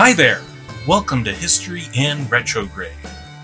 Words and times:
Hi 0.00 0.12
there! 0.12 0.42
Welcome 0.86 1.24
to 1.24 1.32
History 1.32 1.82
in 1.92 2.28
Retrograde. 2.28 2.92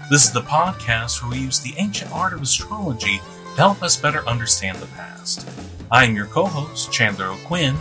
This 0.09 0.25
is 0.25 0.33
the 0.33 0.43
podcast 0.43 1.21
where 1.21 1.33
we 1.33 1.39
use 1.39 1.59
the 1.59 1.75
ancient 1.79 2.13
art 2.13 2.33
of 2.33 2.41
astrology 2.43 3.19
to 3.19 3.57
help 3.57 3.83
us 3.83 3.97
better 3.97 4.25
understand 4.29 4.79
the 4.79 4.87
past. 4.87 5.49
I'm 5.91 6.15
your 6.15 6.27
co 6.27 6.47
host, 6.47 6.93
Chandler 6.93 7.27
O'Quinn, 7.27 7.75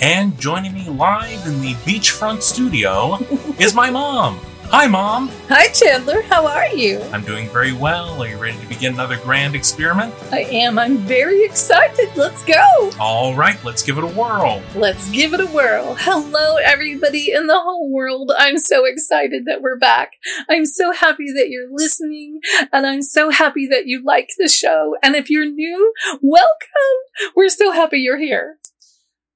and 0.00 0.38
joining 0.38 0.74
me 0.74 0.88
live 0.88 1.44
in 1.44 1.60
the 1.60 1.74
beachfront 1.82 2.42
studio 2.42 3.18
is 3.58 3.74
my 3.74 3.90
mom. 3.90 4.38
Hi, 4.72 4.86
Mom! 4.86 5.28
Hi, 5.48 5.66
Chandler. 5.72 6.22
How 6.22 6.46
are 6.46 6.68
you? 6.68 7.02
I'm 7.12 7.24
doing 7.24 7.48
very 7.48 7.72
well. 7.72 8.22
Are 8.22 8.28
you 8.28 8.38
ready 8.38 8.56
to 8.56 8.66
begin 8.68 8.94
another 8.94 9.16
grand 9.16 9.56
experiment? 9.56 10.14
I 10.30 10.42
am. 10.42 10.78
I'm 10.78 10.98
very 10.98 11.42
excited. 11.44 12.08
Let's 12.14 12.44
go. 12.44 12.92
All 13.00 13.34
right, 13.34 13.62
let's 13.64 13.82
give 13.82 13.98
it 13.98 14.04
a 14.04 14.06
whirl. 14.06 14.62
Let's 14.76 15.10
give 15.10 15.34
it 15.34 15.40
a 15.40 15.46
whirl. 15.46 15.96
Hello, 15.98 16.54
everybody 16.58 17.32
in 17.32 17.48
the 17.48 17.58
whole 17.58 17.90
world. 17.90 18.30
I'm 18.38 18.58
so 18.58 18.84
excited 18.84 19.44
that 19.46 19.60
we're 19.60 19.76
back. 19.76 20.12
I'm 20.48 20.64
so 20.66 20.92
happy 20.92 21.32
that 21.32 21.48
you're 21.50 21.68
listening, 21.68 22.38
and 22.72 22.86
I'm 22.86 23.02
so 23.02 23.30
happy 23.30 23.66
that 23.66 23.88
you 23.88 24.04
like 24.04 24.30
the 24.38 24.48
show. 24.48 24.94
And 25.02 25.16
if 25.16 25.30
you're 25.30 25.50
new, 25.50 25.92
welcome. 26.22 27.32
We're 27.34 27.48
so 27.48 27.72
happy 27.72 27.98
you're 27.98 28.18
here. 28.18 28.58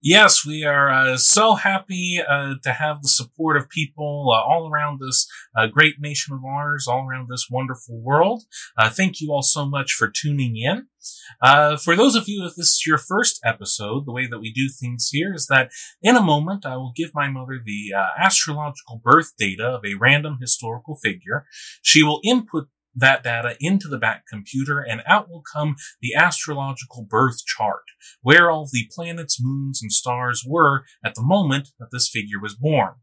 Yes, 0.06 0.44
we 0.44 0.64
are 0.64 0.90
uh, 0.90 1.16
so 1.16 1.54
happy 1.54 2.20
uh, 2.20 2.56
to 2.62 2.72
have 2.74 3.00
the 3.00 3.08
support 3.08 3.56
of 3.56 3.70
people 3.70 4.26
uh, 4.34 4.38
all 4.38 4.70
around 4.70 5.00
this 5.00 5.26
uh, 5.56 5.66
great 5.66 5.94
nation 5.98 6.34
of 6.34 6.44
ours, 6.44 6.86
all 6.86 7.08
around 7.08 7.28
this 7.30 7.46
wonderful 7.50 8.02
world. 8.02 8.42
Uh, 8.76 8.90
thank 8.90 9.22
you 9.22 9.32
all 9.32 9.40
so 9.40 9.64
much 9.64 9.92
for 9.92 10.12
tuning 10.14 10.58
in. 10.58 10.88
Uh, 11.40 11.78
for 11.78 11.96
those 11.96 12.16
of 12.16 12.28
you, 12.28 12.44
if 12.44 12.54
this 12.54 12.66
is 12.66 12.82
your 12.86 12.98
first 12.98 13.40
episode, 13.46 14.04
the 14.04 14.12
way 14.12 14.26
that 14.26 14.40
we 14.40 14.52
do 14.52 14.68
things 14.68 15.08
here 15.10 15.32
is 15.32 15.46
that 15.46 15.70
in 16.02 16.16
a 16.16 16.22
moment 16.22 16.66
I 16.66 16.76
will 16.76 16.92
give 16.94 17.14
my 17.14 17.30
mother 17.30 17.58
the 17.64 17.94
astrological 18.18 19.00
birth 19.02 19.32
data 19.38 19.64
of 19.64 19.86
a 19.86 19.94
random 19.98 20.36
historical 20.38 20.96
figure. 20.96 21.46
She 21.80 22.02
will 22.02 22.20
input 22.22 22.68
that 22.94 23.22
data 23.22 23.56
into 23.60 23.88
the 23.88 23.98
back 23.98 24.24
computer 24.30 24.80
and 24.80 25.02
out 25.06 25.28
will 25.28 25.42
come 25.54 25.76
the 26.00 26.14
astrological 26.14 27.06
birth 27.08 27.44
chart, 27.44 27.84
where 28.22 28.50
all 28.50 28.68
the 28.70 28.88
planets, 28.94 29.38
moons, 29.40 29.80
and 29.82 29.92
stars 29.92 30.44
were 30.46 30.84
at 31.04 31.14
the 31.14 31.22
moment 31.22 31.68
that 31.78 31.88
this 31.92 32.08
figure 32.08 32.40
was 32.40 32.54
born. 32.54 32.94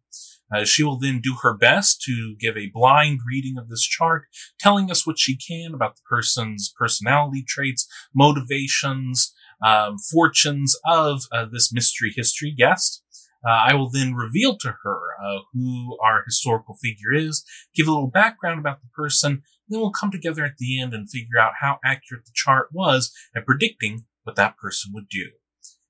Uh, 0.54 0.66
she 0.66 0.84
will 0.84 1.00
then 1.00 1.22
do 1.22 1.38
her 1.42 1.56
best 1.56 2.02
to 2.02 2.36
give 2.40 2.58
a 2.58 2.72
blind 2.74 3.22
reading 3.26 3.58
of 3.58 3.70
this 3.70 3.84
chart, 3.84 4.24
telling 4.60 4.92
us 4.92 5.08
what 5.08 5.18
she 5.18 5.38
can 5.38 5.74
about 5.74 5.96
the 5.96 6.02
person's 6.10 6.74
personality 6.78 7.44
traits, 7.48 7.88
motivations, 8.14 9.34
um, 9.66 9.98
fortunes 9.98 10.76
of 10.86 11.24
uh, 11.32 11.46
this 11.52 11.72
mystery 11.72 12.12
history 12.16 12.54
guest. 12.56 13.04
Uh, 13.48 13.52
I 13.52 13.74
will 13.74 13.90
then 13.90 14.14
reveal 14.14 14.56
to 14.58 14.76
her 14.84 15.00
uh, 15.24 15.40
who 15.54 15.98
our 16.04 16.24
historical 16.26 16.76
figure 16.76 17.14
is, 17.14 17.44
give 17.74 17.88
a 17.88 17.92
little 17.92 18.10
background 18.10 18.60
about 18.60 18.82
the 18.82 18.90
person, 18.90 19.42
then 19.72 19.82
we'll 19.82 19.92
come 19.92 20.12
together 20.12 20.44
at 20.44 20.58
the 20.58 20.82
end 20.82 20.94
and 20.94 21.10
figure 21.10 21.40
out 21.40 21.54
how 21.62 21.80
accurate 21.84 22.26
the 22.26 22.32
chart 22.34 22.70
was 22.72 23.14
at 23.36 23.46
predicting 23.46 24.06
what 24.24 24.36
that 24.36 24.58
person 24.58 24.92
would 24.94 25.10
do. 25.10 25.30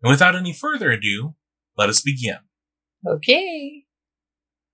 And 0.01 0.09
without 0.09 0.35
any 0.35 0.53
further 0.53 0.91
ado, 0.91 1.35
let 1.77 1.89
us 1.89 2.01
begin. 2.01 2.37
Okay. 3.05 3.85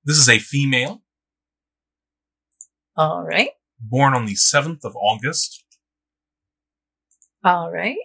This 0.03 0.17
is 0.17 0.29
a 0.29 0.39
female. 0.39 1.03
All 2.95 3.23
right. 3.23 3.51
Born 3.79 4.13
on 4.13 4.25
the 4.25 4.33
7th 4.33 4.83
of 4.83 4.95
August. 4.95 5.63
All 7.43 7.71
right. 7.71 7.97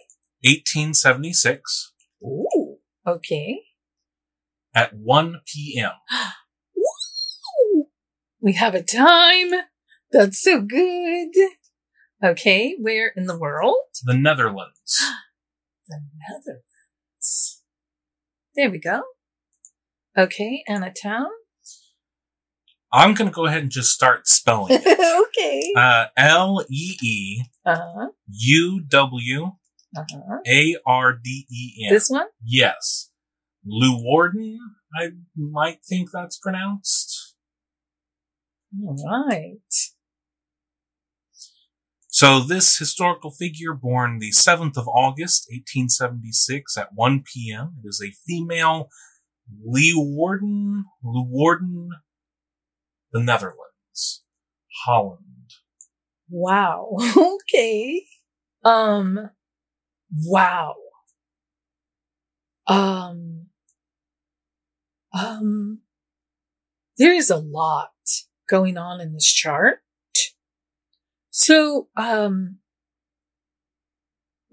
1876. 0.43 1.93
Ooh. 2.23 2.77
Okay. 3.07 3.61
At 4.75 4.93
1 4.95 5.41
p.m. 5.45 5.91
Woo! 6.75 7.87
We 8.41 8.53
have 8.53 8.75
a 8.75 8.83
time. 8.83 9.51
That's 10.13 10.41
so 10.41 10.61
good. 10.61 11.29
Okay, 12.23 12.75
where 12.79 13.11
in 13.15 13.25
the 13.25 13.37
world? 13.37 13.75
The 14.03 14.13
Netherlands. 14.13 15.03
the 15.89 15.99
Netherlands. 16.29 17.61
There 18.55 18.69
we 18.69 18.79
go. 18.79 19.01
Okay, 20.17 20.63
and 20.67 20.85
a 20.85 20.91
town? 20.91 21.27
I'm 22.93 23.15
going 23.15 23.29
to 23.29 23.33
go 23.33 23.47
ahead 23.47 23.63
and 23.63 23.71
just 23.71 23.91
start 23.91 24.27
spelling 24.27 24.79
it. 24.79 25.27
okay. 25.27 25.73
Uh, 25.75 26.05
L 26.15 26.63
E 26.69 26.95
E 27.03 27.41
Uh-huh. 27.65 28.09
U 28.27 28.81
W 28.87 29.45
Uh-huh. 29.97 30.37
A 30.47 30.75
R 30.85 31.13
D 31.13 31.47
E 31.51 31.85
N. 31.87 31.93
This 31.93 32.09
one? 32.09 32.27
Yes. 32.45 33.09
Leeuwarden, 33.67 34.57
I 34.95 35.09
might 35.35 35.79
think 35.83 36.09
that's 36.13 36.37
pronounced. 36.37 37.35
All 38.85 39.25
right. 39.27 39.57
So 42.23 42.39
this 42.39 42.77
historical 42.77 43.31
figure 43.31 43.73
born 43.73 44.19
the 44.19 44.31
7th 44.31 44.77
of 44.77 44.87
August, 44.87 45.45
1876 45.51 46.77
at 46.77 46.93
1 46.93 47.21
p.m. 47.25 47.73
It 47.83 47.89
is 47.89 48.01
a 48.01 48.15
female 48.25 48.87
Leeuwarden, 49.67 50.83
Leeuwarden, 51.03 51.89
the 53.11 53.19
Netherlands, 53.19 54.23
Holland. 54.85 55.49
Wow. 56.29 56.95
Okay. 57.17 58.03
Um 58.63 59.29
wow. 60.25 60.75
Um 62.67 63.47
um 65.13 65.79
there 66.97 67.13
is 67.13 67.29
a 67.29 67.35
lot 67.35 67.89
going 68.47 68.77
on 68.77 69.01
in 69.01 69.11
this 69.11 69.25
chart. 69.25 69.82
So, 71.45 71.89
um 71.97 72.59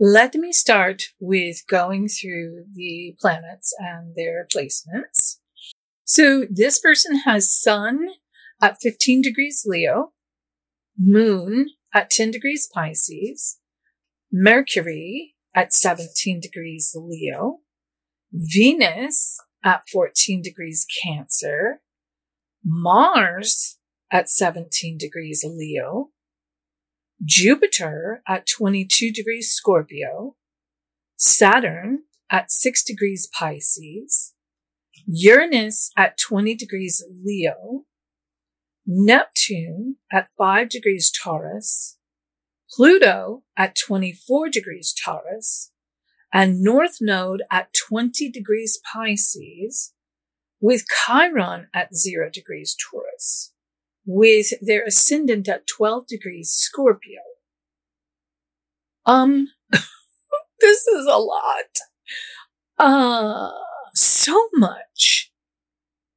let 0.00 0.34
me 0.34 0.52
start 0.52 1.02
with 1.20 1.58
going 1.68 2.08
through 2.08 2.64
the 2.74 3.14
planets 3.20 3.72
and 3.78 4.16
their 4.16 4.44
placements. 4.52 5.38
So 6.04 6.46
this 6.50 6.80
person 6.80 7.18
has 7.18 7.56
sun 7.56 8.08
at 8.60 8.78
15 8.82 9.22
degrees 9.22 9.62
Leo, 9.64 10.14
moon 10.98 11.68
at 11.94 12.10
10 12.10 12.32
degrees 12.32 12.68
Pisces, 12.74 13.58
Mercury 14.32 15.36
at 15.54 15.72
17 15.72 16.40
degrees 16.40 16.96
Leo, 16.96 17.58
Venus 18.32 19.38
at 19.62 19.82
14 19.92 20.42
degrees 20.42 20.84
Cancer, 21.04 21.82
Mars 22.64 23.78
at 24.10 24.28
17 24.28 24.98
degrees 24.98 25.44
Leo, 25.46 26.10
Jupiter 27.24 28.22
at 28.26 28.46
22 28.46 29.12
degrees 29.12 29.50
Scorpio, 29.52 30.36
Saturn 31.16 32.04
at 32.30 32.50
6 32.50 32.82
degrees 32.84 33.28
Pisces, 33.38 34.34
Uranus 35.06 35.90
at 35.96 36.16
20 36.18 36.54
degrees 36.54 37.04
Leo, 37.24 37.84
Neptune 38.86 39.96
at 40.10 40.28
5 40.38 40.70
degrees 40.70 41.10
Taurus, 41.10 41.98
Pluto 42.70 43.42
at 43.56 43.76
24 43.76 44.48
degrees 44.48 44.94
Taurus, 44.94 45.72
and 46.32 46.62
North 46.62 46.98
Node 47.00 47.42
at 47.50 47.68
20 47.88 48.30
degrees 48.30 48.80
Pisces, 48.92 49.92
with 50.60 50.84
Chiron 51.04 51.66
at 51.74 51.94
0 51.94 52.30
degrees 52.32 52.76
Taurus, 52.76 53.52
with 54.12 54.52
their 54.60 54.82
ascendant 54.84 55.48
at 55.48 55.66
12 55.68 56.06
degrees 56.08 56.50
Scorpio. 56.50 57.20
Um, 59.06 59.48
this 60.60 60.86
is 60.86 61.06
a 61.06 61.18
lot. 61.18 61.78
Uh, 62.78 63.50
so 63.94 64.48
much. 64.54 65.30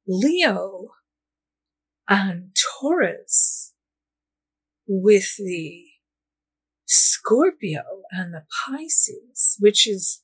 Leo 0.06 0.88
and 2.08 2.50
Taurus 2.80 3.72
with 4.86 5.36
the 5.38 5.84
Scorpio 6.84 7.82
and 8.10 8.34
the 8.34 8.44
Pisces, 8.66 9.56
which 9.60 9.86
is 9.86 10.22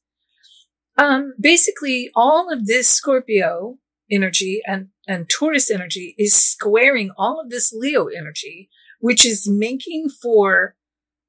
um, 0.99 1.35
basically 1.41 2.11
all 2.15 2.53
of 2.53 2.67
this 2.67 2.89
Scorpio 2.89 3.79
energy 4.11 4.61
and, 4.67 4.89
and 5.07 5.29
Taurus 5.29 5.71
energy 5.71 6.15
is 6.19 6.35
squaring 6.35 7.11
all 7.17 7.41
of 7.41 7.51
this 7.51 7.73
Leo 7.73 8.07
energy, 8.07 8.69
which 8.99 9.27
is 9.27 9.49
making 9.49 10.09
for 10.23 10.77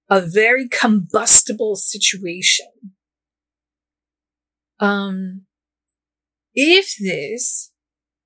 a 0.10 0.22
very 0.22 0.68
combustible 0.68 1.75
situation. 1.75 2.68
Um, 4.80 5.44
if 6.54 6.95
this 7.00 7.72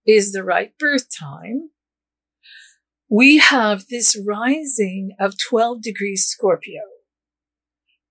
is 0.05 0.31
the 0.31 0.43
right 0.43 0.75
birth 0.79 1.07
time, 1.17 1.69
we 3.09 3.37
have 3.37 3.85
this 3.89 4.17
rising 4.25 5.11
of 5.19 5.35
12 5.37 5.81
degrees 5.81 6.25
Scorpio. 6.25 6.81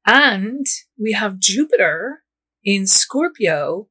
And 0.06 0.66
we 1.00 1.12
have 1.12 1.40
Jupiter 1.40 2.22
in 2.62 2.86
Scorpio 2.86 3.88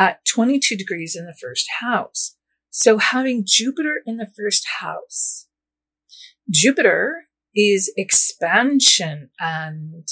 at 0.00 0.24
22 0.24 0.76
degrees 0.76 1.14
in 1.14 1.26
the 1.26 1.36
first 1.38 1.68
house. 1.80 2.34
So 2.70 2.96
having 2.96 3.44
Jupiter 3.46 4.00
in 4.06 4.16
the 4.16 4.30
first 4.36 4.66
house, 4.80 5.46
Jupiter 6.50 7.26
is 7.54 7.92
expansion 7.96 9.28
and 9.38 10.08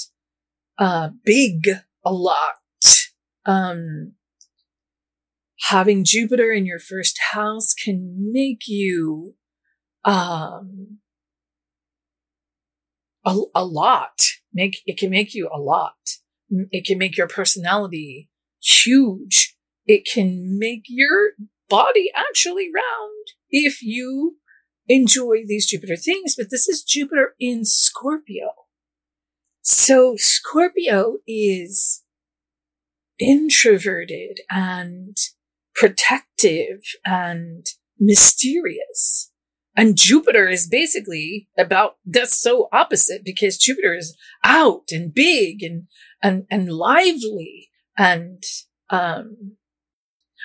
uh, 0.79 1.09
big 1.25 1.69
a 2.05 2.13
lot. 2.13 2.57
Um, 3.47 4.13
having 5.61 6.05
Jupiter 6.05 6.53
in 6.53 6.67
your 6.67 6.79
first 6.79 7.19
house 7.33 7.73
can 7.73 8.31
make 8.31 8.69
you 8.69 9.37
um, 10.05 10.99
a, 13.25 13.37
a 13.55 13.65
lot. 13.65 14.27
Make 14.53 14.83
it 14.85 14.99
can 14.99 15.11
make 15.11 15.35
you 15.35 15.49
a 15.53 15.59
lot. 15.59 15.95
It 16.51 16.85
can 16.85 16.99
make 16.99 17.17
your 17.17 17.29
personality 17.29 18.29
huge. 18.61 19.48
It 19.89 20.07
can 20.07 20.59
make 20.59 20.85
your 20.87 21.33
body 21.69 22.11
actually 22.15 22.69
round 22.73 23.27
if 23.51 23.83
you 23.83 24.37
enjoy 24.87 25.39
these 25.47 25.67
Jupiter 25.67 25.97
things. 25.97 26.35
But 26.37 26.49
this 26.51 26.69
is 26.69 26.83
Jupiter 26.83 27.35
in 27.41 27.65
Scorpio. 27.65 28.51
So 29.63 30.15
Scorpio 30.17 31.17
is 31.27 32.03
introverted 33.19 34.41
and 34.51 35.17
protective 35.75 36.81
and 37.05 37.67
mysterious. 37.99 39.31
And 39.75 39.97
Jupiter 39.97 40.49
is 40.49 40.67
basically 40.67 41.49
about 41.57 41.97
that's 42.05 42.39
so 42.39 42.69
opposite 42.73 43.25
because 43.25 43.57
Jupiter 43.57 43.95
is 43.95 44.17
out 44.45 44.89
and 44.91 45.15
big 45.15 45.63
and 45.63 45.85
and 46.23 46.47
and 46.51 46.73
lively 46.73 47.71
and 47.97 48.43
um 48.91 49.58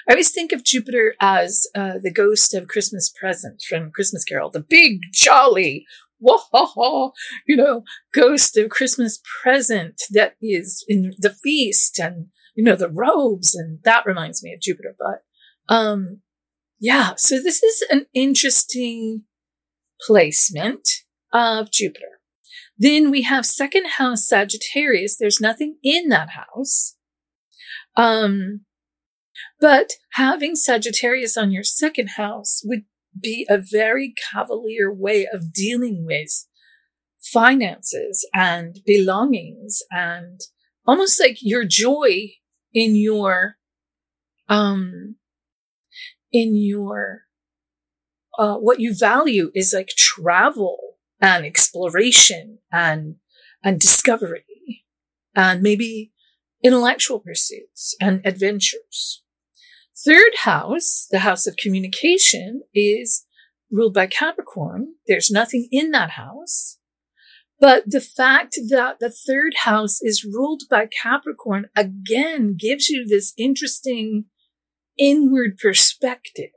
I 0.08 0.14
always 0.14 0.32
think 0.32 0.52
of 0.52 0.64
Jupiter 0.64 1.16
as 1.20 1.66
uh, 1.76 1.94
the 2.02 2.12
ghost 2.12 2.54
of 2.54 2.68
Christmas 2.68 3.10
present 3.10 3.64
from 3.68 3.92
Christmas 3.92 4.24
Carol, 4.24 4.50
the 4.50 4.60
big 4.60 5.00
jolly 5.12 5.86
whoa, 6.20 7.12
you 7.46 7.56
know, 7.56 7.84
ghost 8.14 8.58
of 8.58 8.70
Christmas 8.70 9.20
present 9.42 10.02
that 10.12 10.36
is 10.42 10.86
in 10.88 11.14
the 11.18 11.30
feast 11.30 12.00
and 12.00 12.28
you 12.56 12.64
know 12.64 12.76
the 12.76 12.90
robes 12.90 13.54
and 13.56 13.80
that 13.84 14.06
reminds 14.06 14.42
me 14.42 14.54
of 14.54 14.62
Jupiter 14.62 14.96
but 14.98 15.74
um 15.74 16.22
yeah, 16.84 17.14
so 17.16 17.42
this 17.42 17.64
is 17.64 17.82
an 17.90 18.08
interesting 18.14 19.24
placement 20.06 20.86
of 21.32 21.72
Jupiter. 21.72 22.20
Then 22.78 23.10
we 23.10 23.22
have 23.22 23.46
second 23.46 23.92
house 23.92 24.28
Sagittarius. 24.28 25.16
There's 25.18 25.40
nothing 25.40 25.78
in 25.82 26.10
that 26.10 26.32
house. 26.32 26.98
Um, 27.96 28.66
but 29.64 29.92
having 30.16 30.58
Sagittarius 30.58 31.38
on 31.38 31.50
your 31.50 31.64
second 31.64 32.10
house 32.18 32.62
would 32.66 32.84
be 33.18 33.48
a 33.50 33.58
very 33.58 34.14
cavalier 34.34 34.94
way 34.94 35.26
of 35.26 35.54
dealing 35.54 36.04
with 36.06 36.46
finances 37.22 38.28
and 38.34 38.82
belongings 38.86 39.82
and 39.90 40.42
almost 40.86 41.18
like 41.18 41.38
your 41.40 41.64
joy 41.64 42.32
in 42.74 42.98
your 42.98 43.56
um 44.50 45.16
in 46.34 46.58
your 46.58 47.22
uh, 48.38 48.56
what 48.56 48.82
you 48.82 48.94
value 48.94 49.50
is 49.56 49.74
like 49.74 49.92
travel 49.96 50.98
and 51.22 51.46
exploration 51.46 52.58
and 52.70 53.16
and 53.64 53.80
discovery 53.80 54.84
and 55.34 55.62
maybe 55.62 56.12
intellectual 56.62 57.22
pursuits 57.22 57.96
and 58.02 58.20
adventures. 58.26 59.23
Third 59.96 60.34
house, 60.42 61.08
the 61.12 61.20
house 61.20 61.46
of 61.46 61.56
communication, 61.56 62.64
is 62.74 63.26
ruled 63.72 63.94
by 63.94 64.08
Capricorn. 64.08 64.96
There's 65.08 65.32
nothing 65.32 65.68
in 65.72 65.92
that 65.92 66.12
house. 66.12 66.78
But 67.60 67.84
the 67.88 68.02
fact 68.02 68.58
that 68.70 68.98
the 69.00 69.12
third 69.12 69.54
house 69.64 70.02
is 70.02 70.26
ruled 70.26 70.64
by 70.70 70.88
Capricorn 70.88 71.68
again 71.76 72.56
gives 72.60 72.90
you 72.90 73.08
this 73.08 73.34
interesting 73.38 74.26
inward 74.98 75.58
perspective 75.58 76.52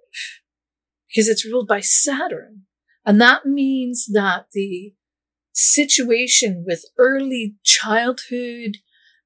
because 1.09 1.29
it's 1.29 1.45
ruled 1.45 1.69
by 1.69 1.81
Saturn. 1.81 2.63
And 3.05 3.21
that 3.21 3.47
means 3.47 4.07
that 4.13 4.47
the 4.53 4.95
situation 5.53 6.65
with 6.67 6.85
early 6.99 7.55
childhood, 7.65 8.79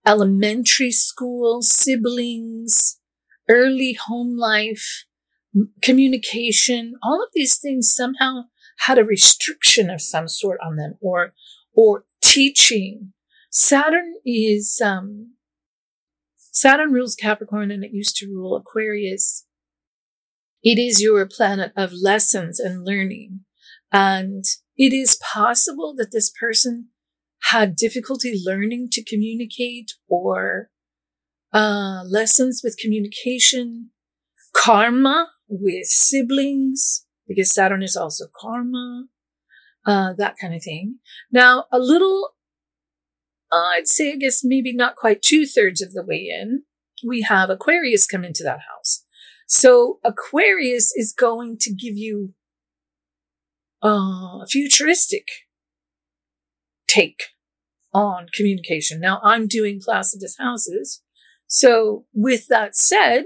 elementary 0.07 0.93
school, 0.93 1.63
siblings, 1.63 3.00
early 3.51 3.99
home 4.07 4.39
life, 4.39 5.05
communication, 5.83 6.95
all 7.03 7.23
of 7.23 7.29
these 7.35 7.59
things 7.59 7.93
somehow 7.93 8.45
had 8.87 8.97
a 8.97 9.05
restriction 9.05 9.91
of 9.91 10.01
some 10.01 10.29
sort 10.29 10.59
on 10.65 10.77
them 10.77 10.95
or, 11.03 11.35
or 11.75 12.05
teaching. 12.23 13.13
Saturn 13.51 14.15
is, 14.25 14.81
um, 14.83 15.35
Saturn 16.37 16.93
rules 16.93 17.15
Capricorn 17.15 17.71
and 17.71 17.85
it 17.85 17.93
used 17.93 18.17
to 18.17 18.27
rule 18.27 18.57
Aquarius. 18.57 19.47
It 20.63 20.79
is 20.79 21.01
your 21.01 21.27
planet 21.27 21.73
of 21.77 21.93
lessons 21.93 22.61
and 22.61 22.85
learning. 22.85 23.41
And 23.93 24.45
it 24.77 24.93
is 24.93 25.19
possible 25.21 25.95
that 25.97 26.13
this 26.13 26.31
person 26.31 26.89
had 27.45 27.77
difficulty 27.77 28.41
learning 28.45 28.89
to 28.93 29.05
communicate 29.05 29.93
or 30.09 30.71
uh, 31.53 32.03
lessons 32.07 32.61
with 32.63 32.79
communication, 32.81 33.91
karma 34.55 35.29
with 35.49 35.87
siblings, 35.87 37.07
because 37.27 37.53
Saturn 37.53 37.83
is 37.83 37.97
also 37.97 38.27
karma, 38.41 39.07
uh, 39.87 40.13
that 40.17 40.37
kind 40.41 40.55
of 40.55 40.63
thing. 40.63 40.99
Now, 41.31 41.67
a 41.73 41.79
little 41.79 42.35
uh, 43.53 43.57
I'd 43.77 43.89
say, 43.89 44.13
I 44.13 44.17
guess 44.17 44.45
maybe 44.45 44.73
not 44.73 44.97
quite 44.97 45.23
two 45.23 45.47
thirds 45.47 45.83
of 45.83 45.93
the 45.93 46.05
way 46.05 46.29
in, 46.31 46.63
we 47.07 47.23
have 47.23 47.51
Aquarius 47.51 48.07
come 48.07 48.25
into 48.25 48.43
that 48.45 48.61
house. 48.61 49.05
So 49.47 49.99
Aquarius 50.05 50.93
is 50.95 51.13
going 51.13 51.57
to 51.61 51.75
give 51.75 51.97
you 51.97 52.35
uh, 53.83 54.43
a 54.43 54.47
futuristic 54.49 55.27
take 56.87 57.23
on 57.93 58.27
communication. 58.33 59.01
Now 59.01 59.21
I'm 59.25 59.49
doing 59.49 59.81
Placidus 59.81 60.37
houses. 60.39 61.03
So 61.51 62.05
with 62.15 62.47
that 62.47 62.77
said, 62.77 63.25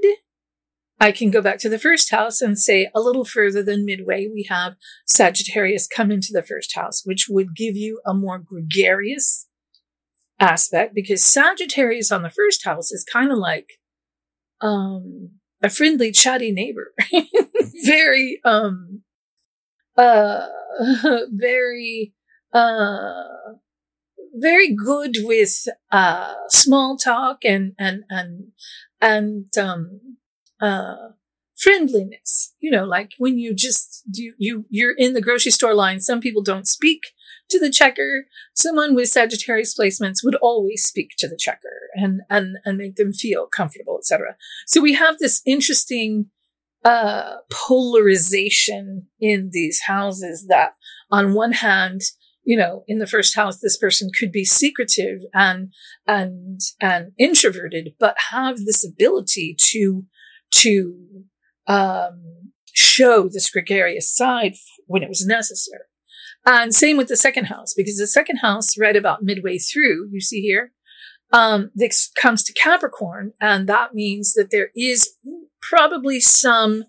I 0.99 1.13
can 1.13 1.31
go 1.31 1.43
back 1.43 1.59
to 1.59 1.69
the 1.69 1.79
first 1.79 2.11
house 2.11 2.41
and 2.41 2.59
say 2.59 2.91
a 2.95 3.01
little 3.01 3.27
further 3.27 3.63
than 3.63 3.85
midway, 3.85 4.27
we 4.33 4.47
have 4.49 4.77
Sagittarius 5.07 5.87
come 5.87 6.11
into 6.11 6.31
the 6.33 6.43
first 6.43 6.75
house, 6.75 7.03
which 7.05 7.27
would 7.29 7.55
give 7.55 7.77
you 7.77 8.01
a 8.07 8.15
more 8.15 8.39
gregarious 8.39 9.47
aspect 10.41 10.95
because 10.95 11.23
Sagittarius 11.23 12.11
on 12.11 12.23
the 12.23 12.31
first 12.31 12.65
house 12.65 12.91
is 12.91 13.05
kind 13.05 13.31
of 13.31 13.37
like, 13.37 13.73
um, 14.63 15.33
a 15.63 15.69
friendly, 15.69 16.11
chatty 16.11 16.51
neighbor. 16.51 16.95
very, 17.85 18.41
um, 18.43 19.03
uh, 19.99 20.47
very, 21.31 22.15
uh, 22.55 23.25
very 24.35 24.75
good 24.75 25.17
with, 25.23 25.67
uh, 25.91 26.35
small 26.49 26.97
talk 26.97 27.45
and, 27.45 27.73
and, 27.79 28.05
and, 28.11 28.53
and, 29.01 29.57
um, 29.57 30.01
uh, 30.61 31.11
friendliness. 31.57 32.55
You 32.61 32.71
know, 32.71 32.85
like 32.85 33.13
when 33.19 33.39
you 33.39 33.55
just 33.55 34.03
do, 34.11 34.33
you, 34.39 34.67
you're 34.69 34.95
in 34.97 35.15
the 35.15 35.23
grocery 35.23 35.53
store 35.53 35.75
line. 35.75 36.01
Some 36.01 36.21
people 36.21 36.43
don't 36.43 36.69
speak 36.69 37.01
to 37.51 37.59
the 37.59 37.71
checker. 37.71 38.27
Someone 38.55 38.95
with 38.95 39.09
Sagittarius 39.09 39.77
placements 39.79 40.25
would 40.25 40.35
always 40.37 40.83
speak 40.83 41.11
to 41.19 41.29
the 41.29 41.37
checker 41.37 41.91
and, 41.95 42.23
and, 42.29 42.57
and 42.65 42.79
make 42.79 42.97
them 42.97 43.13
feel 43.13 43.47
comfortable, 43.47 43.99
etc. 43.99 44.37
So 44.67 44.81
we 44.81 44.95
have 44.95 45.19
this 45.19 45.43
interesting, 45.47 46.27
uh, 46.85 47.37
polarization 47.51 49.07
in 49.19 49.49
these 49.53 49.83
houses 49.87 50.47
that 50.49 50.75
on 51.11 51.33
one 51.33 51.53
hand, 51.53 52.03
you 52.45 52.57
know, 52.57 52.85
in 52.87 52.99
the 52.99 53.07
first 53.07 53.35
house, 53.35 53.59
this 53.59 53.77
person 53.77 54.11
could 54.19 54.31
be 54.31 54.45
secretive 54.45 55.21
and, 55.33 55.73
and, 56.07 56.61
and 56.81 57.13
introverted, 57.19 57.95
but 57.99 58.17
have 58.31 58.59
this 58.59 58.87
ability 58.87 59.57
to 59.59 60.05
to 60.63 61.25
um, 61.67 62.53
show 62.73 63.29
this 63.29 63.51
gregarious 63.51 64.15
side 64.15 64.55
when 64.87 65.03
it 65.03 65.09
was 65.09 65.27
necessary. 65.27 65.83
And 66.47 66.75
same 66.75 66.97
with 66.97 67.09
the 67.09 67.17
second 67.17 67.47
house, 67.47 67.75
because 67.75 67.97
the 67.97 68.07
second 68.07 68.37
house, 68.37 68.79
right 68.79 68.95
about 68.95 69.23
midway 69.23 69.59
through, 69.59 70.11
you 70.13 70.21
see 70.21 70.43
here, 70.43 70.73
um, 71.33 71.71
this 71.75 72.11
comes 72.21 72.45
to 72.45 72.53
Capricorn, 72.53 73.33
and 73.41 73.69
that 73.69 73.95
means 73.95 74.35
that 74.35 74.51
there 74.51 74.71
is 74.77 75.15
probably 75.61 76.21
some 76.21 76.85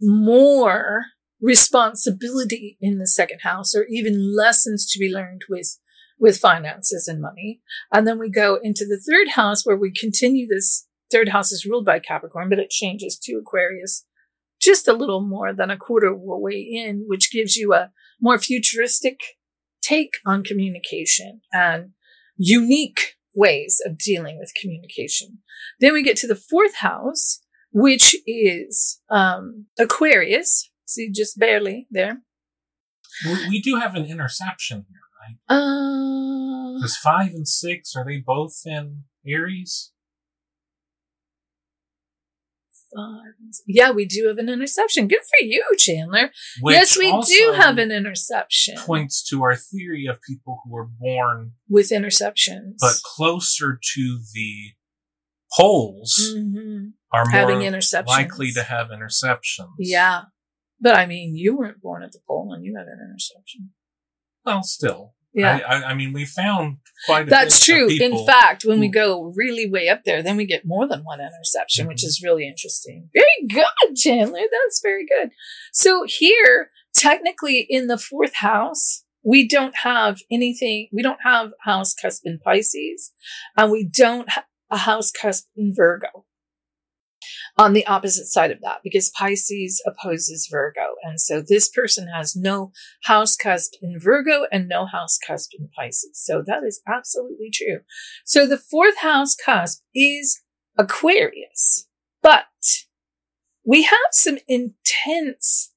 more 0.00 1.04
responsibility 1.42 2.78
in 2.80 2.98
the 2.98 3.06
second 3.06 3.40
house, 3.40 3.74
or 3.74 3.84
even 3.90 4.34
lessons 4.34 4.90
to 4.90 4.98
be 4.98 5.12
learned 5.12 5.42
with 5.48 5.78
with 6.18 6.38
finances 6.38 7.08
and 7.08 7.20
money. 7.20 7.60
And 7.92 8.06
then 8.06 8.18
we 8.18 8.30
go 8.30 8.58
into 8.62 8.84
the 8.84 9.00
third 9.00 9.32
house 9.32 9.66
where 9.66 9.76
we 9.76 9.90
continue 9.90 10.46
this 10.46 10.86
third 11.10 11.30
house 11.30 11.50
is 11.50 11.66
ruled 11.66 11.84
by 11.84 11.98
Capricorn, 11.98 12.48
but 12.48 12.60
it 12.60 12.70
changes 12.70 13.18
to 13.24 13.34
Aquarius 13.34 14.06
just 14.62 14.86
a 14.86 14.92
little 14.92 15.20
more 15.20 15.52
than 15.52 15.70
a 15.70 15.76
quarter 15.76 16.06
of 16.06 16.20
a 16.20 16.38
way 16.38 16.60
in, 16.60 17.04
which 17.08 17.32
gives 17.32 17.56
you 17.56 17.74
a 17.74 17.90
more 18.20 18.38
futuristic 18.38 19.18
take 19.82 20.18
on 20.24 20.44
communication 20.44 21.40
and 21.52 21.90
unique 22.36 23.16
ways 23.34 23.82
of 23.84 23.98
dealing 23.98 24.38
with 24.38 24.52
communication. 24.60 25.38
Then 25.80 25.92
we 25.92 26.02
get 26.02 26.16
to 26.18 26.28
the 26.28 26.36
fourth 26.36 26.76
house, 26.76 27.40
which 27.72 28.14
is 28.26 29.00
um, 29.10 29.66
Aquarius. 29.78 30.70
See, 30.92 31.10
just 31.10 31.38
barely 31.38 31.86
there. 31.90 32.22
We 33.48 33.60
do 33.60 33.76
have 33.76 33.94
an 33.94 34.06
interception 34.06 34.86
here, 34.88 35.00
right? 35.20 35.56
Uh, 35.56 36.88
five 37.02 37.32
and 37.32 37.46
six 37.46 37.94
are 37.94 38.04
they 38.04 38.18
both 38.18 38.54
in 38.64 39.04
Aries? 39.26 39.92
five. 42.94 43.32
Yeah, 43.66 43.90
we 43.90 44.06
do 44.06 44.26
have 44.28 44.38
an 44.38 44.48
interception. 44.48 45.08
Good 45.08 45.20
for 45.20 45.44
you, 45.44 45.64
Chandler. 45.78 46.30
Which 46.60 46.74
yes, 46.74 46.98
we 46.98 47.10
do 47.10 47.52
have 47.52 47.78
an 47.78 47.90
interception 47.90 48.76
Points 48.78 49.22
to 49.30 49.42
our 49.42 49.56
theory 49.56 50.06
of 50.06 50.20
people 50.22 50.60
who 50.64 50.72
were 50.72 50.86
born 50.86 51.52
with 51.68 51.90
interceptions. 51.90 52.76
but 52.80 52.96
closer 53.04 53.78
to 53.94 54.20
the 54.34 54.72
poles 55.56 56.34
hmm 56.34 56.88
are 57.12 57.26
more 57.26 57.80
likely 58.06 58.52
to 58.52 58.62
have 58.62 58.88
interceptions. 58.88 59.68
Yeah. 59.78 60.22
But 60.82 60.96
I 60.96 61.06
mean, 61.06 61.36
you 61.36 61.56
weren't 61.56 61.80
born 61.80 62.02
at 62.02 62.12
the 62.12 62.18
pole 62.26 62.52
and 62.52 62.64
you 62.64 62.76
had 62.76 62.88
an 62.88 62.98
interception. 63.08 63.70
Well, 64.44 64.62
still. 64.64 65.14
Yeah. 65.32 65.60
I, 65.66 65.76
I, 65.76 65.84
I 65.90 65.94
mean, 65.94 66.12
we 66.12 66.26
found 66.26 66.78
quite 67.06 67.28
a 67.28 67.30
That's 67.30 67.64
bit 67.66 67.82
of 67.84 67.88
true. 67.88 68.06
In 68.06 68.26
fact, 68.26 68.64
when 68.66 68.80
we 68.80 68.88
go 68.88 69.32
really 69.34 69.70
way 69.70 69.88
up 69.88 70.02
there, 70.04 70.22
then 70.22 70.36
we 70.36 70.44
get 70.44 70.66
more 70.66 70.86
than 70.86 71.04
one 71.04 71.20
interception, 71.20 71.86
which 71.86 72.02
Mhm. 72.02 72.06
is 72.06 72.20
really 72.22 72.46
interesting. 72.46 73.08
Very 73.14 73.46
good, 73.48 73.96
Chandler. 73.96 74.40
That's 74.40 74.80
very 74.82 75.06
good. 75.06 75.30
So 75.72 76.04
here, 76.06 76.70
technically 76.94 77.64
in 77.70 77.86
the 77.86 77.96
fourth 77.96 78.34
house, 78.34 79.04
we 79.24 79.46
don't 79.48 79.76
have 79.84 80.18
anything. 80.30 80.88
We 80.92 81.02
don't 81.02 81.20
have 81.24 81.52
house 81.64 81.94
cusp 81.94 82.22
in 82.24 82.40
Pisces 82.44 83.12
and 83.56 83.70
we 83.70 83.84
don't 83.84 84.28
have 84.30 84.44
a 84.70 84.78
house 84.78 85.12
cusp 85.12 85.46
in 85.56 85.72
Virgo 85.74 86.26
on 87.58 87.74
the 87.74 87.86
opposite 87.86 88.26
side 88.26 88.50
of 88.50 88.60
that 88.62 88.78
because 88.82 89.10
Pisces 89.10 89.82
opposes 89.86 90.48
Virgo. 90.50 90.94
And 91.02 91.20
so 91.20 91.42
this 91.46 91.68
person 91.68 92.08
has 92.08 92.34
no 92.34 92.72
house 93.04 93.36
cusp 93.36 93.74
in 93.82 93.98
Virgo 94.00 94.46
and 94.50 94.68
no 94.68 94.86
house 94.86 95.18
cusp 95.18 95.50
in 95.58 95.68
Pisces. 95.76 96.18
So 96.18 96.42
that 96.46 96.62
is 96.64 96.80
absolutely 96.86 97.50
true. 97.52 97.80
So 98.24 98.46
the 98.46 98.58
fourth 98.58 98.98
house 98.98 99.34
cusp 99.34 99.82
is 99.94 100.40
Aquarius, 100.78 101.86
but 102.22 102.46
we 103.64 103.82
have 103.82 103.98
some 104.12 104.38
intense 104.48 105.72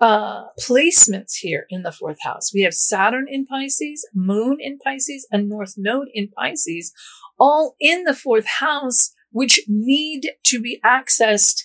uh, 0.00 0.44
placements 0.60 1.36
here 1.40 1.66
in 1.70 1.82
the 1.82 1.92
fourth 1.92 2.18
house. 2.22 2.52
We 2.52 2.62
have 2.62 2.74
Saturn 2.74 3.26
in 3.28 3.46
Pisces, 3.46 4.06
Moon 4.14 4.58
in 4.60 4.78
Pisces, 4.78 5.26
and 5.30 5.48
North 5.48 5.74
Node 5.76 6.08
in 6.12 6.28
Pisces, 6.28 6.92
all 7.38 7.74
in 7.80 8.04
the 8.04 8.14
fourth 8.14 8.46
house, 8.46 9.12
which 9.34 9.58
need 9.66 10.30
to 10.44 10.60
be 10.60 10.80
accessed. 10.84 11.64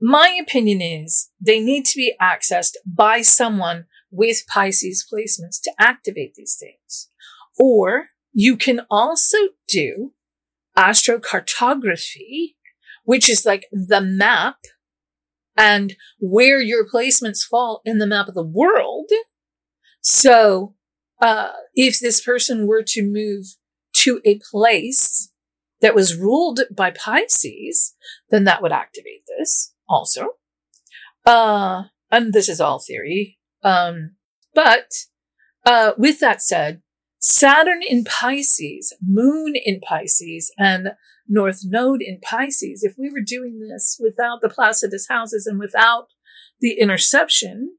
My 0.00 0.38
opinion 0.40 0.80
is 0.80 1.30
they 1.44 1.58
need 1.58 1.84
to 1.86 1.96
be 1.96 2.14
accessed 2.22 2.74
by 2.86 3.22
someone 3.22 3.86
with 4.08 4.44
Pisces 4.46 5.04
placements 5.12 5.60
to 5.64 5.72
activate 5.80 6.36
these 6.36 6.56
things. 6.56 7.08
Or 7.58 8.10
you 8.32 8.56
can 8.56 8.82
also 8.88 9.36
do 9.66 10.12
astrocartography, 10.78 12.54
which 13.02 13.28
is 13.28 13.44
like 13.44 13.66
the 13.72 14.00
map 14.00 14.58
and 15.56 15.96
where 16.20 16.60
your 16.60 16.88
placements 16.88 17.42
fall 17.42 17.80
in 17.84 17.98
the 17.98 18.06
map 18.06 18.28
of 18.28 18.34
the 18.34 18.44
world. 18.44 19.10
So, 20.02 20.76
uh, 21.20 21.50
if 21.74 21.98
this 21.98 22.20
person 22.20 22.68
were 22.68 22.84
to 22.86 23.02
move 23.02 23.56
to 24.04 24.20
a 24.24 24.38
place 24.52 25.32
that 25.80 25.94
was 25.94 26.16
ruled 26.16 26.60
by 26.74 26.90
Pisces, 26.90 27.94
then 28.30 28.44
that 28.44 28.62
would 28.62 28.72
activate 28.72 29.22
this 29.38 29.74
also. 29.88 30.30
Uh, 31.24 31.84
and 32.10 32.32
this 32.32 32.48
is 32.48 32.60
all 32.60 32.78
theory. 32.78 33.38
Um, 33.62 34.16
but, 34.54 34.92
uh, 35.64 35.92
with 35.98 36.20
that 36.20 36.40
said, 36.40 36.82
Saturn 37.18 37.82
in 37.82 38.04
Pisces, 38.04 38.94
Moon 39.02 39.54
in 39.56 39.80
Pisces, 39.80 40.52
and 40.56 40.92
North 41.28 41.62
Node 41.64 42.02
in 42.02 42.20
Pisces, 42.20 42.84
if 42.84 42.94
we 42.96 43.10
were 43.10 43.22
doing 43.24 43.58
this 43.58 43.98
without 44.00 44.40
the 44.42 44.48
Placidus 44.48 45.08
houses 45.08 45.46
and 45.46 45.58
without 45.58 46.08
the 46.60 46.78
interception, 46.78 47.76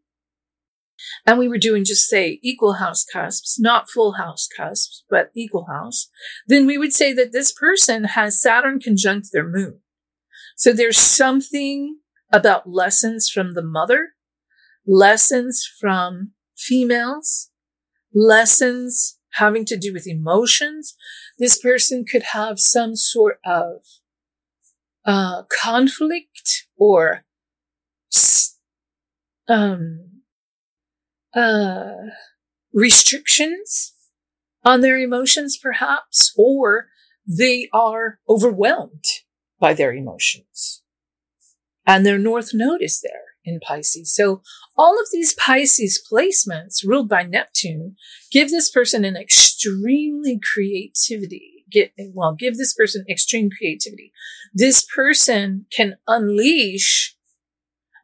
and 1.25 1.38
we 1.38 1.48
were 1.48 1.58
doing 1.58 1.84
just 1.86 2.08
say 2.08 2.39
equal 2.42 2.74
house 2.74 3.06
cusps, 3.06 3.60
not 3.60 3.89
full 3.89 4.13
house 4.13 4.48
cusps, 4.48 5.04
but 5.10 5.32
equal 5.36 5.66
house, 5.66 6.10
then 6.48 6.66
we 6.66 6.77
would 6.77 6.94
say 6.94 7.13
that 7.13 7.32
this 7.32 7.51
person 7.51 8.06
has 8.06 8.42
Saturn 8.42 8.80
conjunct 8.80 9.30
their 9.32 9.48
moon. 9.48 9.80
So 10.56 10.74
there's 10.74 10.98
something 10.98 12.00
about 12.32 12.70
lessons 12.70 13.30
from 13.30 13.54
the 13.54 13.62
mother, 13.62 14.10
lessons 14.86 15.70
from 15.80 16.32
females, 16.58 17.50
lessons 18.13 19.20
having 19.34 19.66
to 19.66 19.77
do 19.77 19.94
with 19.94 20.08
emotions. 20.08 20.96
This 21.38 21.60
person 21.60 22.06
could 22.10 22.24
have 22.34 22.60
some 22.60 22.96
sort 22.96 23.39
of 23.46 23.84
uh, 25.06 25.44
conflict 25.62 26.66
or 26.75 27.24
um, 29.48 30.16
uh, 31.36 31.91
restrictions 32.74 33.93
on 34.63 34.81
their 34.81 34.98
emotions, 34.98 35.57
perhaps, 35.57 36.34
or 36.38 36.88
they 37.25 37.69
are 37.74 38.19
overwhelmed 38.27 39.03
by 39.60 39.74
their 39.74 39.93
emotions. 39.93 40.84
And 41.86 42.05
their 42.05 42.19
North 42.19 42.51
Node 42.53 42.81
is 42.81 43.01
there 43.01 43.22
in 43.46 43.60
Pisces. 43.60 44.13
So 44.13 44.41
all 44.77 45.00
of 45.00 45.07
these 45.12 45.34
Pisces 45.34 46.03
placements 46.12 46.86
ruled 46.86 47.07
by 47.07 47.24
Neptune 47.24 47.96
give 48.31 48.50
this 48.50 48.69
person 48.69 49.05
an 49.05 49.15
extremely 49.15 50.39
creativity 50.53 51.57
get, 51.69 51.91
well, 52.13 52.34
give 52.34 52.57
this 52.57 52.74
person 52.74 53.05
extreme 53.10 53.50
creativity. 53.50 54.12
This 54.53 54.86
person 54.86 55.65
can 55.75 55.98
unleash, 56.07 57.15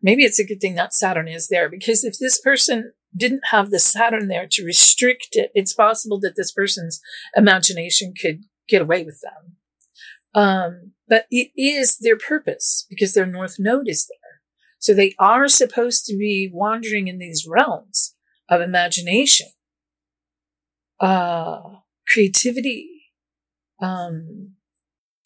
maybe 0.02 0.24
it's 0.24 0.40
a 0.40 0.46
good 0.46 0.62
thing 0.62 0.76
that 0.76 0.94
Saturn 0.94 1.28
is 1.28 1.48
there 1.48 1.70
because 1.70 2.04
if 2.04 2.18
this 2.20 2.40
person 2.40 2.94
didn't 3.16 3.48
have 3.52 3.70
the 3.70 3.80
Saturn 3.80 4.28
there 4.28 4.48
to 4.52 4.66
restrict 4.66 5.30
it, 5.34 5.52
it's 5.54 5.74
possible 5.74 6.20
that 6.22 6.36
this 6.36 6.52
person's 6.52 7.02
imagination 7.36 8.14
could 8.20 8.44
get 8.68 8.82
away 8.82 9.04
with 9.04 9.22
them. 9.22 9.58
Um, 10.36 10.94
but 11.08 11.26
it 11.30 11.52
is 11.56 11.98
their 11.98 12.18
purpose 12.18 12.86
because 12.90 13.14
their 13.14 13.26
North 13.26 13.58
Node 13.60 13.88
is 13.88 14.08
there. 14.08 14.42
So 14.80 14.94
they 14.94 15.14
are 15.20 15.48
supposed 15.48 16.06
to 16.06 16.18
be 16.18 16.50
wandering 16.52 17.08
in 17.08 17.20
these 17.20 17.46
realms 17.48 18.16
of 18.50 18.62
imagination, 18.62 19.48
uh, 21.00 21.60
creativity, 22.08 23.12
um, 23.82 24.54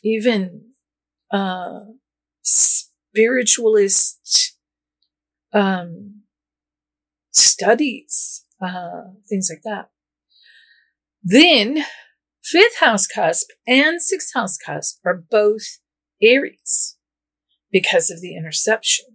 even, 0.04 0.74
uh, 1.32 1.80
spiritualist, 2.44 4.56
um, 5.54 6.24
studies, 7.38 8.44
uh, 8.62 9.12
things 9.30 9.50
like 9.52 9.62
that. 9.64 9.90
Then 11.24 11.86
fifth 12.44 12.80
house 12.80 13.08
cusp 13.08 13.50
and 13.68 14.02
sixth 14.02 14.34
house 14.34 14.58
cusp 14.58 15.00
are 15.06 15.24
both 15.30 15.80
Aries 16.22 16.98
because 17.72 18.10
of 18.10 18.22
the 18.22 18.36
interception. 18.36 19.06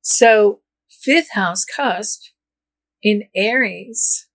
So 0.00 0.62
fifth 0.88 1.32
house 1.32 1.64
cusp 1.64 2.22
in 3.02 3.24
Aries, 3.34 4.28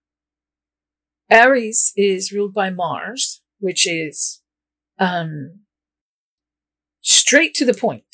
Aries 1.30 1.94
is 1.96 2.32
ruled 2.32 2.54
by 2.54 2.70
Mars, 2.70 3.42
which 3.60 3.88
is, 3.88 4.42
um, 5.00 5.62
straight 7.02 7.54
to 7.56 7.66
the 7.66 7.74
point, 7.74 8.06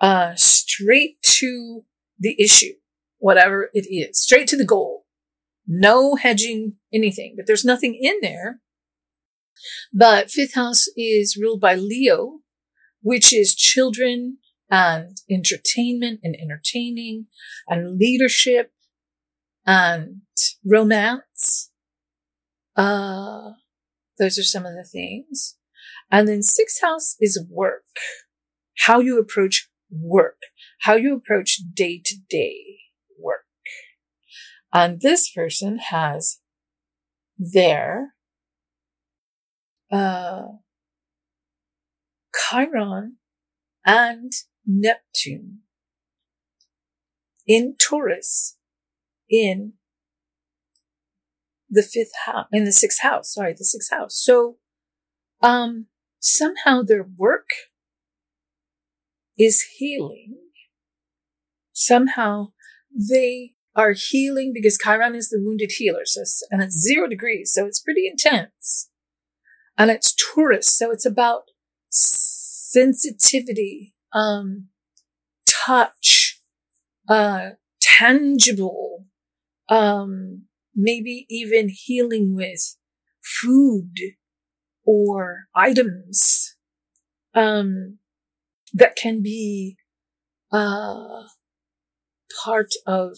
uh, 0.00 0.34
straight 0.36 1.20
to 1.22 1.84
the 2.18 2.40
issue 2.40 2.74
whatever 3.18 3.70
it 3.72 3.86
is, 3.86 4.20
straight 4.20 4.48
to 4.48 4.56
the 4.56 4.64
goal. 4.64 5.04
No 5.66 6.14
hedging 6.14 6.76
anything, 6.92 7.34
but 7.36 7.46
there's 7.46 7.64
nothing 7.64 7.98
in 8.00 8.16
there. 8.22 8.60
But 9.92 10.30
fifth 10.30 10.54
house 10.54 10.86
is 10.96 11.36
ruled 11.40 11.60
by 11.60 11.74
Leo, 11.74 12.40
which 13.02 13.32
is 13.34 13.54
children 13.54 14.38
and 14.70 15.16
entertainment 15.30 16.20
and 16.22 16.36
entertaining 16.40 17.26
and 17.68 17.98
leadership 17.98 18.72
and 19.66 20.22
romance. 20.64 21.70
Uh, 22.76 23.52
those 24.18 24.38
are 24.38 24.44
some 24.44 24.64
of 24.64 24.74
the 24.74 24.84
things. 24.84 25.56
And 26.10 26.26
then 26.26 26.42
sixth 26.42 26.80
house 26.80 27.16
is 27.20 27.44
work. 27.50 27.84
How 28.86 29.00
you 29.00 29.18
approach 29.18 29.68
work, 29.90 30.38
how 30.82 30.94
you 30.94 31.14
approach 31.14 31.60
day 31.74 32.00
to 32.04 32.16
day 32.30 32.78
and 34.72 35.00
this 35.00 35.30
person 35.30 35.78
has 35.78 36.40
their 37.38 38.14
uh, 39.90 40.42
Chiron 42.34 43.16
and 43.84 44.32
Neptune 44.66 45.60
in 47.46 47.76
Taurus 47.78 48.56
in 49.30 49.74
the 51.70 51.82
fifth 51.82 52.12
house, 52.26 52.46
in 52.52 52.64
the 52.64 52.72
sixth 52.72 53.00
house, 53.02 53.34
sorry, 53.34 53.52
the 53.52 53.64
sixth 53.64 53.90
house. 53.90 54.14
So, 54.16 54.56
um, 55.42 55.86
somehow 56.18 56.82
their 56.82 57.06
work 57.16 57.48
is 59.38 59.62
healing. 59.76 60.36
Somehow 61.72 62.48
they 62.92 63.52
are 63.78 63.92
healing 63.92 64.50
because 64.52 64.76
Chiron 64.76 65.14
is 65.14 65.28
the 65.28 65.40
wounded 65.40 65.70
healer. 65.78 66.04
So, 66.04 66.22
and 66.50 66.60
it's 66.60 66.76
zero 66.76 67.08
degrees. 67.08 67.52
So 67.54 67.64
it's 67.64 67.80
pretty 67.80 68.08
intense. 68.08 68.90
And 69.78 69.88
it's 69.88 70.14
Taurus. 70.14 70.76
So 70.76 70.90
it's 70.90 71.06
about 71.06 71.42
sensitivity, 71.88 73.94
um, 74.12 74.66
touch, 75.46 76.42
uh, 77.08 77.50
tangible, 77.80 79.06
um, 79.68 80.46
maybe 80.74 81.24
even 81.30 81.70
healing 81.72 82.34
with 82.34 82.76
food 83.22 83.94
or 84.84 85.44
items, 85.54 86.56
um, 87.32 87.98
that 88.72 88.96
can 88.96 89.22
be, 89.22 89.76
uh, 90.50 91.22
part 92.44 92.72
of 92.86 93.16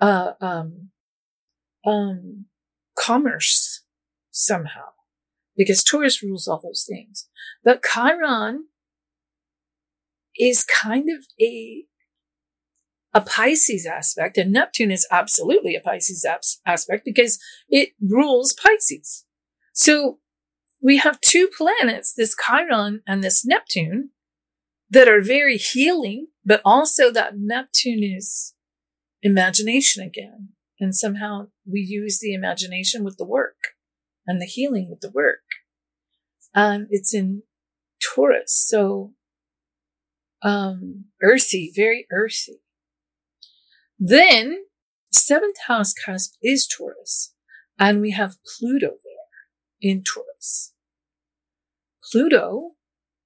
uh, 0.00 0.32
um, 0.40 0.90
um, 1.84 2.46
commerce 2.98 3.82
somehow 4.30 4.90
because 5.56 5.82
Taurus 5.82 6.22
rules 6.22 6.46
all 6.46 6.60
those 6.62 6.84
things. 6.88 7.28
But 7.64 7.82
Chiron 7.82 8.66
is 10.38 10.64
kind 10.64 11.08
of 11.10 11.24
a 11.40 11.84
a 13.14 13.20
Pisces 13.22 13.86
aspect, 13.86 14.36
and 14.36 14.52
Neptune 14.52 14.90
is 14.90 15.08
absolutely 15.10 15.74
a 15.74 15.80
Pisces 15.80 16.26
aspect 16.66 17.02
because 17.02 17.38
it 17.66 17.90
rules 17.98 18.52
Pisces. 18.52 19.24
So 19.72 20.18
we 20.82 20.98
have 20.98 21.20
two 21.22 21.48
planets, 21.56 22.12
this 22.12 22.36
Chiron 22.36 23.00
and 23.06 23.24
this 23.24 23.42
Neptune, 23.42 24.10
that 24.90 25.08
are 25.08 25.22
very 25.22 25.56
healing, 25.56 26.26
but 26.44 26.60
also 26.62 27.10
that 27.10 27.38
Neptune 27.38 28.02
is 28.02 28.52
imagination 29.26 30.02
again. 30.02 30.50
And 30.78 30.94
somehow 30.94 31.48
we 31.70 31.80
use 31.80 32.18
the 32.18 32.34
imagination 32.34 33.04
with 33.04 33.16
the 33.16 33.24
work 33.24 33.74
and 34.26 34.40
the 34.40 34.46
healing 34.46 34.88
with 34.90 35.00
the 35.00 35.10
work. 35.10 35.44
Um, 36.54 36.86
it's 36.90 37.14
in 37.14 37.42
Taurus. 38.02 38.54
So, 38.66 39.12
um, 40.42 41.06
earthy, 41.22 41.72
very 41.74 42.06
earthy. 42.12 42.60
Then 43.98 44.64
seventh 45.10 45.56
house 45.66 45.94
cusp 45.94 46.34
is 46.42 46.66
Taurus 46.66 47.32
and 47.78 48.00
we 48.00 48.12
have 48.12 48.36
Pluto 48.44 48.88
there 48.88 49.80
in 49.80 50.02
Taurus. 50.02 50.72
Pluto 52.10 52.72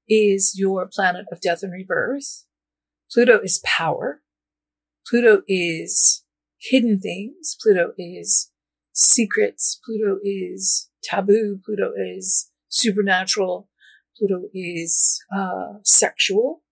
is 0.08 0.54
your 0.56 0.88
planet 0.92 1.26
of 1.30 1.40
death 1.40 1.62
and 1.62 1.72
rebirth. 1.72 2.44
Pluto 3.12 3.38
is 3.40 3.60
power. 3.64 4.22
Pluto 5.11 5.42
is 5.49 6.25
hidden 6.61 7.01
things. 7.01 7.57
Pluto 7.61 7.92
is 7.99 8.53
secrets. 8.92 9.81
Pluto 9.85 10.20
is 10.23 10.88
taboo. 11.03 11.61
Pluto 11.64 11.90
is 11.96 12.51
supernatural. 12.68 13.68
Pluto 14.16 14.44
is 14.55 15.20
uh, 15.37 15.79
sexual. 15.83 16.62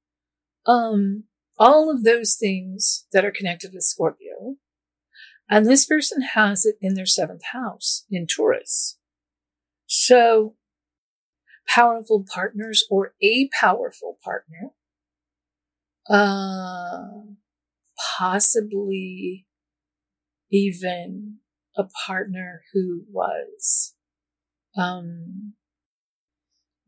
Um, 0.67 1.25
all 1.59 1.91
of 1.91 2.05
those 2.05 2.37
things 2.37 3.07
that 3.13 3.25
are 3.25 3.33
connected 3.33 3.73
with 3.75 3.83
Scorpio. 3.83 4.57
And 5.51 5.67
this 5.67 5.85
person 5.85 6.23
has 6.23 6.65
it 6.65 6.77
in 6.81 6.95
their 6.95 7.07
seventh 7.07 7.43
house 7.53 8.05
in 8.11 8.27
Taurus. 8.27 8.99
So 9.87 10.55
powerful 11.67 12.25
partners 12.33 12.85
or 12.91 13.15
a 13.23 13.49
powerful 13.59 14.19
partner, 14.23 14.71
uh, 16.09 17.33
possibly 18.19 19.47
even 20.51 21.39
a 21.77 21.85
partner 22.07 22.63
who 22.73 23.05
was 23.11 23.95
um, 24.77 25.55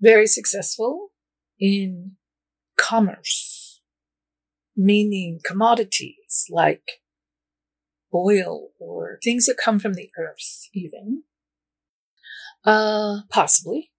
very 0.00 0.26
successful 0.26 1.10
in 1.58 2.12
commerce, 2.76 3.82
meaning 4.76 5.40
commodities 5.44 6.46
like 6.50 7.00
oil 8.14 8.70
or 8.78 9.18
things 9.22 9.46
that 9.46 9.56
come 9.62 9.78
from 9.78 9.94
the 9.94 10.10
earth, 10.18 10.68
even. 10.72 11.22
Uh, 12.64 13.20
possibly. 13.30 13.90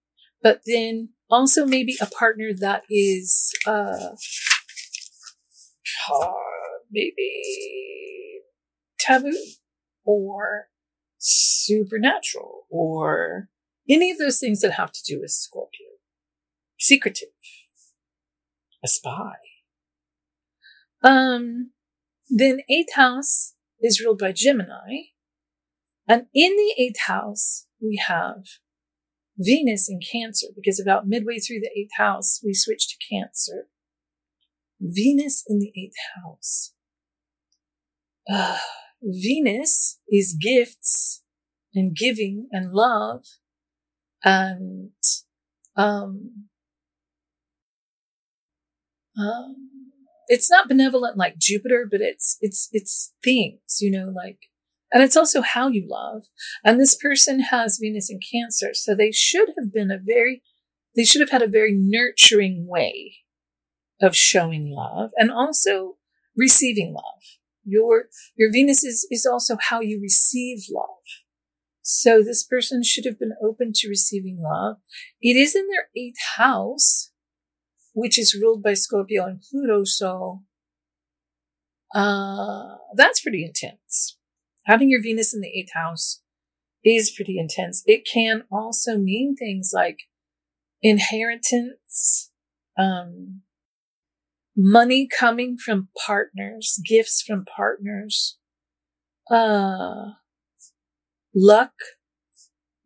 But 0.42 0.62
then 0.66 1.10
also 1.30 1.64
maybe 1.64 1.96
a 2.00 2.06
partner 2.06 2.50
that 2.60 2.82
is, 2.90 3.52
uh, 3.66 4.10
maybe 6.92 8.42
taboo 9.00 9.36
or 10.04 10.68
supernatural 11.18 12.66
or 12.70 13.48
any 13.88 14.10
of 14.10 14.18
those 14.18 14.38
things 14.38 14.60
that 14.60 14.72
have 14.72 14.92
to 14.92 15.02
do 15.04 15.20
with 15.20 15.30
Scorpio. 15.30 15.86
Secretive. 16.78 17.28
A 18.84 18.88
spy. 18.88 19.34
Um, 21.02 21.70
then 22.28 22.60
eighth 22.68 22.94
house 22.94 23.54
is 23.80 24.00
ruled 24.00 24.18
by 24.18 24.32
Gemini. 24.32 25.10
And 26.08 26.26
in 26.34 26.56
the 26.56 26.74
eighth 26.78 27.00
house, 27.06 27.66
we 27.80 28.00
have 28.06 28.44
Venus 29.38 29.88
in 29.88 30.00
Cancer, 30.00 30.48
because 30.54 30.80
about 30.80 31.06
midway 31.06 31.38
through 31.38 31.60
the 31.60 31.70
eighth 31.76 31.96
house, 31.96 32.40
we 32.44 32.54
switch 32.54 32.88
to 32.88 32.96
Cancer. 33.08 33.68
Venus 34.80 35.44
in 35.48 35.58
the 35.58 35.72
eighth 35.76 35.96
house. 36.16 36.74
Uh, 38.30 38.58
Venus 39.02 39.98
is 40.08 40.36
gifts 40.40 41.22
and 41.74 41.96
giving 41.96 42.46
and 42.52 42.72
love 42.72 43.24
and 44.24 44.92
um, 45.76 46.46
um, 49.18 49.56
it's 50.28 50.50
not 50.50 50.68
benevolent 50.68 51.16
like 51.16 51.38
Jupiter, 51.38 51.86
but 51.90 52.00
it's 52.00 52.38
it's 52.40 52.68
it's 52.72 53.12
things, 53.22 53.78
you 53.80 53.90
know, 53.90 54.12
like 54.14 54.38
and 54.92 55.02
it's 55.02 55.16
also 55.16 55.40
how 55.40 55.68
you 55.68 55.86
love. 55.88 56.24
And 56.64 56.80
this 56.80 56.94
person 56.94 57.40
has 57.40 57.78
Venus 57.80 58.10
in 58.10 58.20
Cancer, 58.32 58.74
so 58.74 58.94
they 58.94 59.12
should 59.12 59.50
have 59.58 59.72
been 59.72 59.90
a 59.90 59.98
very 59.98 60.42
they 60.94 61.04
should 61.04 61.20
have 61.20 61.30
had 61.30 61.42
a 61.42 61.48
very 61.48 61.72
nurturing 61.74 62.66
way 62.68 63.16
of 64.00 64.16
showing 64.16 64.70
love 64.70 65.10
and 65.16 65.30
also 65.30 65.96
receiving 66.36 66.92
love. 66.92 67.22
Your 67.64 68.04
your 68.36 68.50
Venus 68.52 68.84
is 68.84 69.06
is 69.10 69.26
also 69.26 69.56
how 69.68 69.80
you 69.80 70.00
receive 70.00 70.64
love. 70.70 70.88
So 71.82 72.22
this 72.22 72.44
person 72.44 72.82
should 72.82 73.04
have 73.04 73.18
been 73.18 73.34
open 73.42 73.72
to 73.74 73.88
receiving 73.88 74.38
love. 74.40 74.76
It 75.20 75.36
is 75.36 75.56
in 75.56 75.66
their 75.68 75.88
eighth 75.96 76.20
house, 76.36 77.12
which 77.92 78.18
is 78.18 78.38
ruled 78.40 78.62
by 78.62 78.74
Scorpio 78.74 79.26
and 79.26 79.42
Pluto. 79.42 79.82
So, 79.84 80.42
uh, 81.94 82.76
that's 82.94 83.20
pretty 83.20 83.44
intense. 83.44 84.16
Having 84.66 84.90
your 84.90 85.02
Venus 85.02 85.34
in 85.34 85.40
the 85.40 85.48
eighth 85.48 85.72
house 85.74 86.22
is 86.84 87.10
pretty 87.10 87.38
intense. 87.38 87.82
It 87.86 88.06
can 88.10 88.44
also 88.50 88.96
mean 88.96 89.34
things 89.36 89.72
like 89.74 90.02
inheritance, 90.82 92.30
um, 92.78 93.42
money 94.56 95.08
coming 95.08 95.56
from 95.56 95.88
partners, 96.06 96.80
gifts 96.86 97.22
from 97.22 97.44
partners, 97.44 98.38
uh, 99.30 100.12
luck, 101.34 101.72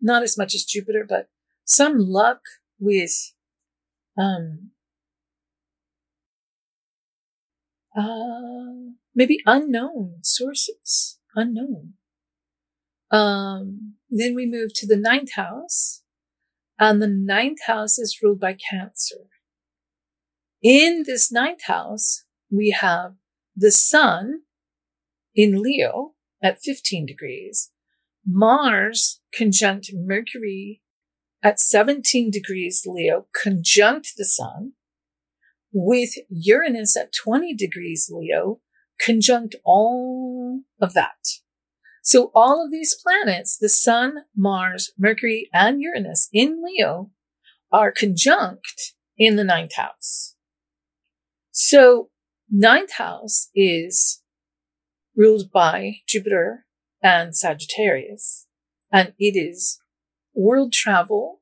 not 0.01 0.23
as 0.23 0.39
much 0.39 0.55
as 0.55 0.65
Jupiter, 0.65 1.05
but 1.09 1.29
some 1.65 1.99
luck 1.99 2.41
with, 2.79 3.33
um, 4.17 4.71
uh, 7.97 8.93
maybe 9.15 9.39
unknown 9.47 10.19
sources, 10.23 11.19
unknown. 11.35 11.95
Um, 13.11 13.95
then 14.11 14.35
we 14.35 14.47
move 14.47 14.73
to 14.75 14.87
the 14.87 14.97
ninth 14.97 15.35
house, 15.35 16.03
and 16.79 17.01
the 17.01 17.09
ninth 17.09 17.61
house 17.67 17.99
is 17.99 18.19
ruled 18.23 18.41
by 18.41 18.55
Cancer. 18.55 19.29
In 20.69 21.05
this 21.07 21.31
ninth 21.31 21.67
house, 21.67 22.25
we 22.51 22.71
have 22.71 23.13
the 23.55 23.71
sun 23.71 24.41
in 25.33 25.63
Leo 25.63 26.15
at 26.43 26.59
15 26.61 27.07
degrees, 27.07 27.71
Mars 28.27 29.21
conjunct 29.33 29.93
Mercury 29.95 30.83
at 31.41 31.61
17 31.61 32.33
degrees 32.33 32.83
Leo, 32.85 33.29
conjunct 33.41 34.15
the 34.17 34.25
sun, 34.25 34.73
with 35.73 36.15
Uranus 36.29 36.97
at 36.97 37.13
20 37.13 37.55
degrees 37.55 38.11
Leo, 38.13 38.59
conjunct 39.01 39.55
all 39.65 40.63
of 40.81 40.95
that. 40.95 41.29
So 42.03 42.33
all 42.35 42.65
of 42.65 42.73
these 42.73 42.93
planets, 43.01 43.57
the 43.57 43.69
sun, 43.69 44.25
Mars, 44.37 44.91
Mercury, 44.99 45.49
and 45.53 45.81
Uranus 45.81 46.29
in 46.33 46.61
Leo 46.61 47.13
are 47.71 47.93
conjunct 47.93 48.95
in 49.17 49.37
the 49.37 49.45
ninth 49.45 49.77
house. 49.77 50.33
So 51.59 52.11
ninth 52.51 52.93
house 52.99 53.49
is 53.55 54.23
ruled 55.17 55.51
by 55.51 56.01
Jupiter 56.07 56.67
and 57.03 57.35
Sagittarius. 57.35 58.47
And 58.93 59.15
it 59.19 59.39
is 59.39 59.79
world 60.35 60.75
travel, 60.75 61.41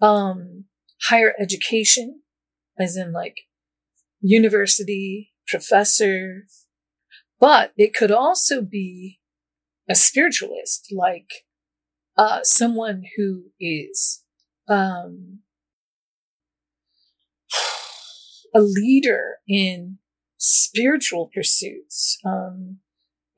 um, 0.00 0.66
higher 1.08 1.34
education, 1.36 2.20
as 2.78 2.96
in 2.96 3.12
like 3.12 3.38
university, 4.20 5.32
professor, 5.48 6.44
but 7.40 7.72
it 7.76 7.94
could 7.94 8.12
also 8.12 8.62
be 8.62 9.18
a 9.90 9.96
spiritualist, 9.96 10.92
like 10.92 11.28
uh, 12.16 12.44
someone 12.44 13.02
who 13.16 13.46
is 13.58 14.22
um, 14.68 15.40
a 18.54 18.60
leader 18.60 19.36
in 19.46 19.98
spiritual 20.38 21.30
pursuits, 21.34 22.18
um, 22.24 22.78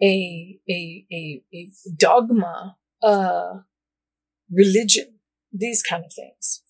a, 0.02 0.58
a, 0.68 1.06
a, 1.12 1.42
a 1.54 1.70
dogma, 1.96 2.76
uh, 3.02 3.60
religion, 4.50 5.18
these 5.52 5.82
kind 5.82 6.04
of 6.04 6.12
things. 6.12 6.62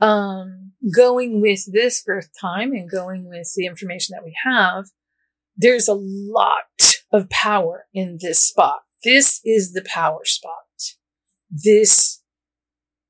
Um, 0.00 0.72
going 0.94 1.40
with 1.40 1.72
this 1.72 2.02
birth 2.02 2.30
time 2.40 2.72
and 2.72 2.90
going 2.90 3.28
with 3.28 3.52
the 3.56 3.66
information 3.66 4.14
that 4.14 4.24
we 4.24 4.34
have, 4.44 4.86
there's 5.56 5.86
a 5.86 5.94
lot 5.94 6.64
of 7.12 7.30
power 7.30 7.86
in 7.92 8.18
this 8.20 8.40
spot. 8.40 8.80
This 9.04 9.40
is 9.44 9.72
the 9.72 9.84
power 9.86 10.24
spot. 10.24 10.52
This, 11.50 12.22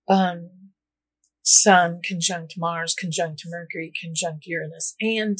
um, 0.08 0.50
Sun 1.42 2.00
conjunct 2.07 2.55
Mars, 2.57 2.94
conjunct 2.94 3.42
Mercury, 3.46 3.92
conjunct 4.00 4.46
Uranus, 4.46 4.94
and 5.00 5.38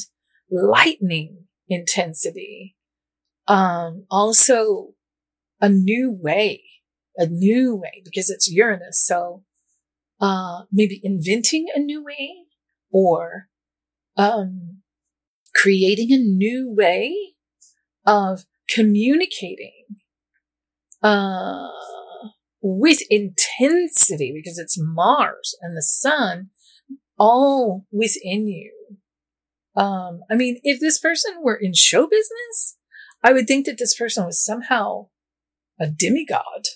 lightning 0.51 1.45
intensity 1.69 2.75
um, 3.47 4.05
also 4.09 4.93
a 5.61 5.69
new 5.69 6.11
way, 6.11 6.61
a 7.17 7.27
new 7.27 7.75
way 7.75 8.01
because 8.03 8.29
it's 8.29 8.51
Uranus. 8.51 9.05
So, 9.05 9.43
uh, 10.19 10.63
maybe 10.71 10.99
inventing 11.03 11.67
a 11.75 11.79
new 11.79 12.03
way 12.03 12.31
or, 12.91 13.49
um, 14.17 14.81
creating 15.55 16.11
a 16.11 16.17
new 16.17 16.73
way 16.75 17.33
of 18.05 18.45
communicating, 18.69 19.85
uh, 21.01 21.67
with 22.63 22.99
intensity 23.09 24.31
because 24.33 24.57
it's 24.57 24.79
Mars 24.79 25.55
and 25.61 25.75
the 25.75 25.83
sun 25.83 26.49
all 27.19 27.85
within 27.91 28.47
you. 28.47 28.73
Um, 29.75 30.21
I 30.31 30.35
mean, 30.35 30.59
if 30.63 30.79
this 30.79 30.97
person 30.97 31.33
were 31.43 31.59
in 31.59 31.73
show 31.73 32.07
business, 32.07 32.77
I 33.21 33.33
would 33.33 33.47
think 33.47 33.65
that 33.65 33.77
this 33.77 33.95
person 33.95 34.25
was 34.25 34.43
somehow 34.43 35.07
a 35.79 35.87
demigod 35.87 36.67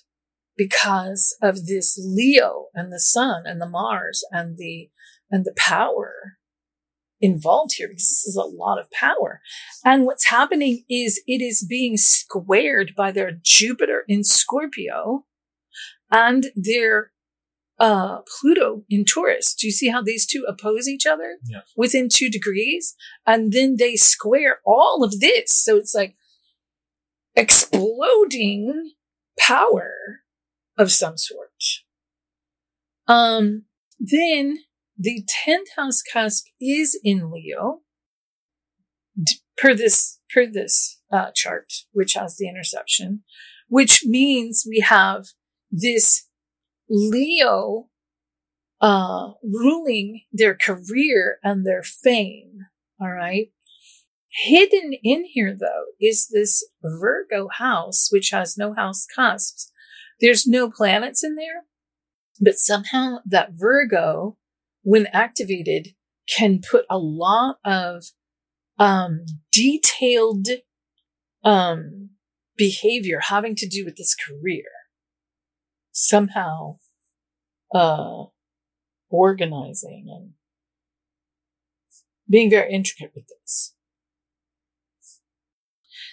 because 0.57 1.37
of 1.41 1.67
this 1.67 1.97
Leo 2.03 2.65
and 2.73 2.91
the 2.91 2.99
sun 2.99 3.43
and 3.45 3.61
the 3.61 3.69
Mars 3.69 4.25
and 4.31 4.57
the, 4.57 4.89
and 5.31 5.45
the 5.45 5.53
power 5.55 6.37
involved 7.21 7.73
here 7.77 7.87
because 7.87 8.09
this 8.09 8.25
is 8.25 8.35
a 8.35 8.43
lot 8.43 8.79
of 8.79 8.91
power. 8.91 9.41
And 9.85 10.05
what's 10.05 10.29
happening 10.29 10.83
is 10.89 11.21
it 11.27 11.41
is 11.41 11.65
being 11.67 11.95
squared 11.97 12.93
by 12.97 13.11
their 13.11 13.31
Jupiter 13.31 14.03
in 14.07 14.23
Scorpio 14.23 15.25
and 16.11 16.47
their 16.55 17.11
uh, 17.79 18.19
Pluto 18.39 18.83
in 18.89 19.05
Taurus. 19.05 19.53
Do 19.53 19.67
you 19.67 19.71
see 19.71 19.89
how 19.89 20.01
these 20.01 20.25
two 20.25 20.43
oppose 20.47 20.87
each 20.87 21.05
other 21.05 21.37
Yes. 21.47 21.63
within 21.75 22.09
two 22.11 22.29
degrees? 22.29 22.95
And 23.25 23.51
then 23.53 23.75
they 23.77 23.95
square 23.95 24.59
all 24.65 25.03
of 25.03 25.19
this. 25.19 25.51
So 25.51 25.77
it's 25.77 25.93
like 25.93 26.15
exploding 27.35 28.91
power 29.39 29.93
of 30.77 30.91
some 30.91 31.17
sort. 31.17 31.51
Um, 33.07 33.65
then 33.99 34.57
the 34.97 35.23
10th 35.45 35.75
house 35.75 36.01
cusp 36.01 36.47
is 36.59 36.99
in 37.03 37.31
Leo 37.31 37.81
per 39.57 39.73
this, 39.73 40.19
per 40.33 40.45
this, 40.45 40.99
uh, 41.11 41.31
chart, 41.33 41.71
which 41.91 42.13
has 42.13 42.37
the 42.37 42.49
interception, 42.49 43.23
which 43.69 44.03
means 44.05 44.65
we 44.67 44.79
have 44.79 45.27
this 45.71 46.27
Leo, 46.89 47.89
uh, 48.79 49.31
ruling 49.43 50.21
their 50.31 50.55
career 50.55 51.37
and 51.43 51.65
their 51.65 51.83
fame. 51.83 52.59
All 53.01 53.11
right. 53.11 53.51
Hidden 54.29 54.93
in 55.03 55.25
here 55.25 55.55
though 55.59 55.85
is 55.99 56.29
this 56.31 56.67
Virgo 56.83 57.47
house, 57.57 58.09
which 58.11 58.29
has 58.31 58.57
no 58.57 58.73
house 58.73 59.05
cusps. 59.13 59.71
There's 60.21 60.47
no 60.47 60.69
planets 60.69 61.23
in 61.23 61.35
there, 61.35 61.63
but 62.39 62.55
somehow 62.57 63.17
that 63.25 63.49
Virgo, 63.53 64.37
when 64.81 65.07
activated, 65.07 65.89
can 66.27 66.59
put 66.59 66.85
a 66.89 66.97
lot 66.97 67.57
of, 67.63 68.05
um, 68.79 69.25
detailed, 69.51 70.47
um, 71.43 72.09
behavior 72.57 73.19
having 73.21 73.55
to 73.55 73.67
do 73.67 73.85
with 73.85 73.95
this 73.97 74.15
career. 74.15 74.65
Somehow 75.99 76.77
uh, 77.73 78.25
organizing 79.09 80.05
and 80.07 80.33
being 82.29 82.51
very 82.51 82.71
intricate 82.71 83.13
with 83.15 83.25
this. 83.27 83.73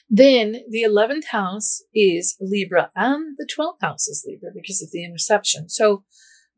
Then 0.08 0.62
the 0.70 0.82
11th 0.82 1.26
house 1.32 1.82
is 1.94 2.34
Libra 2.40 2.90
and 2.96 3.36
the 3.36 3.46
12th 3.46 3.82
house 3.82 4.08
is 4.08 4.24
Libra 4.26 4.52
because 4.54 4.82
of 4.82 4.90
the 4.90 5.04
interception. 5.04 5.68
So 5.68 6.04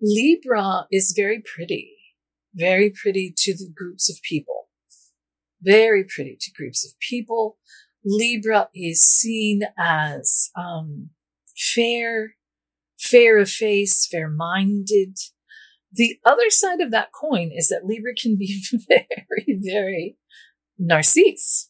Libra 0.01 0.87
is 0.93 1.12
very 1.17 1.43
pretty, 1.43 1.97
very 2.55 2.91
pretty 2.91 3.35
to 3.39 3.55
the 3.55 3.69
groups 3.75 4.09
of 4.09 4.23
people, 4.23 4.69
very 5.61 6.05
pretty 6.05 6.37
to 6.41 6.53
groups 6.53 6.87
of 6.87 6.97
people. 7.01 7.59
Libra 8.05 8.69
is 8.73 9.01
seen 9.01 9.62
as 9.77 10.51
um, 10.57 11.11
fair, 11.75 12.36
fair 13.07 13.38
of 13.38 13.49
face, 13.49 14.07
fair 14.07 14.29
minded. 14.29 15.16
The 15.92 16.19
other 16.25 16.51
side 16.51 16.81
of 16.81 16.90
that 16.90 17.12
coin 17.12 17.51
is 17.55 17.69
that 17.69 17.87
Libra 17.87 18.14
can 18.14 18.37
be 18.37 18.62
very, 18.88 19.47
very 19.49 20.16
narcissist. 20.81 21.69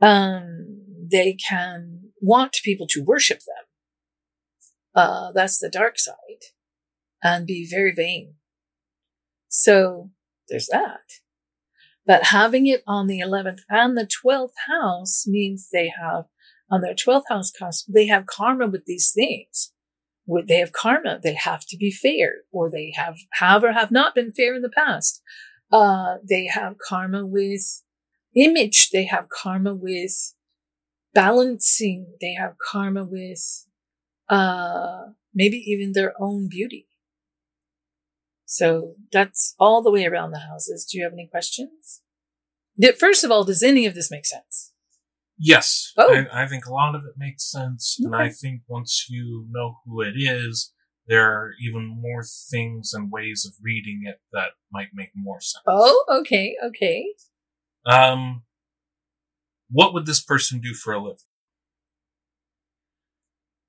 Um, 0.00 0.82
they 1.10 1.34
can 1.34 2.10
want 2.20 2.58
people 2.62 2.86
to 2.88 3.04
worship 3.04 3.38
them. 3.40 3.64
Uh, 4.94 5.32
that's 5.32 5.58
the 5.58 5.70
dark 5.70 5.98
side 5.98 6.14
and 7.22 7.46
be 7.46 7.66
very 7.68 7.92
vain. 7.92 8.34
So 9.48 10.10
there's 10.48 10.68
that. 10.68 11.00
But 12.06 12.24
having 12.24 12.66
it 12.66 12.82
on 12.86 13.06
the 13.06 13.20
11th 13.20 13.60
and 13.68 13.96
the 13.96 14.08
12th 14.24 14.52
house 14.66 15.26
means 15.26 15.68
they 15.70 15.92
have 16.00 16.24
on 16.70 16.80
their 16.80 16.94
12th 16.94 17.24
house 17.28 17.84
they 17.84 18.06
have 18.06 18.26
karma 18.26 18.66
with 18.66 18.84
these 18.86 19.12
things. 19.14 19.72
They 20.46 20.58
have 20.58 20.72
karma. 20.72 21.20
They 21.22 21.34
have 21.34 21.64
to 21.66 21.76
be 21.76 21.90
fair 21.90 22.42
or 22.52 22.70
they 22.70 22.92
have, 22.96 23.16
have 23.34 23.64
or 23.64 23.72
have 23.72 23.90
not 23.90 24.14
been 24.14 24.32
fair 24.32 24.54
in 24.54 24.62
the 24.62 24.70
past. 24.70 25.22
Uh, 25.72 26.16
they 26.28 26.46
have 26.46 26.76
karma 26.78 27.24
with 27.24 27.82
image. 28.34 28.90
They 28.90 29.04
have 29.04 29.28
karma 29.28 29.74
with 29.74 30.34
balancing. 31.14 32.14
They 32.20 32.34
have 32.34 32.54
karma 32.70 33.04
with, 33.04 33.66
uh, 34.28 35.12
maybe 35.34 35.56
even 35.56 35.92
their 35.92 36.14
own 36.20 36.48
beauty. 36.48 36.86
So 38.44 38.94
that's 39.12 39.54
all 39.58 39.82
the 39.82 39.90
way 39.90 40.06
around 40.06 40.30
the 40.30 40.38
houses. 40.38 40.86
Do 40.90 40.98
you 40.98 41.04
have 41.04 41.12
any 41.12 41.26
questions? 41.26 42.02
First 42.98 43.24
of 43.24 43.30
all, 43.30 43.44
does 43.44 43.62
any 43.62 43.86
of 43.86 43.94
this 43.94 44.10
make 44.10 44.24
sense? 44.24 44.72
Yes. 45.38 45.92
Oh. 45.96 46.12
I, 46.12 46.44
I 46.44 46.46
think 46.46 46.66
a 46.66 46.72
lot 46.72 46.94
of 46.94 47.02
it 47.02 47.14
makes 47.16 47.50
sense. 47.50 47.96
And 48.00 48.14
I 48.14 48.28
think 48.28 48.62
once 48.66 49.06
you 49.08 49.46
know 49.50 49.78
who 49.84 50.02
it 50.02 50.14
is, 50.16 50.72
there 51.06 51.32
are 51.32 51.52
even 51.60 52.00
more 52.00 52.22
things 52.22 52.92
and 52.92 53.10
ways 53.10 53.46
of 53.46 53.54
reading 53.62 54.02
it 54.04 54.20
that 54.32 54.50
might 54.70 54.88
make 54.92 55.10
more 55.14 55.40
sense. 55.40 55.62
Oh, 55.66 56.04
okay, 56.20 56.56
okay. 56.66 57.06
Um, 57.86 58.42
what 59.70 59.94
would 59.94 60.06
this 60.06 60.22
person 60.22 60.60
do 60.60 60.74
for 60.74 60.92
a 60.92 61.02
living? 61.02 61.18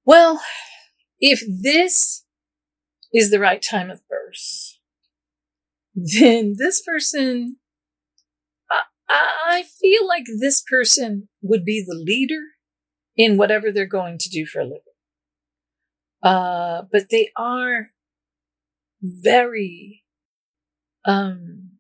Well, 0.06 0.42
if 1.20 1.42
this 1.48 2.26
is 3.14 3.32
the 3.32 3.40
right 3.40 3.62
time 3.62 3.90
of 3.90 4.02
birth, 4.10 4.78
then 5.96 6.56
this 6.58 6.82
person, 6.82 7.58
I, 9.10 9.64
feel 9.82 10.08
like 10.08 10.26
this 10.40 10.62
person 10.62 11.30
would 11.42 11.66
be 11.66 11.84
the 11.86 11.96
leader 11.96 12.42
in 13.18 13.38
whatever 13.38 13.72
they're 13.72 13.86
going 13.86 14.18
to 14.20 14.30
do 14.30 14.46
for 14.46 14.60
a 14.60 14.64
living. 14.64 14.82
Uh, 16.22 16.84
but 16.92 17.10
they 17.10 17.32
are 17.36 17.90
very, 19.02 20.04
um, 21.06 21.72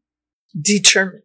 determined 0.59 1.23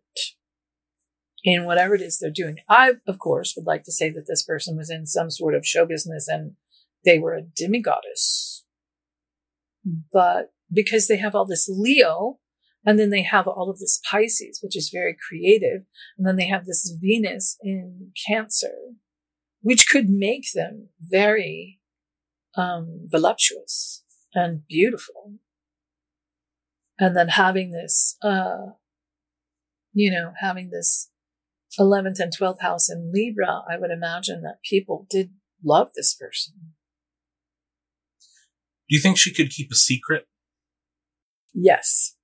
in 1.44 1.64
whatever 1.64 1.94
it 1.94 2.00
is 2.00 2.18
they're 2.18 2.30
doing. 2.30 2.56
I, 2.68 2.94
of 3.06 3.18
course, 3.18 3.54
would 3.56 3.66
like 3.66 3.84
to 3.84 3.92
say 3.92 4.10
that 4.10 4.26
this 4.26 4.42
person 4.42 4.76
was 4.76 4.90
in 4.90 5.06
some 5.06 5.30
sort 5.30 5.54
of 5.54 5.66
show 5.66 5.86
business 5.86 6.26
and 6.28 6.52
they 7.04 7.18
were 7.18 7.34
a 7.34 7.42
demigoddess. 7.42 8.62
But 10.12 10.52
because 10.72 11.06
they 11.06 11.18
have 11.18 11.34
all 11.34 11.44
this 11.44 11.68
Leo, 11.68 12.38
and 12.84 12.98
then 12.98 13.10
they 13.10 13.22
have 13.22 13.46
all 13.46 13.70
of 13.70 13.78
this 13.78 14.00
Pisces, 14.08 14.60
which 14.62 14.76
is 14.76 14.90
very 14.92 15.16
creative, 15.28 15.86
and 16.18 16.26
then 16.26 16.36
they 16.36 16.46
have 16.46 16.66
this 16.66 16.94
Venus 17.00 17.56
in 17.62 18.12
Cancer, 18.26 18.74
which 19.62 19.88
could 19.88 20.08
make 20.08 20.46
them 20.54 20.88
very 21.00 21.80
um, 22.56 23.06
voluptuous 23.10 24.04
and 24.34 24.66
beautiful. 24.68 25.34
And 26.98 27.16
then 27.16 27.28
having 27.28 27.72
this, 27.72 28.16
uh, 28.22 28.72
you 29.92 30.10
know, 30.10 30.32
having 30.40 30.70
this 30.70 31.10
11th 31.80 32.20
and 32.20 32.32
12th 32.36 32.60
house 32.60 32.90
in 32.90 33.10
Libra, 33.12 33.62
I 33.68 33.78
would 33.78 33.90
imagine 33.90 34.42
that 34.42 34.62
people 34.68 35.06
did 35.10 35.30
love 35.64 35.88
this 35.96 36.14
person. 36.14 36.54
Do 38.88 38.96
you 38.96 39.00
think 39.00 39.16
she 39.16 39.32
could 39.32 39.50
keep 39.50 39.72
a 39.72 39.76
secret? 39.76 40.26
Yes, 41.54 42.16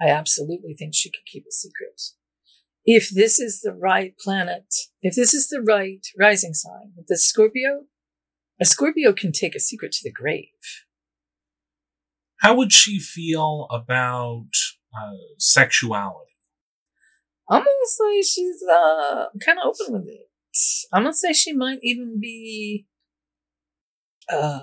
I 0.00 0.08
absolutely 0.08 0.74
think 0.74 0.94
she 0.94 1.10
could 1.10 1.26
keep 1.26 1.44
a 1.48 1.52
secret. 1.52 2.00
If 2.84 3.10
this 3.10 3.38
is 3.38 3.60
the 3.60 3.72
right 3.72 4.14
planet, 4.18 4.72
if 5.02 5.14
this 5.14 5.34
is 5.34 5.48
the 5.48 5.60
right 5.60 6.06
rising 6.18 6.54
sign, 6.54 6.92
the 7.06 7.18
Scorpio, 7.18 7.84
a 8.60 8.64
Scorpio 8.64 9.12
can 9.12 9.32
take 9.32 9.54
a 9.54 9.60
secret 9.60 9.92
to 9.92 10.00
the 10.02 10.12
grave. 10.12 10.84
How 12.40 12.54
would 12.54 12.72
she 12.72 12.98
feel 13.00 13.66
about 13.70 14.50
uh, 14.94 15.16
sexuality? 15.38 16.28
I'm 17.50 17.60
gonna 17.60 17.68
say 17.86 18.22
she's 18.22 18.62
uh 18.62 19.26
kind 19.44 19.58
of 19.58 19.74
open 19.74 19.94
with 19.94 20.08
it. 20.08 20.28
I'm 20.92 21.02
gonna 21.02 21.14
say 21.14 21.32
she 21.32 21.52
might 21.52 21.78
even 21.82 22.20
be 22.20 22.86
uh 24.30 24.60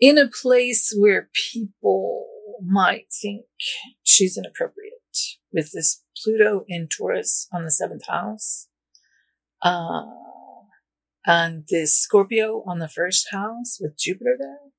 in 0.00 0.18
a 0.18 0.28
place 0.28 0.94
where 0.96 1.30
people 1.52 2.26
might 2.64 3.06
think 3.22 3.44
she's 4.02 4.36
inappropriate 4.36 4.92
with 5.52 5.72
this 5.72 6.02
Pluto 6.22 6.64
in 6.68 6.88
Taurus 6.88 7.48
on 7.52 7.64
the 7.64 7.70
seventh 7.70 8.06
house. 8.06 8.68
Uh 9.62 10.02
and 11.28 11.64
this 11.68 11.94
Scorpio 11.94 12.62
on 12.66 12.78
the 12.78 12.88
first 12.88 13.28
house 13.30 13.76
with 13.78 13.98
Jupiter 13.98 14.34
there. 14.38 14.70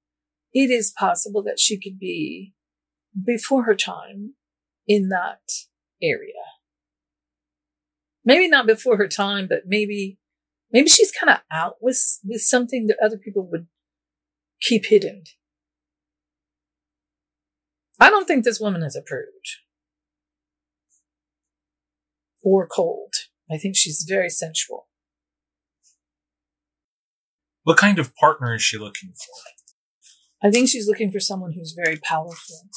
It 0.52 0.72
is 0.72 0.92
possible 0.98 1.44
that 1.44 1.60
she 1.60 1.80
could 1.80 2.00
be 2.00 2.56
before 3.24 3.66
her 3.66 3.76
time 3.76 4.34
in 4.88 5.10
that 5.10 5.42
area. 6.02 6.34
Maybe 8.26 8.48
not 8.48 8.66
before 8.66 8.98
her 8.98 9.08
time, 9.08 9.48
but 9.48 9.64
maybe, 9.68 10.18
maybe 10.72 10.90
she's 10.90 11.12
kind 11.12 11.30
of 11.30 11.38
out 11.52 11.76
with, 11.82 12.20
with 12.24 12.42
something 12.42 12.88
that 12.88 12.98
other 13.04 13.18
people 13.18 13.48
would 13.52 13.68
keep 14.62 14.86
hidden. 14.86 15.24
I 18.00 18.10
don't 18.10 18.26
think 18.26 18.44
this 18.44 18.60
woman 18.60 18.84
is 18.84 18.96
a 18.96 19.02
prude 19.02 19.26
or 22.44 22.68
cold. 22.68 23.14
I 23.52 23.58
think 23.58 23.76
she's 23.76 24.06
very 24.08 24.30
sensual. 24.30 24.88
What 27.64 27.78
kind 27.78 28.00
of 28.00 28.16
partner 28.16 28.56
is 28.56 28.62
she 28.62 28.78
looking 28.78 29.12
for? 29.12 30.48
I 30.48 30.50
think 30.50 30.70
she's 30.70 30.88
looking 30.88 31.12
for 31.12 31.20
someone 31.20 31.54
who's 31.54 31.76
very 31.78 31.98
powerful. 31.98 32.70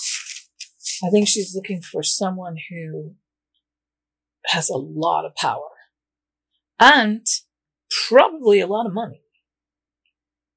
I 1.05 1.11
think 1.11 1.29
she's 1.29 1.55
looking 1.55 1.81
for 1.81 2.03
someone 2.03 2.57
who 2.69 3.15
has 4.47 4.69
a 4.69 4.77
lot 4.77 5.25
of 5.25 5.35
power 5.37 5.71
and 6.79 7.25
probably 8.09 8.61
a 8.61 8.67
lot 8.67 8.87
of 8.87 8.93
money. 8.93 9.23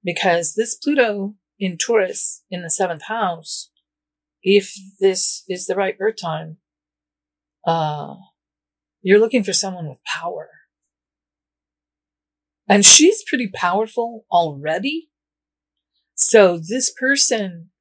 Because 0.05 0.53
this 0.53 0.75
Pluto 0.75 1.35
in 1.59 1.77
Taurus 1.77 2.43
in 2.51 2.61
the 2.61 2.69
seventh 2.69 3.03
house, 3.07 3.71
if 4.43 4.73
this 4.99 5.43
is 5.49 5.65
the 5.65 5.75
right 5.75 5.97
birth 5.97 6.17
time, 6.21 6.57
uh, 7.65 8.15
you're 9.01 9.19
looking 9.19 9.43
for 9.43 9.53
someone 9.53 9.89
with 9.89 10.03
power. 10.05 10.49
And 12.69 12.85
she's 12.85 13.23
pretty 13.27 13.47
powerful 13.47 14.25
already. 14.31 15.09
So 16.13 16.57
this 16.57 16.91
person 16.91 17.71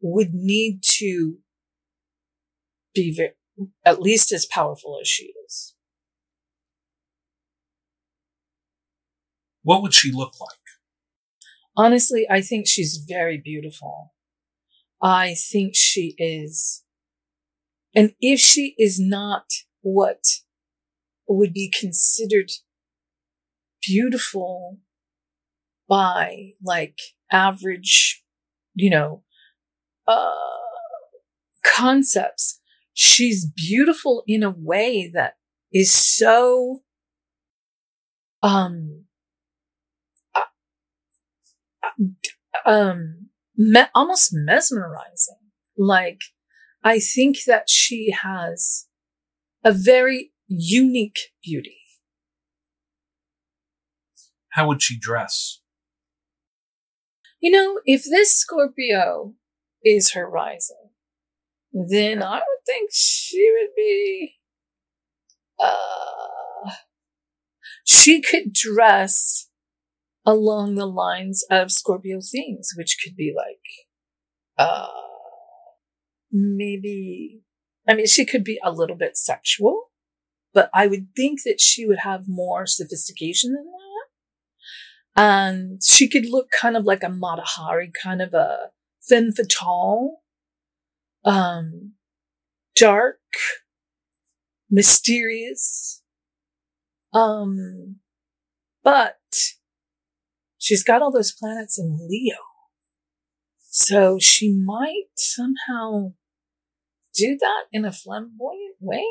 would 0.00 0.32
need 0.32 0.82
to 0.98 1.38
be 2.94 3.14
very, 3.14 3.32
at 3.84 4.00
least 4.00 4.32
as 4.32 4.46
powerful 4.46 4.98
as 5.00 5.08
she 5.08 5.32
is. 5.46 5.74
What 9.62 9.82
would 9.82 9.94
she 9.94 10.12
look 10.12 10.40
like? 10.40 10.63
Honestly, 11.76 12.26
I 12.30 12.40
think 12.40 12.66
she's 12.66 13.04
very 13.08 13.38
beautiful. 13.38 14.12
I 15.02 15.34
think 15.34 15.74
she 15.74 16.14
is. 16.18 16.84
And 17.94 18.14
if 18.20 18.40
she 18.40 18.74
is 18.78 18.98
not 19.00 19.46
what 19.82 20.24
would 21.28 21.52
be 21.52 21.70
considered 21.70 22.50
beautiful 23.86 24.78
by 25.88 26.52
like 26.62 26.98
average 27.30 28.22
you 28.74 28.90
know, 28.90 29.22
uh, 30.08 30.30
concepts. 31.64 32.60
She's 32.92 33.46
beautiful 33.46 34.22
in 34.26 34.42
a 34.42 34.50
way 34.50 35.10
that 35.14 35.34
is 35.72 35.92
so, 35.92 36.82
um, 38.42 39.03
um, 42.64 43.28
me- 43.56 43.82
almost 43.94 44.30
mesmerizing. 44.32 45.38
Like, 45.76 46.20
I 46.82 46.98
think 46.98 47.38
that 47.46 47.68
she 47.68 48.14
has 48.22 48.86
a 49.64 49.72
very 49.72 50.32
unique 50.46 51.18
beauty. 51.42 51.78
How 54.50 54.68
would 54.68 54.82
she 54.82 54.98
dress? 54.98 55.60
You 57.40 57.50
know, 57.50 57.80
if 57.84 58.04
this 58.04 58.36
Scorpio 58.36 59.34
is 59.84 60.12
her 60.12 60.28
rising, 60.28 60.90
then 61.72 62.22
I 62.22 62.36
would 62.36 62.64
think 62.64 62.90
she 62.92 63.52
would 63.52 63.74
be, 63.76 64.34
uh, 65.58 66.70
she 67.84 68.22
could 68.22 68.52
dress 68.52 69.48
along 70.24 70.74
the 70.74 70.86
lines 70.86 71.44
of 71.50 71.70
Scorpio 71.70 72.20
themes, 72.20 72.72
which 72.76 72.96
could 73.02 73.16
be 73.16 73.34
like, 73.36 73.86
uh, 74.56 74.88
maybe, 76.32 77.42
I 77.88 77.94
mean, 77.94 78.06
she 78.06 78.24
could 78.24 78.44
be 78.44 78.58
a 78.64 78.72
little 78.72 78.96
bit 78.96 79.16
sexual, 79.16 79.90
but 80.52 80.70
I 80.72 80.86
would 80.86 81.08
think 81.16 81.40
that 81.44 81.60
she 81.60 81.86
would 81.86 82.00
have 82.00 82.24
more 82.26 82.66
sophistication 82.66 83.52
than 83.52 83.64
that. 83.64 83.80
And 85.16 85.80
she 85.84 86.08
could 86.08 86.26
look 86.26 86.48
kind 86.50 86.76
of 86.76 86.84
like 86.84 87.02
a 87.02 87.08
Mata 87.08 87.42
Hari, 87.44 87.92
kind 88.02 88.20
of 88.20 88.34
a 88.34 88.70
femme 89.00 89.30
fatale, 89.32 90.22
um, 91.24 91.92
dark, 92.76 93.20
mysterious. 94.70 96.02
Um, 97.12 97.96
but 98.82 99.18
she's 100.64 100.82
got 100.82 101.02
all 101.02 101.12
those 101.12 101.32
planets 101.32 101.78
in 101.78 102.08
Leo. 102.08 102.38
So 103.68 104.18
she 104.18 104.50
might 104.50 105.10
somehow 105.14 106.12
do 107.14 107.36
that 107.38 107.64
in 107.70 107.84
a 107.84 107.92
flamboyant 107.92 108.76
way. 108.80 109.04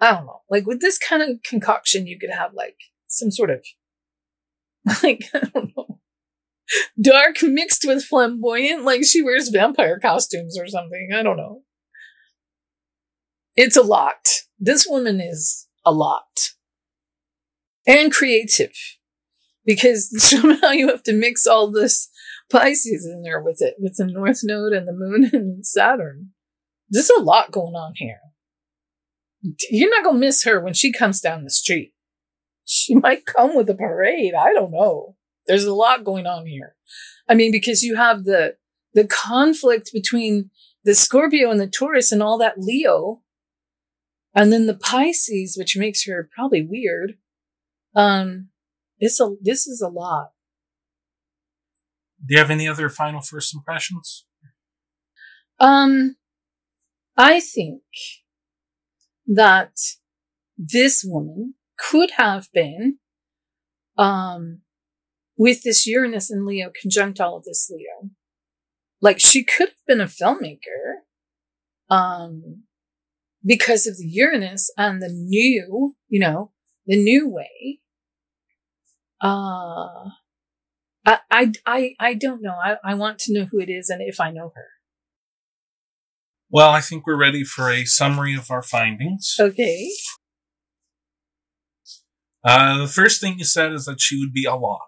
I 0.00 0.12
don't 0.12 0.26
know. 0.26 0.42
Like 0.50 0.66
with 0.66 0.80
this 0.80 0.98
kind 0.98 1.22
of 1.22 1.42
concoction, 1.48 2.06
you 2.06 2.18
could 2.18 2.30
have 2.30 2.52
like 2.52 2.76
some 3.06 3.30
sort 3.30 3.50
of 3.50 3.64
like, 5.02 5.24
I 5.32 5.48
don't 5.54 5.72
know, 5.74 6.00
dark 7.00 7.42
mixed 7.42 7.84
with 7.86 8.04
flamboyant. 8.04 8.84
Like 8.84 9.04
she 9.04 9.22
wears 9.22 9.48
vampire 9.48 9.98
costumes 9.98 10.58
or 10.58 10.66
something. 10.66 11.08
I 11.16 11.22
don't 11.22 11.38
know. 11.38 11.62
It's 13.56 13.76
a 13.76 13.82
lot. 13.82 14.28
This 14.58 14.86
woman 14.86 15.20
is 15.20 15.68
a 15.86 15.92
lot. 15.92 16.50
And 17.86 18.12
creative. 18.12 18.72
Because 19.64 20.10
somehow 20.22 20.70
you 20.70 20.88
have 20.88 21.02
to 21.04 21.12
mix 21.12 21.46
all 21.46 21.70
this 21.70 22.08
Pisces 22.50 23.06
in 23.06 23.22
there 23.22 23.40
with 23.40 23.58
it, 23.60 23.74
with 23.78 23.96
the 23.96 24.06
North 24.06 24.40
Node 24.42 24.72
and 24.72 24.86
the 24.86 24.92
Moon 24.92 25.30
and 25.32 25.66
Saturn. 25.66 26.30
There's 26.88 27.10
a 27.10 27.22
lot 27.22 27.50
going 27.50 27.74
on 27.74 27.92
here. 27.96 28.20
You're 29.70 29.90
not 29.90 30.04
going 30.04 30.16
to 30.16 30.26
miss 30.26 30.44
her 30.44 30.60
when 30.60 30.74
she 30.74 30.92
comes 30.92 31.20
down 31.20 31.44
the 31.44 31.50
street. 31.50 31.92
She 32.64 32.94
might 32.94 33.26
come 33.26 33.54
with 33.56 33.68
a 33.70 33.74
parade. 33.74 34.34
I 34.34 34.52
don't 34.52 34.70
know. 34.72 35.16
There's 35.46 35.64
a 35.64 35.74
lot 35.74 36.04
going 36.04 36.26
on 36.26 36.46
here. 36.46 36.74
I 37.28 37.34
mean, 37.34 37.52
because 37.52 37.82
you 37.82 37.96
have 37.96 38.24
the, 38.24 38.56
the 38.92 39.06
conflict 39.06 39.90
between 39.92 40.50
the 40.84 40.94
Scorpio 40.94 41.50
and 41.50 41.60
the 41.60 41.66
Taurus 41.66 42.12
and 42.12 42.22
all 42.22 42.38
that 42.38 42.58
Leo. 42.58 43.22
And 44.34 44.52
then 44.52 44.66
the 44.66 44.74
Pisces, 44.74 45.56
which 45.56 45.76
makes 45.76 46.06
her 46.06 46.28
probably 46.34 46.62
weird. 46.62 47.14
Um, 47.94 48.48
it's 48.98 49.20
a, 49.20 49.30
this 49.40 49.66
is 49.66 49.80
a 49.80 49.88
lot. 49.88 50.28
Do 52.26 52.34
you 52.34 52.38
have 52.38 52.50
any 52.50 52.66
other 52.66 52.88
final 52.88 53.20
first 53.20 53.54
impressions? 53.54 54.24
Um, 55.60 56.16
I 57.16 57.40
think 57.40 57.82
that 59.26 59.72
this 60.56 61.04
woman 61.06 61.54
could 61.78 62.12
have 62.12 62.48
been, 62.52 62.98
um, 63.98 64.60
with 65.36 65.62
this 65.62 65.86
Uranus 65.86 66.30
and 66.30 66.46
Leo 66.46 66.70
conjunct 66.80 67.20
all 67.20 67.36
of 67.36 67.44
this 67.44 67.70
Leo. 67.70 68.10
Like 69.00 69.20
she 69.20 69.44
could 69.44 69.68
have 69.68 69.86
been 69.86 70.00
a 70.00 70.06
filmmaker, 70.06 71.02
um, 71.90 72.64
because 73.44 73.86
of 73.86 73.98
the 73.98 74.06
Uranus 74.06 74.72
and 74.78 75.02
the 75.02 75.10
new, 75.10 75.94
you 76.08 76.20
know, 76.20 76.52
the 76.86 76.96
new 76.96 77.28
way. 77.28 77.80
Uh, 79.24 80.10
I, 81.06 81.18
I, 81.30 81.52
I, 81.66 81.94
I 81.98 82.14
don't 82.14 82.42
know. 82.42 82.54
I, 82.62 82.76
I 82.84 82.94
want 82.94 83.18
to 83.20 83.32
know 83.32 83.46
who 83.50 83.58
it 83.58 83.70
is 83.70 83.88
and 83.88 84.02
if 84.02 84.20
I 84.20 84.30
know 84.30 84.52
her. 84.54 84.66
Well, 86.50 86.70
I 86.70 86.80
think 86.80 87.06
we're 87.06 87.18
ready 87.18 87.42
for 87.42 87.70
a 87.70 87.84
summary 87.84 88.36
of 88.36 88.50
our 88.50 88.62
findings. 88.62 89.34
Okay. 89.40 89.88
Uh, 92.44 92.78
the 92.78 92.88
first 92.88 93.20
thing 93.20 93.38
you 93.38 93.44
said 93.44 93.72
is 93.72 93.86
that 93.86 94.00
she 94.00 94.20
would 94.20 94.32
be 94.32 94.44
a 94.44 94.54
lot. 94.54 94.80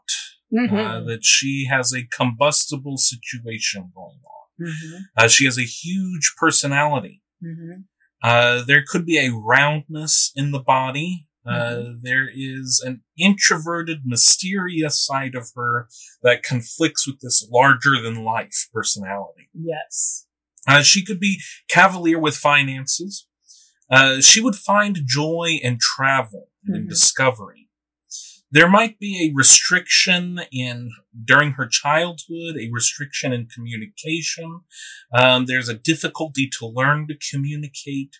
Mm-hmm. 0.54 0.76
Uh, 0.76 1.00
that 1.00 1.24
she 1.24 1.66
has 1.68 1.92
a 1.92 2.06
combustible 2.06 2.98
situation 2.98 3.90
going 3.94 4.20
on. 4.24 4.68
mm-hmm. 4.68 4.96
Uh, 5.16 5.26
she 5.26 5.44
has 5.44 5.58
a 5.58 5.62
huge 5.62 6.34
personality. 6.38 7.20
Mm-hmm. 7.42 7.80
Uh, 8.22 8.62
there 8.64 8.84
could 8.86 9.04
be 9.04 9.18
a 9.18 9.32
roundness 9.32 10.30
in 10.36 10.52
the 10.52 10.60
body. 10.60 11.25
Uh, 11.46 11.92
there 12.02 12.28
is 12.34 12.82
an 12.84 13.02
introverted, 13.18 14.00
mysterious 14.04 14.98
side 15.04 15.34
of 15.34 15.50
her 15.54 15.88
that 16.22 16.42
conflicts 16.42 17.06
with 17.06 17.20
this 17.20 17.46
larger 17.50 18.00
than 18.02 18.24
life 18.24 18.68
personality. 18.72 19.48
Yes. 19.54 20.26
Uh, 20.66 20.82
she 20.82 21.04
could 21.04 21.20
be 21.20 21.40
cavalier 21.68 22.18
with 22.18 22.36
finances. 22.36 23.26
Uh, 23.90 24.20
she 24.20 24.40
would 24.40 24.56
find 24.56 25.00
joy 25.06 25.58
in 25.62 25.78
travel 25.80 26.48
and 26.64 26.74
in 26.76 26.86
Mhm. 26.86 26.88
discovery. 26.88 27.68
There 28.50 28.68
might 28.68 28.98
be 28.98 29.26
a 29.28 29.34
restriction 29.34 30.40
in 30.52 30.90
during 31.24 31.52
her 31.52 31.66
childhood, 31.66 32.56
a 32.58 32.70
restriction 32.72 33.32
in 33.32 33.46
communication. 33.46 34.60
Um, 35.12 35.46
there's 35.46 35.68
a 35.68 35.74
difficulty 35.74 36.48
to 36.58 36.66
learn 36.66 37.08
to 37.08 37.16
communicate, 37.30 38.16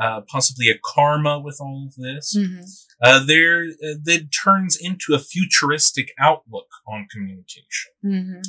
uh, 0.00 0.20
possibly 0.28 0.68
a 0.68 0.78
karma 0.84 1.38
with 1.38 1.58
all 1.60 1.88
of 1.88 1.94
this. 1.96 2.36
Mm-hmm. 2.36 2.62
Uh, 3.02 3.24
there, 3.24 3.64
uh, 3.64 3.98
that 4.04 4.28
turns 4.32 4.76
into 4.76 5.14
a 5.14 5.18
futuristic 5.18 6.10
outlook 6.20 6.68
on 6.86 7.06
communication. 7.10 7.92
Mm-hmm. 8.04 8.40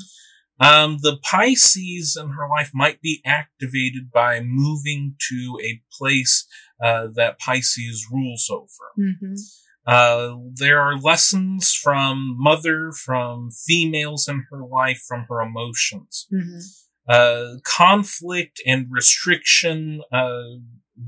Um, 0.61 0.97
the 1.01 1.17
Pisces 1.23 2.17
in 2.19 2.31
her 2.31 2.49
life 2.49 2.71
might 2.73 3.01
be 3.01 3.21
activated 3.25 4.11
by 4.11 4.41
moving 4.43 5.15
to 5.29 5.59
a 5.63 5.81
place 5.97 6.45
uh, 6.83 7.07
that 7.15 7.39
Pisces 7.39 8.07
rules 8.11 8.49
over. 8.51 8.91
Mm-hmm. 8.99 9.35
Uh, 9.87 10.35
there 10.55 10.79
are 10.79 10.99
lessons 10.99 11.73
from 11.73 12.35
mother, 12.37 12.91
from 12.91 13.49
females 13.51 14.27
in 14.27 14.45
her 14.51 14.63
life, 14.63 15.01
from 15.07 15.25
her 15.29 15.41
emotions. 15.41 16.27
Mm-hmm. 16.31 16.59
Uh, 17.07 17.57
conflict 17.63 18.61
and 18.67 18.85
restriction 18.91 20.01
uh, 20.11 20.59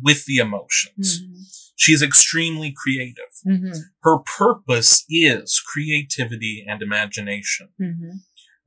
with 0.02 0.26
the 0.26 0.38
emotions. 0.38 1.22
Mm-hmm. 1.22 1.42
She's 1.76 2.02
extremely 2.04 2.74
creative. 2.76 3.32
Mm-hmm. 3.48 3.80
Her 4.04 4.20
purpose 4.20 5.04
is 5.10 5.60
creativity 5.66 6.64
and 6.68 6.82
imagination. 6.82 7.70
Mm-hmm. 7.82 8.18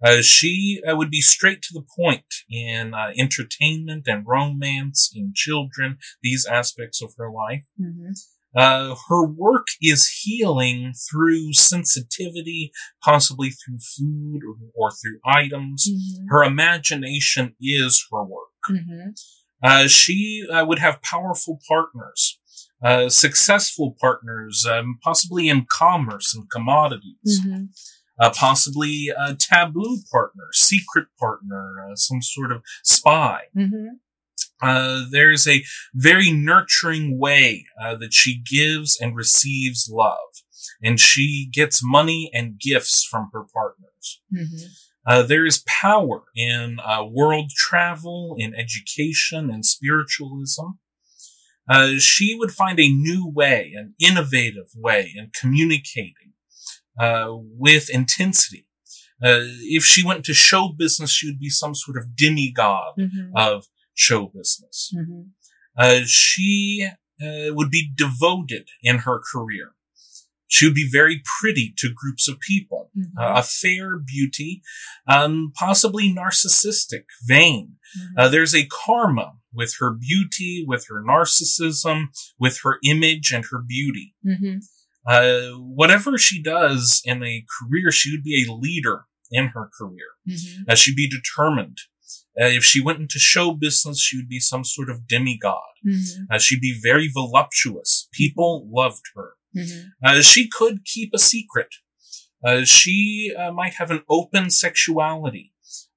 Uh, 0.04 0.20
she 0.20 0.82
uh, 0.86 0.96
would 0.96 1.10
be 1.10 1.20
straight 1.20 1.62
to 1.62 1.72
the 1.72 1.84
point 1.96 2.26
in 2.50 2.92
uh, 2.92 3.12
entertainment 3.16 4.06
and 4.06 4.26
romance 4.26 5.10
in 5.14 5.32
children, 5.34 5.98
these 6.22 6.44
aspects 6.44 7.00
of 7.00 7.12
her 7.16 7.30
life. 7.30 7.64
Mm-hmm. 7.80 8.10
Uh, 8.56 8.94
her 9.08 9.26
work 9.26 9.66
is 9.80 10.20
healing 10.22 10.92
through 11.10 11.52
sensitivity, 11.52 12.70
possibly 13.02 13.50
through 13.50 13.78
food 13.78 14.40
or, 14.46 14.56
or 14.74 14.90
through 14.90 15.18
items. 15.26 15.88
Mm-hmm. 15.88 16.26
Her 16.28 16.44
imagination 16.44 17.56
is 17.60 18.06
her 18.12 18.22
work. 18.22 18.48
Mm-hmm. 18.70 19.10
Uh, 19.62 19.86
she 19.88 20.44
uh, 20.52 20.64
would 20.66 20.78
have 20.78 21.00
powerful 21.02 21.58
partners, 21.68 22.38
uh, 22.82 23.08
successful 23.08 23.96
partners, 24.00 24.66
um, 24.70 24.98
possibly 25.02 25.48
in 25.48 25.66
commerce 25.70 26.34
and 26.34 26.50
commodities 26.50 27.40
Mm-hmm. 27.46 27.64
uh, 28.20 28.30
possibly 28.30 29.08
a 29.16 29.34
taboo 29.34 29.98
partner, 30.12 30.44
secret 30.52 31.06
partner, 31.18 31.86
uh, 31.90 31.96
some 31.96 32.20
sort 32.22 32.52
of 32.52 32.62
spy. 32.82 33.44
Mm-hmm. 33.56 33.88
Uh, 34.62 35.04
there's 35.10 35.48
a 35.48 35.64
very 35.94 36.30
nurturing 36.30 37.18
way 37.18 37.64
uh, 37.82 37.96
that 37.96 38.12
she 38.12 38.40
gives 38.42 38.98
and 39.00 39.16
receives 39.16 39.90
love, 39.90 40.42
and 40.82 41.00
she 41.00 41.48
gets 41.52 41.80
money 41.82 42.30
and 42.32 42.58
gifts 42.58 43.04
from 43.04 43.30
her 43.32 43.44
partners. 43.52 44.20
Mm-hmm. 44.32 44.66
Uh, 45.06 45.22
there 45.22 45.44
is 45.44 45.62
power 45.66 46.24
in 46.34 46.78
uh, 46.84 47.04
world 47.04 47.50
travel, 47.50 48.36
in 48.38 48.54
education, 48.54 49.50
and 49.50 49.64
spiritualism. 49.64 50.66
Uh, 51.68 51.92
she 51.98 52.34
would 52.34 52.50
find 52.52 52.78
a 52.78 52.88
new 52.88 53.26
way, 53.28 53.72
an 53.74 53.94
innovative 54.00 54.68
way 54.76 55.12
in 55.16 55.30
communicating 55.38 56.32
uh, 56.98 57.28
with 57.30 57.88
intensity. 57.90 58.66
Uh, 59.22 59.40
if 59.62 59.84
she 59.84 60.04
went 60.04 60.24
to 60.24 60.34
show 60.34 60.68
business, 60.76 61.10
she 61.10 61.26
would 61.26 61.38
be 61.38 61.48
some 61.48 61.74
sort 61.74 61.96
of 61.96 62.16
demigod 62.16 62.94
Mm-hmm. 62.98 63.36
of 63.36 63.66
show 63.94 64.26
business. 64.34 64.92
Mm-hmm. 64.94 65.22
Uh, 65.78 66.00
she 66.06 66.88
uh, 67.22 67.54
would 67.54 67.70
be 67.70 67.90
devoted 67.94 68.68
in 68.82 68.98
her 68.98 69.20
career. 69.32 69.73
She 70.54 70.66
would 70.66 70.74
be 70.76 70.88
very 70.88 71.20
pretty 71.40 71.74
to 71.78 71.92
groups 71.92 72.28
of 72.28 72.38
people, 72.38 72.92
Mhm. 72.96 73.10
uh, 73.20 73.40
a 73.40 73.42
fair 73.42 73.98
beauty, 73.98 74.62
um, 75.08 75.50
possibly 75.56 76.14
narcissistic, 76.14 77.06
vain. 77.26 77.76
Mhm. 77.98 78.12
Uh, 78.16 78.28
there's 78.28 78.54
a 78.54 78.66
karma 78.66 79.32
with 79.52 79.74
her 79.80 79.92
beauty, 79.92 80.64
with 80.64 80.86
her 80.88 81.02
narcissism, 81.02 82.06
with 82.38 82.60
her 82.62 82.78
image 82.84 83.32
and 83.32 83.44
her 83.50 83.60
beauty. 83.66 84.14
Mhm. 84.24 84.62
Uh, 85.04 85.58
whatever 85.58 86.16
she 86.16 86.40
does 86.40 87.02
in 87.04 87.24
a 87.24 87.44
career, 87.58 87.90
she 87.90 88.12
would 88.12 88.22
be 88.22 88.44
a 88.46 88.52
leader 88.52 89.06
in 89.32 89.48
her 89.48 89.68
career. 89.76 90.10
Mhm. 90.28 90.68
Uh, 90.68 90.76
she'd 90.76 90.94
be 90.94 91.08
determined. 91.08 91.78
Uh, 92.40 92.46
if 92.46 92.62
she 92.64 92.80
went 92.80 93.00
into 93.00 93.18
show 93.18 93.52
business, 93.52 94.00
she 94.00 94.16
would 94.16 94.28
be 94.28 94.38
some 94.40 94.64
sort 94.64 94.88
of 94.88 95.08
demigod. 95.08 95.74
Mhm. 95.84 96.26
Uh, 96.30 96.38
she'd 96.38 96.60
be 96.60 96.78
very 96.80 97.08
voluptuous. 97.08 98.08
People 98.12 98.68
loved 98.72 99.06
her. 99.16 99.32
Mhm. 99.56 99.84
Uh, 100.04 100.22
she 100.22 100.48
could 100.48 100.84
keep 100.84 101.10
a 101.14 101.18
secret. 101.18 101.68
Uh, 102.46 102.64
she 102.64 103.32
uh, 103.38 103.50
might 103.52 103.74
have 103.74 103.90
an 103.90 104.02
open 104.08 104.50
sexuality. 104.50 105.52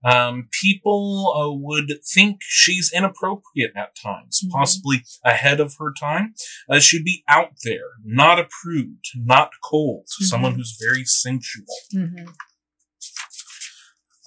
Um, 0.06 0.48
people 0.64 1.34
uh, 1.36 1.52
would 1.54 1.92
think 2.14 2.38
she's 2.42 2.92
inappropriate 2.94 3.74
at 3.76 3.96
times, 4.02 4.42
Mhm. 4.46 4.52
possibly 4.52 5.04
ahead 5.26 5.60
of 5.60 5.76
her 5.80 5.92
time. 6.00 6.36
Uh, 6.70 6.80
she'd 6.80 7.04
be 7.04 7.24
out 7.28 7.54
there, 7.64 7.90
not 8.06 8.40
approved, 8.40 9.06
not 9.16 9.52
cold, 9.64 10.06
someone 10.08 10.54
Mhm. 10.54 10.58
who's 10.58 10.78
very 10.80 11.04
sensual. 11.04 11.66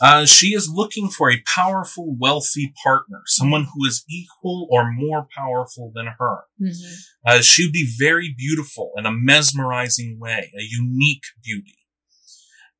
Uh, 0.01 0.25
she 0.25 0.49
is 0.55 0.71
looking 0.73 1.09
for 1.11 1.31
a 1.31 1.43
powerful, 1.55 2.17
wealthy 2.19 2.73
partner, 2.83 3.21
someone 3.27 3.65
who 3.75 3.87
is 3.87 4.05
equal 4.09 4.67
or 4.71 4.91
more 4.91 5.27
powerful 5.37 5.93
than 5.95 6.07
her. 6.19 6.39
Mhm. 6.61 7.03
Uh, 7.27 7.43
she 7.43 7.65
would 7.67 7.73
be 7.73 7.91
very 7.99 8.35
beautiful 8.37 8.93
in 8.97 9.05
a 9.05 9.13
mesmerizing 9.13 10.19
way, 10.19 10.51
a 10.59 10.63
unique 10.63 11.25
beauty. 11.45 11.77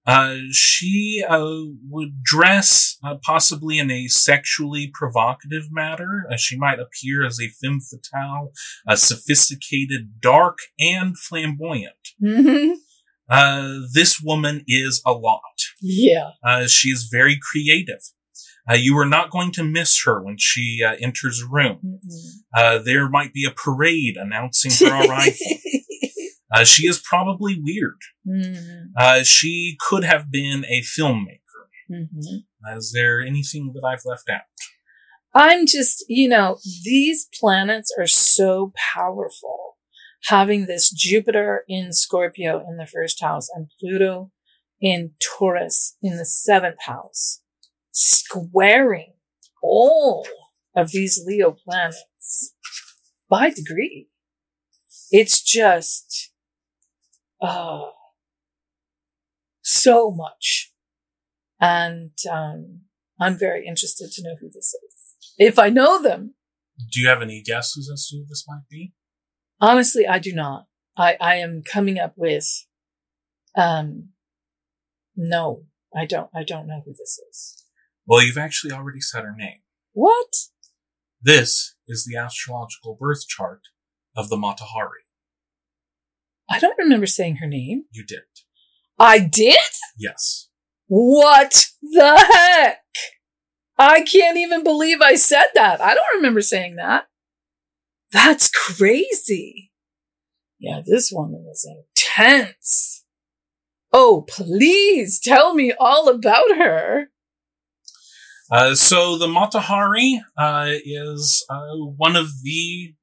Uh, 0.07 0.37
she 0.51 1.23
uh, 1.29 1.57
would 1.89 2.23
dress 2.23 2.97
uh, 3.05 3.17
possibly 3.23 3.79
in 3.79 3.91
a 3.91 4.09
sexually 4.09 4.91
provocative 4.93 5.65
manner. 5.71 6.27
Uh, 6.33 6.37
she 6.37 6.57
might 6.57 6.79
appear 6.81 7.25
as 7.25 7.39
a 7.39 7.49
femme 7.61 7.81
fatale, 7.81 8.51
uh, 8.89 8.97
sophisticated, 8.97 10.21
dark, 10.21 10.59
and 10.79 11.19
flamboyant. 11.19 11.95
Mhm. 12.23 12.77
Uh, 13.29 13.81
this 13.95 14.21
woman 14.21 14.65
is 14.67 15.01
a 15.07 15.13
lot. 15.13 15.41
Yeah. 15.81 16.31
Uh, 16.45 16.67
she 16.67 16.91
is 16.91 17.09
very 17.11 17.39
creative. 17.41 18.01
Uh, 18.71 18.75
you 18.75 18.97
are 18.99 19.07
not 19.07 19.31
going 19.31 19.51
to 19.53 19.65
miss 19.65 20.03
her 20.05 20.23
when 20.23 20.37
she 20.39 20.83
uh, 20.87 20.95
enters 21.01 21.43
a 21.43 21.49
room. 21.49 21.81
Mhm. 21.85 22.31
Uh, 22.55 22.79
there 22.79 23.09
might 23.09 23.33
be 23.33 23.45
a 23.45 23.51
parade 23.51 24.17
announcing 24.17 24.71
her 24.87 24.95
arrival. 25.07 25.35
Uh, 26.53 26.65
she 26.65 26.87
is 26.87 27.01
probably 27.01 27.59
weird. 27.61 27.99
Mhm. 28.29 28.87
Uh, 28.97 29.23
she 29.23 29.77
could 29.81 30.05
have 30.05 30.31
been 30.31 30.65
a 30.67 30.83
filmmaker. 30.83 31.41
Mhm. 31.91 32.45
Is 32.77 32.93
there 32.93 33.21
anything 33.21 33.73
that 33.75 33.87
I've 33.87 34.05
left 34.05 34.29
out? 34.29 34.43
I'm 35.35 35.67
just, 35.67 36.05
you 36.09 36.29
know, 36.29 36.59
these 36.85 37.29
planets 37.39 37.93
are 37.99 38.07
so 38.07 38.73
powerful. 38.95 39.77
Having 40.27 40.67
this 40.67 40.91
Jupiter 40.91 41.65
in 41.69 41.93
Scorpio 41.93 42.59
in 42.69 42.77
the 42.77 42.87
first 42.87 43.23
house 43.23 43.49
and 43.55 43.69
Pluto 43.81 44.31
in 44.81 45.13
Taurus 45.21 45.97
in 46.03 46.17
the 46.17 46.25
seventh 46.25 46.83
house, 46.87 47.41
squaring 47.91 49.15
all 49.63 50.27
of 50.75 50.91
these 50.93 51.23
Leo 51.27 51.53
planets 51.53 52.55
by 53.29 53.51
degree. 53.51 54.09
It's 55.11 55.43
just, 55.43 56.33
uh, 57.43 57.83
so 59.63 60.11
much. 60.11 60.73
And, 61.61 62.13
um, 62.31 62.83
I'm 63.21 63.37
very 63.39 63.67
interested 63.67 64.11
to 64.13 64.23
know 64.23 64.37
who 64.41 64.49
this 64.49 64.73
is. 64.75 65.35
If 65.39 65.59
I 65.59 65.69
know 65.69 66.01
them, 66.03 66.35
Do 66.93 67.01
you 67.01 67.09
have 67.09 67.21
any 67.21 67.43
guesses 67.43 67.91
as 67.93 68.09
to 68.09 68.17
who 68.17 68.25
this 68.27 68.45
might 68.49 68.63
be? 68.71 68.95
honestly, 69.61 70.07
I 70.07 70.19
do 70.19 70.33
not. 70.33 70.67
I, 70.97 71.17
I 71.21 71.35
am 71.37 71.63
coming 71.63 71.99
up 71.99 72.15
with, 72.17 72.49
um, 73.57 74.09
no, 75.21 75.65
I 75.95 76.07
don't, 76.07 76.31
I 76.35 76.45
don't 76.45 76.67
know 76.67 76.83
who 76.85 76.93
this 76.93 77.21
is. 77.31 77.65
Well, 78.07 78.23
you've 78.23 78.39
actually 78.39 78.73
already 78.73 79.01
said 79.01 79.23
her 79.23 79.35
name. 79.37 79.61
What? 79.93 80.33
This 81.21 81.77
is 81.87 82.07
the 82.07 82.17
astrological 82.17 82.97
birth 82.99 83.29
chart 83.29 83.61
of 84.17 84.31
the 84.31 84.39
Mata 84.39 84.65
Hari. 84.65 85.03
I 86.49 86.59
don't 86.59 86.79
remember 86.79 87.07
saying 87.07 87.37
her 87.37 87.47
name. 87.47 87.85
You 87.93 88.05
did. 88.05 88.23
I 88.99 89.19
did? 89.19 89.59
Yes. 89.99 90.49
What 90.87 91.67
the 91.83 92.17
heck? 92.33 92.79
I 93.79 94.01
can't 94.01 94.39
even 94.39 94.65
believe 94.65 95.01
I 95.03 95.15
said 95.15 95.47
that. 95.55 95.81
I 95.81 95.95
don't 95.95 96.17
remember 96.17 96.41
saying 96.41 96.77
that. 96.77 97.07
That's 98.11 98.51
crazy. 98.51 99.71
Yeah, 100.59 100.81
this 100.85 101.11
woman 101.13 101.47
is 101.51 101.69
intense. 101.69 103.00
Oh, 103.93 104.25
please 104.29 105.21
tell 105.21 105.55
me 105.55 105.73
all 105.79 106.09
about 106.09 106.57
her. 106.57 107.11
Uh, 108.51 108.75
so 108.75 109.17
the 109.17 109.29
Mata 109.29 109.61
Hari 109.61 110.21
uh, 110.37 110.73
is 110.85 111.45
uh, 111.49 111.77
one 111.97 112.17
of 112.17 112.29
the 112.43 112.95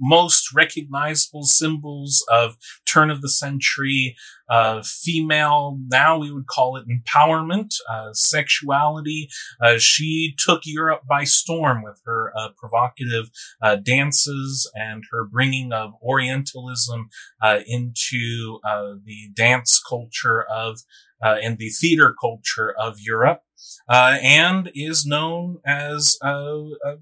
most 0.00 0.52
recognizable 0.54 1.44
symbols 1.44 2.24
of 2.30 2.56
turn 2.90 3.10
of 3.10 3.20
the 3.22 3.28
century 3.28 4.16
uh, 4.48 4.82
female. 4.82 5.78
Now 5.88 6.18
we 6.18 6.32
would 6.32 6.46
call 6.46 6.76
it 6.76 6.86
empowerment, 6.88 7.74
uh, 7.88 8.12
sexuality. 8.12 9.28
Uh, 9.60 9.76
she 9.78 10.34
took 10.36 10.62
Europe 10.64 11.02
by 11.08 11.24
storm 11.24 11.82
with 11.82 12.00
her 12.04 12.32
uh, 12.36 12.48
provocative 12.56 13.30
uh, 13.62 13.76
dances 13.76 14.70
and 14.74 15.04
her 15.12 15.24
bringing 15.24 15.72
of 15.72 15.92
Orientalism 16.02 17.08
uh, 17.40 17.60
into 17.66 18.58
uh, 18.64 18.94
the 19.04 19.30
dance 19.34 19.80
culture 19.80 20.42
of 20.42 20.80
uh, 21.22 21.36
and 21.42 21.58
the 21.58 21.68
theater 21.68 22.14
culture 22.18 22.74
of 22.78 22.98
Europe 22.98 23.42
uh, 23.88 24.16
and 24.22 24.70
is 24.74 25.04
known 25.04 25.58
as 25.66 26.16
uh, 26.24 26.60
a, 26.84 26.96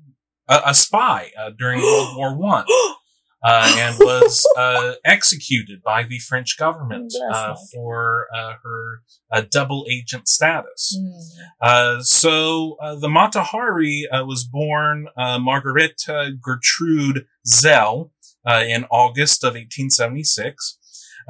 a, 0.48 0.60
a 0.66 0.74
spy 0.74 1.30
uh, 1.38 1.50
during 1.58 1.80
World 1.80 2.08
War 2.16 2.36
One, 2.36 2.64
uh, 3.44 3.74
and 3.78 3.96
was 4.00 4.46
uh, 4.56 4.94
executed 5.04 5.82
by 5.82 6.02
the 6.04 6.18
French 6.18 6.56
government 6.58 7.12
uh, 7.32 7.54
for 7.74 8.26
uh, 8.34 8.54
her 8.62 9.00
uh, 9.30 9.42
double 9.50 9.84
agent 9.90 10.28
status. 10.28 10.98
Uh, 11.60 12.00
so 12.00 12.76
uh, 12.80 12.94
the 12.96 13.08
Mata 13.08 13.42
Hari 13.42 14.06
uh, 14.10 14.24
was 14.24 14.44
born 14.44 15.08
uh, 15.16 15.38
Margaretha 15.38 16.32
Gertrude 16.40 17.26
Zelle 17.46 18.10
uh, 18.46 18.64
in 18.66 18.84
August 18.90 19.44
of 19.44 19.54
1876. 19.54 20.78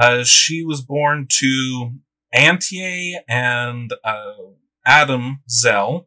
Uh, 0.01 0.23
she 0.23 0.65
was 0.65 0.81
born 0.81 1.27
to 1.29 1.93
Antje 2.35 3.15
and 3.29 3.93
uh, 4.05 4.33
Adam 4.87 5.41
Zelle. 5.51 6.07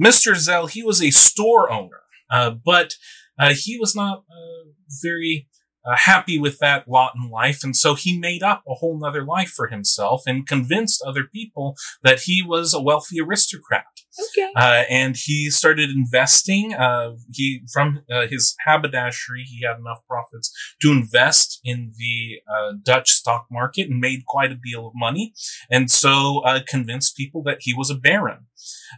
Mr. 0.00 0.32
Zelle, 0.34 0.70
he 0.70 0.82
was 0.82 1.02
a 1.02 1.10
store 1.10 1.70
owner, 1.70 2.02
uh, 2.30 2.50
but 2.50 2.94
uh, 3.38 3.54
he 3.54 3.78
was 3.78 3.94
not 3.94 4.18
uh, 4.30 4.70
very 5.02 5.48
uh, 5.84 5.96
happy 5.96 6.38
with 6.38 6.58
that 6.58 6.88
lot 6.88 7.12
in 7.16 7.30
life, 7.30 7.60
and 7.62 7.76
so 7.76 7.94
he 7.94 8.18
made 8.18 8.42
up 8.42 8.62
a 8.68 8.74
whole 8.74 8.98
nother 8.98 9.24
life 9.24 9.50
for 9.50 9.68
himself 9.68 10.22
and 10.26 10.46
convinced 10.46 11.02
other 11.06 11.24
people 11.24 11.76
that 12.02 12.20
he 12.20 12.42
was 12.46 12.74
a 12.74 12.80
wealthy 12.80 13.20
aristocrat. 13.20 13.84
Okay. 14.30 14.52
Uh, 14.56 14.84
and 14.88 15.16
he 15.16 15.50
started 15.50 15.90
investing. 15.90 16.74
Uh, 16.74 17.12
he 17.32 17.62
from 17.72 18.02
uh, 18.10 18.26
his 18.28 18.54
haberdashery, 18.64 19.42
he 19.42 19.64
had 19.66 19.78
enough 19.78 20.00
profits 20.08 20.52
to 20.80 20.92
invest 20.92 21.60
in 21.64 21.92
the 21.98 22.40
uh, 22.52 22.74
Dutch 22.82 23.10
stock 23.10 23.46
market 23.50 23.88
and 23.90 24.00
made 24.00 24.24
quite 24.26 24.52
a 24.52 24.56
deal 24.56 24.86
of 24.86 24.92
money, 24.94 25.34
and 25.70 25.90
so 25.90 26.40
uh, 26.44 26.60
convinced 26.66 27.16
people 27.16 27.42
that 27.42 27.58
he 27.60 27.74
was 27.74 27.90
a 27.90 27.94
baron. 27.94 28.46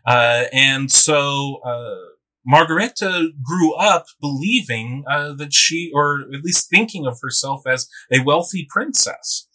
Uh, 0.07 0.45
and 0.53 0.91
so 0.93 1.61
uh, 1.65 2.16
Margaretha 2.47 3.29
grew 3.43 3.75
up 3.75 4.07
believing 4.21 5.05
uh, 5.11 5.33
that 5.35 5.53
she, 5.53 5.91
or 5.95 6.27
at 6.33 6.43
least 6.43 6.71
thinking 6.71 7.07
of 7.07 7.19
herself 7.23 7.67
as 7.67 7.89
a 8.13 8.23
wealthy 8.23 8.67
princess. 8.69 9.49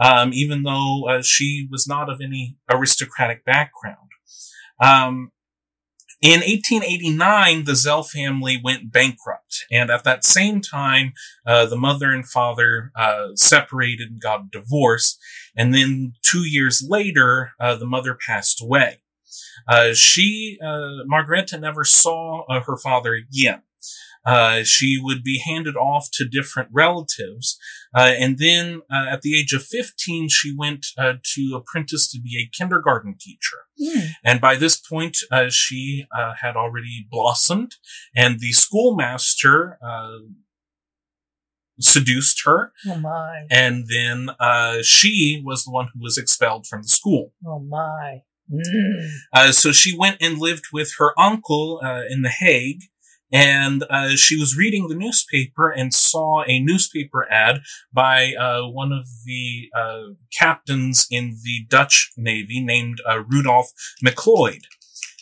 um, 0.00 0.32
even 0.32 0.62
though 0.62 1.06
uh, 1.08 1.22
she 1.22 1.68
was 1.70 1.86
not 1.86 2.10
of 2.10 2.20
any 2.20 2.56
aristocratic 2.70 3.44
background. 3.44 4.08
Um, 4.80 5.32
in 6.20 6.40
1889, 6.40 7.64
the 7.64 7.72
Zelle 7.72 8.08
family 8.08 8.60
went 8.62 8.90
bankrupt, 8.90 9.64
and 9.70 9.88
at 9.88 10.02
that 10.02 10.24
same 10.24 10.60
time, 10.60 11.12
uh, 11.46 11.66
the 11.66 11.76
mother 11.76 12.10
and 12.10 12.28
father 12.28 12.90
uh, 12.96 13.28
separated 13.36 14.10
and 14.10 14.20
got 14.20 14.40
a 14.40 14.48
divorce. 14.50 15.16
And 15.56 15.72
then 15.72 16.14
two 16.22 16.40
years 16.48 16.84
later, 16.86 17.52
uh, 17.60 17.76
the 17.76 17.86
mother 17.86 18.18
passed 18.26 18.60
away. 18.60 18.98
Uh, 19.66 19.90
she, 19.94 20.58
uh, 20.62 21.04
Margaretha, 21.06 21.58
never 21.58 21.84
saw 21.84 22.44
uh, 22.48 22.60
her 22.60 22.76
father 22.76 23.14
again. 23.14 23.62
Uh, 24.28 24.62
she 24.62 25.00
would 25.00 25.22
be 25.22 25.38
handed 25.38 25.74
off 25.74 26.10
to 26.12 26.28
different 26.28 26.68
relatives. 26.72 27.58
Uh, 27.94 28.12
and 28.18 28.38
then 28.38 28.82
uh, 28.92 29.06
at 29.08 29.22
the 29.22 29.38
age 29.38 29.54
of 29.54 29.62
15, 29.62 30.28
she 30.28 30.54
went 30.54 30.86
uh, 30.98 31.14
to 31.34 31.54
apprentice 31.56 32.10
to 32.10 32.20
be 32.20 32.38
a 32.38 32.50
kindergarten 32.54 33.16
teacher. 33.18 33.56
Mm. 33.80 34.10
And 34.22 34.40
by 34.40 34.56
this 34.56 34.76
point, 34.76 35.16
uh, 35.32 35.46
she 35.48 36.06
uh, 36.16 36.34
had 36.42 36.56
already 36.56 37.06
blossomed, 37.10 37.76
and 38.14 38.40
the 38.40 38.52
schoolmaster 38.52 39.78
seduced 41.80 42.42
her. 42.44 42.72
Oh 42.86 42.96
my. 42.96 43.46
And 43.50 43.86
then 43.88 44.30
she 44.82 45.40
was 45.42 45.64
the 45.64 45.70
one 45.70 45.88
who 45.94 46.02
was 46.02 46.18
expelled 46.18 46.66
from 46.66 46.82
the 46.82 46.88
school. 46.88 47.32
Oh 47.46 47.60
my. 47.60 48.22
Mm. 48.52 49.10
Uh, 49.32 49.52
so 49.52 49.72
she 49.72 49.96
went 49.96 50.16
and 50.20 50.38
lived 50.38 50.66
with 50.72 50.92
her 50.98 51.18
uncle 51.18 51.80
uh, 51.82 52.02
in 52.08 52.22
The 52.22 52.30
Hague, 52.30 52.82
and 53.30 53.84
uh, 53.90 54.16
she 54.16 54.38
was 54.38 54.56
reading 54.56 54.88
the 54.88 54.94
newspaper 54.94 55.70
and 55.70 55.92
saw 55.92 56.44
a 56.46 56.60
newspaper 56.60 57.30
ad 57.30 57.60
by 57.92 58.32
uh, 58.34 58.62
one 58.62 58.90
of 58.90 59.06
the 59.26 59.68
uh, 59.76 60.14
captains 60.38 61.06
in 61.10 61.36
the 61.42 61.66
Dutch 61.68 62.10
Navy 62.16 62.62
named 62.62 63.02
uh, 63.08 63.22
Rudolf 63.28 63.70
MacLeod. 64.02 64.62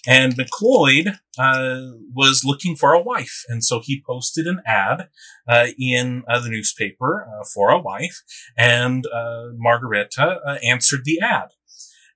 And 0.09 0.37
MacLeod 0.37 1.19
was 1.37 2.45
looking 2.45 2.77
for 2.77 2.93
a 2.93 3.03
wife, 3.03 3.43
and 3.49 3.65
so 3.65 3.81
he 3.83 4.05
posted 4.07 4.47
an 4.47 4.63
ad 4.65 5.09
in 5.77 6.23
the 6.29 6.49
newspaper 6.49 7.27
for 7.53 7.71
a 7.71 7.81
wife, 7.81 8.23
and 8.57 9.05
Margaretha 9.59 10.61
answered 10.63 11.01
the 11.05 11.19
ad. 11.21 11.49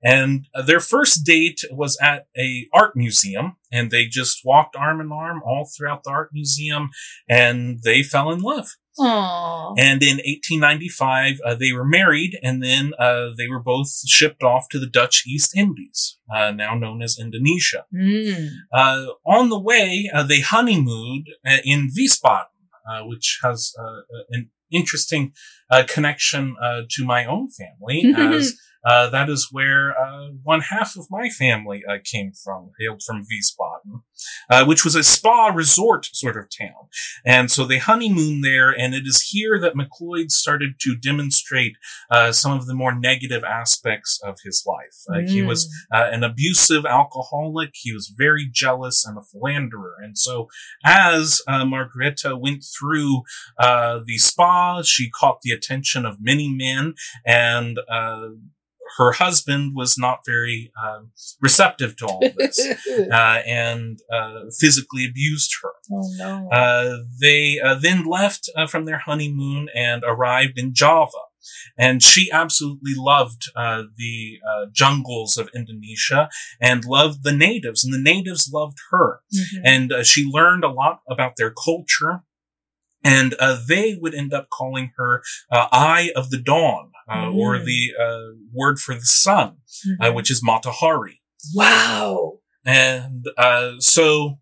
And 0.02 0.46
their 0.66 0.80
first 0.80 1.24
date 1.24 1.60
was 1.70 1.98
at 2.00 2.26
a 2.36 2.66
art 2.72 2.96
museum 2.96 3.56
and 3.70 3.90
they 3.90 4.06
just 4.06 4.40
walked 4.44 4.76
arm 4.76 5.00
in 5.00 5.12
arm 5.12 5.42
all 5.44 5.66
throughout 5.66 6.04
the 6.04 6.10
art 6.10 6.30
museum 6.32 6.90
and 7.28 7.80
they 7.84 8.02
fell 8.02 8.30
in 8.30 8.40
love. 8.40 8.70
Aww. 8.98 9.74
And 9.78 10.02
in 10.02 10.16
1895, 10.16 11.40
uh, 11.44 11.54
they 11.54 11.72
were 11.72 11.84
married 11.84 12.38
and 12.42 12.62
then 12.62 12.92
uh, 12.98 13.30
they 13.36 13.48
were 13.48 13.62
both 13.62 13.88
shipped 14.06 14.42
off 14.42 14.68
to 14.70 14.78
the 14.78 14.86
Dutch 14.86 15.24
East 15.26 15.56
Indies, 15.56 16.18
uh, 16.34 16.50
now 16.50 16.74
known 16.74 17.02
as 17.02 17.18
Indonesia. 17.18 17.84
Mm. 17.94 18.48
Uh, 18.72 19.06
on 19.24 19.48
the 19.48 19.60
way, 19.60 20.10
uh, 20.12 20.22
they 20.22 20.40
honeymooned 20.40 21.28
uh, 21.46 21.58
in 21.64 21.88
Wiesbaden, 21.96 22.46
which 23.06 23.38
has 23.42 23.72
an 24.30 24.50
interesting 24.72 25.32
connection 25.88 26.56
to 26.90 27.04
my 27.04 27.24
own 27.24 27.48
family 27.50 28.12
as 28.16 28.56
uh, 28.84 29.10
that 29.10 29.28
is 29.28 29.48
where 29.50 29.94
uh, 29.98 30.28
one 30.42 30.60
half 30.60 30.96
of 30.96 31.06
my 31.10 31.28
family 31.28 31.82
uh, 31.88 31.98
came 32.02 32.32
from, 32.32 32.70
hailed 32.78 33.02
from 33.04 33.22
Wiesbaden, 33.22 34.02
uh, 34.48 34.64
which 34.64 34.84
was 34.84 34.94
a 34.94 35.02
spa 35.02 35.48
resort 35.48 36.06
sort 36.12 36.36
of 36.36 36.46
town. 36.56 36.88
And 37.24 37.50
so 37.50 37.66
they 37.66 37.78
honeymooned 37.78 38.42
there, 38.42 38.70
and 38.70 38.94
it 38.94 39.06
is 39.06 39.28
here 39.30 39.60
that 39.60 39.76
MacLeod 39.76 40.30
started 40.30 40.80
to 40.80 40.96
demonstrate 40.96 41.74
uh, 42.10 42.32
some 42.32 42.52
of 42.52 42.66
the 42.66 42.74
more 42.74 42.94
negative 42.94 43.44
aspects 43.44 44.18
of 44.24 44.38
his 44.44 44.64
life. 44.66 45.04
Mm. 45.10 45.28
He 45.28 45.42
was 45.42 45.70
an 45.90 46.24
abusive 46.24 46.86
alcoholic, 46.86 47.70
he 47.74 47.92
was 47.92 48.12
very 48.16 48.48
jealous, 48.50 49.04
and 49.04 49.18
a 49.18 49.22
philanderer. 49.22 49.96
And 50.02 50.16
so 50.16 50.48
as 50.84 51.42
Margaretha 51.46 52.38
went 52.38 52.64
through 52.64 53.22
the 53.58 54.18
spa, 54.18 54.82
she 54.82 55.10
caught 55.10 55.42
the 55.42 55.52
attention 55.60 56.06
of 56.06 56.16
many 56.20 56.48
men, 56.48 56.94
and 57.26 57.78
her 58.98 59.12
husband 59.12 59.72
was 59.74 59.96
not 59.96 60.20
very 60.26 60.72
um, 60.82 61.10
receptive 61.40 61.96
to 61.96 62.06
all 62.06 62.20
this 62.36 62.58
uh, 63.12 63.40
and 63.46 64.00
uh, 64.12 64.42
physically 64.58 65.06
abused 65.06 65.52
her. 65.62 65.70
Oh 65.92 66.14
no! 66.16 66.48
Uh, 66.50 66.98
they 67.20 67.60
uh, 67.60 67.76
then 67.76 68.04
left 68.04 68.48
uh, 68.56 68.66
from 68.66 68.84
their 68.84 68.98
honeymoon 68.98 69.68
and 69.74 70.02
arrived 70.06 70.58
in 70.58 70.74
Java. 70.74 71.10
And 71.78 72.02
she 72.02 72.30
absolutely 72.30 72.92
loved 72.94 73.50
uh, 73.56 73.84
the 73.96 74.38
jungles 74.72 75.38
of 75.38 75.48
Indonesia 75.54 76.28
and 76.60 76.84
loved 76.84 77.24
the 77.24 77.32
natives, 77.32 77.82
and 77.82 77.94
the 77.94 77.98
natives 78.12 78.50
loved 78.52 78.76
her. 78.90 79.20
Mhm. 79.34 79.60
And 79.64 80.06
she 80.06 80.30
learned 80.30 80.64
a 80.64 80.68
lot 80.68 81.00
about 81.08 81.36
their 81.38 81.50
culture 81.50 82.24
and 83.04 83.34
uh, 83.38 83.58
they 83.68 83.96
would 84.00 84.14
end 84.14 84.32
up 84.32 84.48
calling 84.50 84.92
her 84.96 85.22
uh, 85.50 85.68
Eye 85.72 86.10
of 86.16 86.30
the 86.30 86.38
Dawn, 86.38 86.92
uh, 87.10 87.30
or 87.30 87.56
Mm. 87.56 87.64
the 87.64 87.92
uh, 88.00 88.36
word 88.52 88.78
for 88.78 88.94
the 88.94 89.00
sun, 89.06 89.58
uh, 90.00 90.04
Mhm. 90.06 90.14
which 90.14 90.30
is 90.30 90.42
Matahari. 90.42 91.20
wow. 91.54 92.38
And 92.64 93.24
uh, 93.38 93.72
so, 93.78 94.38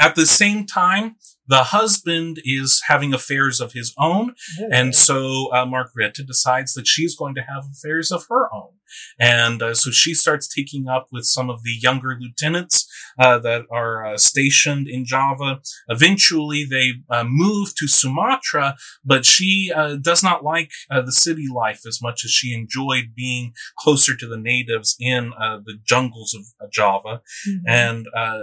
at 0.00 0.14
the 0.14 0.26
same 0.26 0.64
time, 0.66 1.16
the 1.46 1.64
husband 1.64 2.38
is 2.44 2.82
having 2.88 3.12
affairs 3.12 3.60
of 3.60 3.72
his 3.74 3.92
own, 3.98 4.34
and 4.72 4.94
so 4.94 5.52
uh, 5.52 5.66
Margaretha 5.66 6.26
decides 6.26 6.72
that 6.74 6.86
she's 6.86 7.14
going 7.14 7.34
to 7.34 7.42
have 7.42 7.64
affairs 7.70 8.10
of 8.10 8.24
her 8.30 8.52
own. 8.52 8.73
And 9.18 9.62
uh, 9.62 9.74
so 9.74 9.90
she 9.90 10.14
starts 10.14 10.48
taking 10.48 10.88
up 10.88 11.08
with 11.12 11.24
some 11.24 11.50
of 11.50 11.62
the 11.62 11.72
younger 11.80 12.16
lieutenants 12.20 12.86
uh, 13.18 13.38
that 13.40 13.62
are 13.70 14.04
uh, 14.04 14.18
stationed 14.18 14.88
in 14.88 15.04
Java. 15.04 15.60
Eventually, 15.88 16.64
they 16.64 16.92
uh, 17.10 17.24
move 17.26 17.74
to 17.76 17.88
Sumatra, 17.88 18.76
but 19.04 19.24
she 19.24 19.72
uh, 19.74 19.96
does 19.96 20.22
not 20.22 20.44
like 20.44 20.70
uh, 20.90 21.00
the 21.02 21.12
city 21.12 21.46
life 21.54 21.82
as 21.86 22.00
much 22.02 22.24
as 22.24 22.30
she 22.30 22.52
enjoyed 22.54 23.14
being 23.14 23.52
closer 23.78 24.16
to 24.16 24.26
the 24.26 24.38
natives 24.38 24.96
in 25.00 25.32
uh, 25.40 25.58
the 25.64 25.78
jungles 25.84 26.34
of 26.34 26.42
uh, 26.60 26.68
Java 26.72 27.20
Mhm. 27.48 27.62
and 27.66 28.06
uh, 28.16 28.38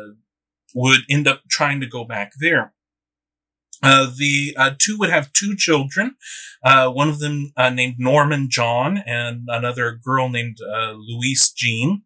would 0.73 1.01
end 1.09 1.27
up 1.27 1.41
trying 1.49 1.79
to 1.81 1.87
go 1.87 2.03
back 2.05 2.31
there. 2.39 2.73
Uh, 3.83 4.07
the 4.15 4.55
uh, 4.57 4.71
two 4.77 4.97
would 4.99 5.09
have 5.09 5.33
two 5.33 5.55
children, 5.55 6.15
uh, 6.63 6.89
one 6.89 7.09
of 7.09 7.19
them 7.19 7.51
uh, 7.57 7.69
named 7.69 7.95
Norman 7.97 8.47
John 8.49 9.01
and 9.05 9.47
another 9.47 9.99
girl 10.03 10.29
named 10.29 10.57
uh, 10.61 10.93
Louise 10.93 11.51
Jean. 11.51 12.03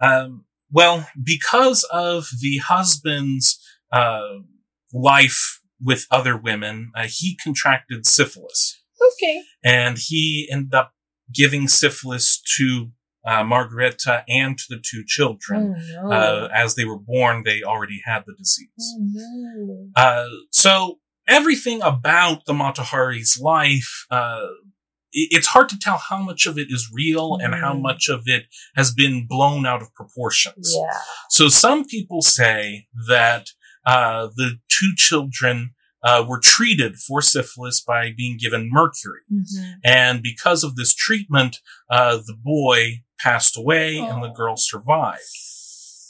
Um, 0.00 0.44
well, 0.70 1.08
because 1.20 1.84
of 1.92 2.28
the 2.40 2.58
husband's 2.58 3.58
uh, 3.92 4.28
life 4.92 5.60
with 5.82 6.06
other 6.10 6.36
women, 6.36 6.92
uh, 6.94 7.06
he 7.08 7.36
contracted 7.42 8.06
syphilis 8.06 8.80
okay. 9.12 9.42
and 9.64 9.98
he 9.98 10.48
ended 10.50 10.74
up 10.74 10.92
giving 11.32 11.68
syphilis 11.68 12.40
to 12.56 12.90
uh, 13.26 13.42
Margaretha 13.42 14.22
and 14.28 14.56
to 14.56 14.64
the 14.70 14.82
two 14.82 15.04
children. 15.06 15.74
Oh 15.76 16.08
no. 16.08 16.12
Uh, 16.12 16.48
as 16.54 16.74
they 16.74 16.84
were 16.84 16.98
born, 16.98 17.42
they 17.44 17.62
already 17.62 18.00
had 18.04 18.24
the 18.26 18.34
disease. 18.38 18.68
oh 18.78 19.00
no. 19.00 19.88
Uh, 19.96 20.28
so 20.50 20.98
everything 21.28 21.82
about 21.82 22.44
the 22.46 22.54
Mata 22.54 22.82
Hari's 22.82 23.38
life, 23.40 24.06
uh, 24.10 24.46
it's 25.12 25.48
hard 25.48 25.68
to 25.70 25.78
tell 25.78 25.98
how 25.98 26.18
much 26.18 26.46
of 26.46 26.58
it 26.58 26.68
is 26.70 26.90
real 26.92 27.38
and 27.40 27.54
how 27.54 27.72
Mm. 27.74 27.80
much 27.82 28.08
of 28.08 28.22
it 28.26 28.46
has 28.76 28.92
been 28.92 29.26
blown 29.26 29.64
out 29.66 29.80
of 29.82 29.92
proportions. 29.94 30.72
Yeah. 30.76 30.98
So 31.30 31.48
some 31.48 31.84
people 31.86 32.20
say 32.22 32.86
that 33.08 33.48
uh, 33.86 34.28
the 34.36 34.58
two 34.68 34.92
children 34.96 35.74
uh, 36.04 36.24
were 36.28 36.38
treated 36.38 36.94
for 36.96 37.20
syphilis 37.20 37.80
by 37.80 38.12
being 38.16 38.36
given 38.38 38.68
mercury. 38.70 39.22
Mhm. 39.32 39.74
And 39.84 40.22
because 40.22 40.62
of 40.62 40.76
this 40.76 40.94
treatment, 40.94 41.58
uh, 41.90 42.18
the 42.18 42.36
boy 42.40 43.02
passed 43.18 43.56
away 43.56 43.96
and 43.98 44.22
the 44.22 44.28
Oh. 44.28 44.32
girl 44.34 44.56
survived. 44.56 45.22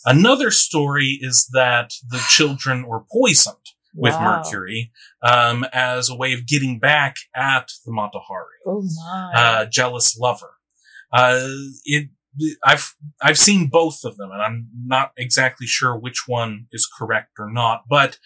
Another 0.04 0.50
story 0.50 1.18
is 1.22 1.48
that 1.52 1.92
the 2.10 2.22
children 2.28 2.86
were 2.86 3.04
poisoned 3.10 3.66
with 3.98 4.14
Wow. 4.14 4.36
mercury 4.42 4.92
um, 5.22 5.64
as 5.72 6.08
a 6.08 6.16
way 6.16 6.32
of 6.32 6.46
getting 6.46 6.78
back 6.78 7.16
at 7.34 7.68
the 7.84 7.92
Mata 7.92 8.18
Hari, 8.20 8.56
Oh 8.66 8.82
my. 8.82 9.32
uh, 9.34 9.66
jealous 9.66 10.16
lover. 10.18 10.54
Uh, 11.12 11.48
it, 11.84 12.08
I've 12.64 12.94
I've 13.22 13.38
seen 13.38 13.68
both 13.68 14.04
of 14.04 14.16
them, 14.16 14.30
and 14.30 14.40
I'm 14.42 14.68
not 14.84 15.12
exactly 15.16 15.66
sure 15.66 15.96
which 15.98 16.24
one 16.28 16.66
is 16.70 16.88
correct 16.98 17.32
or 17.38 17.50
not. 17.50 17.82
But 17.88 18.18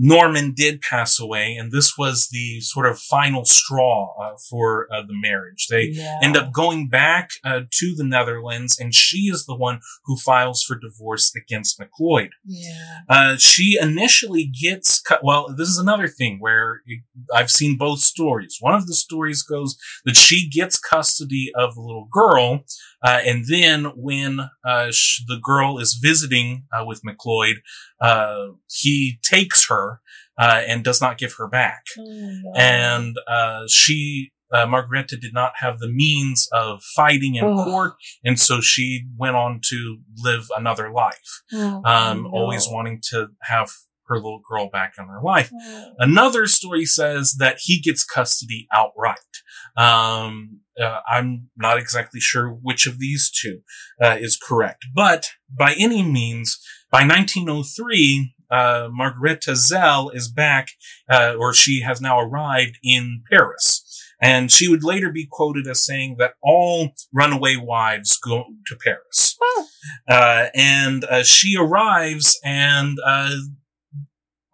Norman 0.00 0.52
did 0.54 0.80
pass 0.80 1.18
away, 1.18 1.56
and 1.56 1.72
this 1.72 1.98
was 1.98 2.28
the 2.30 2.60
sort 2.60 2.86
of 2.86 2.98
final 3.00 3.44
straw 3.44 4.14
uh, 4.22 4.36
for 4.48 4.86
uh, 4.94 5.02
the 5.02 5.12
marriage. 5.20 5.66
They 5.68 5.88
Yeah. 5.92 6.18
end 6.22 6.36
up 6.36 6.52
going 6.52 6.88
back 6.88 7.30
uh, 7.44 7.62
to 7.70 7.94
the 7.96 8.04
Netherlands, 8.04 8.78
and 8.78 8.94
she 8.94 9.22
is 9.32 9.44
the 9.46 9.56
one 9.56 9.80
who 10.04 10.16
files 10.16 10.62
for 10.62 10.78
divorce 10.78 11.32
against 11.34 11.80
MacLeod. 11.80 12.30
Yeah. 12.44 12.98
Uh, 13.08 13.36
she 13.38 13.76
initially 13.80 14.44
gets 14.46 15.00
cut. 15.00 15.20
Well, 15.24 15.52
this 15.56 15.68
is 15.68 15.78
another 15.78 16.06
thing 16.06 16.38
where 16.38 16.80
it, 16.86 17.00
I've 17.34 17.50
seen 17.50 17.76
both 17.76 17.98
stories. 18.00 18.56
One 18.60 18.74
of 18.74 18.86
the 18.86 18.94
stories 18.94 19.42
goes 19.42 19.76
that 20.04 20.16
she 20.16 20.48
gets 20.48 20.78
custody 20.78 21.50
of 21.56 21.74
the 21.74 21.80
little 21.80 22.08
girl, 22.10 22.64
uh, 23.02 23.20
and 23.24 23.44
then 23.48 23.84
when 23.96 24.40
uh, 24.66 24.88
sh- 24.90 25.22
the 25.26 25.38
girl 25.42 25.78
is 25.78 25.98
visiting 26.02 26.64
uh, 26.72 26.84
with 26.84 27.00
MacLeod, 27.04 27.56
uh, 28.00 28.48
he 28.68 29.18
takes 29.22 29.68
her 29.68 30.00
uh, 30.38 30.62
and 30.66 30.84
does 30.84 31.00
not 31.00 31.18
give 31.18 31.34
her 31.38 31.48
back. 31.48 31.84
Oh. 31.98 32.52
And 32.56 33.16
uh, 33.28 33.62
she. 33.68 34.30
Uh, 34.50 34.64
Margaretha 34.64 35.20
did 35.20 35.34
not 35.34 35.52
have 35.58 35.78
the 35.78 35.90
means 35.92 36.48
of 36.54 36.82
fighting 36.96 37.34
in 37.34 37.44
Oh. 37.44 37.64
court, 37.64 37.92
and 38.24 38.40
so 38.40 38.62
she 38.62 39.04
went 39.18 39.36
on 39.36 39.60
to 39.68 39.98
live 40.16 40.46
another 40.56 40.90
life 40.90 41.42
Oh, 41.52 41.82
um, 41.84 42.22
no. 42.22 42.30
always 42.30 42.66
wanting 42.66 43.02
to 43.10 43.28
have 43.42 43.68
her 44.06 44.16
little 44.16 44.40
girl 44.48 44.70
back 44.70 44.94
in 44.98 45.04
her 45.04 45.20
life. 45.22 45.50
Oh. 45.54 45.92
Another 45.98 46.46
story 46.46 46.86
says 46.86 47.34
that 47.38 47.58
he 47.60 47.78
gets 47.78 48.06
custody 48.06 48.66
outright. 48.72 49.18
Um, 49.76 50.60
uh, 50.80 51.00
I'm 51.08 51.50
not 51.56 51.78
exactly 51.78 52.20
sure 52.20 52.48
which 52.48 52.86
of 52.86 52.98
these 52.98 53.30
two 53.30 53.60
uh, 54.00 54.16
is 54.18 54.38
correct, 54.40 54.86
but 54.94 55.30
by 55.48 55.74
any 55.78 56.02
means, 56.02 56.58
by 56.90 57.00
1903, 57.00 58.34
uh, 58.50 58.88
Margaretha 58.90 59.52
Zelle 59.52 60.14
is 60.14 60.28
back, 60.28 60.70
uh, 61.10 61.34
or 61.38 61.52
she 61.52 61.82
has 61.82 62.00
now 62.00 62.18
arrived 62.18 62.78
in 62.82 63.22
Paris. 63.30 63.84
And 64.20 64.50
she 64.50 64.68
would 64.68 64.82
later 64.82 65.12
be 65.12 65.28
quoted 65.30 65.68
as 65.68 65.84
saying 65.84 66.16
that 66.18 66.34
all 66.42 66.90
runaway 67.12 67.56
wives 67.56 68.18
go 68.18 68.46
to 68.66 68.76
Paris. 68.76 69.36
Oh. 69.40 69.66
Uh, 70.08 70.46
and 70.54 71.04
uh, 71.04 71.22
she 71.22 71.56
arrives 71.56 72.38
and 72.42 72.98
uh, 73.04 73.36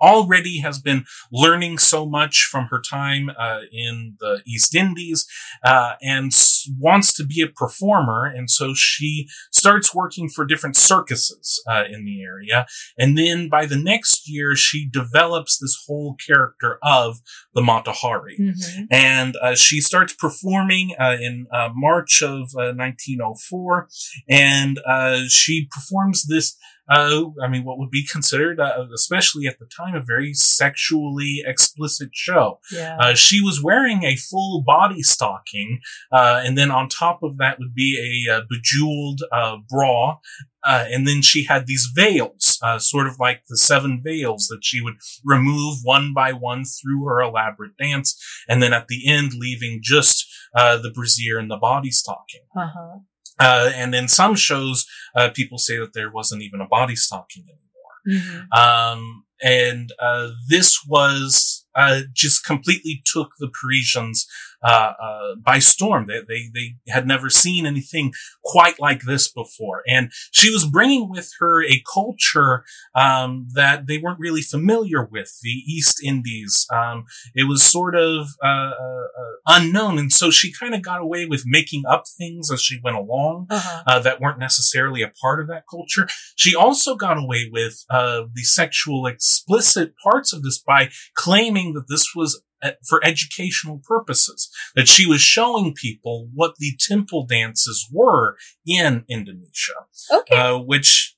already 0.09 0.57
has 0.67 0.79
been 0.89 1.05
learning 1.33 1.79
so 1.79 2.01
much 2.19 2.37
from 2.51 2.65
her 2.71 2.81
time 2.81 3.25
uh, 3.47 3.61
in 3.73 4.17
the 4.21 4.35
East 4.47 4.75
Indies 4.75 5.27
uh, 5.65 5.93
and 6.03 6.31
wants 6.79 7.09
to 7.17 7.25
be 7.33 7.41
a 7.43 7.49
performer. 7.63 8.21
And 8.27 8.51
so 8.59 8.75
she 8.75 9.29
starts 9.53 9.95
working 9.95 10.29
for 10.35 10.45
different 10.45 10.77
circuses 10.77 11.63
uh, 11.71 11.85
in 11.95 12.05
the 12.05 12.23
area. 12.23 12.67
And 12.99 13.17
then 13.19 13.49
by 13.49 13.67
the 13.67 13.77
next 13.93 14.29
year, 14.29 14.55
she 14.57 14.81
develops 15.01 15.59
this 15.59 15.77
whole 15.87 16.17
character 16.27 16.79
of 16.83 17.09
the 17.55 17.63
Mata 17.63 17.93
Hari 17.93 18.37
Mhm. 18.41 18.87
and 18.91 19.37
uh, 19.43 19.55
she 19.55 19.81
starts 19.81 20.13
performing 20.15 20.87
uh, 21.05 21.17
in 21.21 21.47
uh, 21.53 21.71
March 21.75 22.23
of 22.23 22.43
uh, 22.59 22.73
1904, 22.75 23.89
and 24.29 24.79
uh, 24.87 25.23
she 25.29 25.69
performs 25.71 26.27
this. 26.27 26.57
Uh, 26.89 27.31
I 27.43 27.49
mean, 27.49 27.65
what 27.65 27.79
would 27.79 27.91
be 27.91 28.07
considered, 28.07 28.61
uh, 28.61 28.87
especially 28.95 29.47
at 29.47 29.59
the 29.59 29.67
time, 29.67 29.95
a 29.95 30.03
very 30.03 30.35
sexually 30.35 31.43
explicit 31.47 32.11
show. 32.13 32.61
Yeah. 32.71 32.97
Uh, 33.01 33.15
she 33.15 33.41
was 33.41 33.63
wearing 33.63 34.05
a 34.05 34.17
full 34.17 34.63
body 34.63 35.03
stocking, 35.03 35.81
uh, 36.13 36.43
and 36.45 36.59
then 36.59 36.71
on 36.71 36.89
top 36.89 37.23
of 37.23 37.39
that 37.39 37.59
would 37.59 37.75
be 37.75 38.27
a 38.29 38.35
uh, 38.35 38.41
bejeweled 38.51 39.23
uh, 39.33 39.57
bra, 39.69 40.19
uh, 40.65 40.85
and 40.91 41.07
then 41.07 41.23
she 41.23 41.45
had 41.45 41.67
these 41.67 41.91
veils, 41.95 42.59
uh, 42.63 42.79
sort 42.79 43.07
of 43.07 43.19
like 43.19 43.43
the 43.49 43.57
seven 43.57 44.01
veils 44.03 44.47
that 44.49 44.61
she 44.63 44.81
would 44.81 44.95
remove 45.25 45.79
one 45.83 46.13
by 46.15 46.33
one 46.33 46.65
through 46.65 47.05
her 47.05 47.21
elaborate 47.21 47.77
dance, 47.79 48.17
and 48.49 48.63
then 48.63 48.73
at 48.73 48.89
the 48.89 49.09
end 49.09 49.33
leaving 49.35 49.81
just 49.83 50.27
uh, 50.55 50.77
the 50.77 50.91
brassiere 50.91 51.39
and 51.39 51.51
the 51.51 51.57
body 51.57 51.91
stocking. 51.91 52.43
uh-huh. 52.57 52.99
Uh, 53.39 53.71
and 53.75 53.95
in 53.95 54.09
some 54.09 54.35
shows, 54.35 54.87
uh, 55.17 55.29
people 55.35 55.59
say 55.59 55.77
that 55.79 55.93
there 55.93 56.11
wasn't 56.11 56.43
even 56.43 56.61
a 56.61 56.69
body 56.69 56.97
stocking 56.97 57.45
anymore. 57.45 58.45
Mhm. 58.53 58.57
Um, 58.57 59.25
and 59.43 59.93
uh, 59.99 60.31
this 60.49 60.85
was 60.87 61.67
uh, 61.75 62.03
just 62.13 62.45
completely 62.45 63.03
took 63.05 63.33
the 63.39 63.49
Parisians 63.49 64.27
uh, 64.65 64.93
uh, 65.01 65.35
by 65.45 65.59
storm. 65.59 66.07
They, 66.07 66.21
they 66.27 66.49
they 66.55 66.77
had 66.93 67.07
never 67.07 67.29
seen 67.31 67.67
anything 67.67 68.13
quite 68.45 68.81
like 68.81 69.03
this 69.03 69.31
before, 69.31 69.83
and 69.87 70.11
she 70.33 70.51
was 70.51 70.67
bringing 70.67 71.11
with 71.11 71.31
her 71.41 71.63
a 71.65 71.83
culture 71.93 72.65
um, 72.95 73.49
that 73.55 73.87
they 73.87 73.99
weren't 73.99 74.19
really 74.21 74.43
familiar 74.43 75.05
with. 75.05 75.31
The 75.43 75.51
East 75.51 76.03
Indies. 76.03 76.67
Um, 76.73 77.05
it 77.35 77.47
was 77.49 77.63
sort 77.63 77.95
of 77.95 78.29
uh, 78.43 78.47
uh, 78.81 79.07
uh, 79.21 79.35
unknown, 79.47 79.99
and 79.99 80.13
so 80.13 80.31
she 80.31 80.53
kind 80.53 80.75
of 80.75 80.83
got 80.83 81.01
away 81.01 81.27
with 81.27 81.43
making 81.47 81.83
up 81.89 82.05
things 82.19 82.51
as 82.51 82.63
she 82.63 82.81
went 82.83 82.97
along 82.97 83.47
Uh-huh. 83.51 83.83
uh, 83.87 83.99
that 84.01 84.21
weren't 84.21 84.39
necessarily 84.39 85.03
a 85.03 85.13
part 85.21 85.41
of 85.41 85.49
that 85.49 85.65
culture. 85.71 86.09
She 86.37 86.55
also 86.55 86.95
got 86.97 87.19
away 87.19 87.49
with 87.53 87.85
uh, 87.91 88.23
the 88.35 88.43
sexual 88.43 89.07
explicit 89.07 89.95
parts 90.03 90.33
of 90.33 90.43
this 90.43 90.59
by 90.59 90.91
claiming 91.15 91.75
that 91.75 91.89
this 91.89 92.07
was 92.15 92.43
for 92.87 93.05
educational 93.05 93.81
purposes, 93.85 94.51
that 94.75 94.89
she 94.89 95.07
was 95.07 95.21
showing 95.21 95.75
people 95.75 96.29
what 96.35 96.55
the 96.59 96.73
temple 96.79 97.27
dances 97.27 97.87
were 97.93 98.37
in 98.67 99.05
Indonesia, 99.09 99.73
Okay. 100.11 100.37
uh, 100.37 100.59
which 100.59 101.17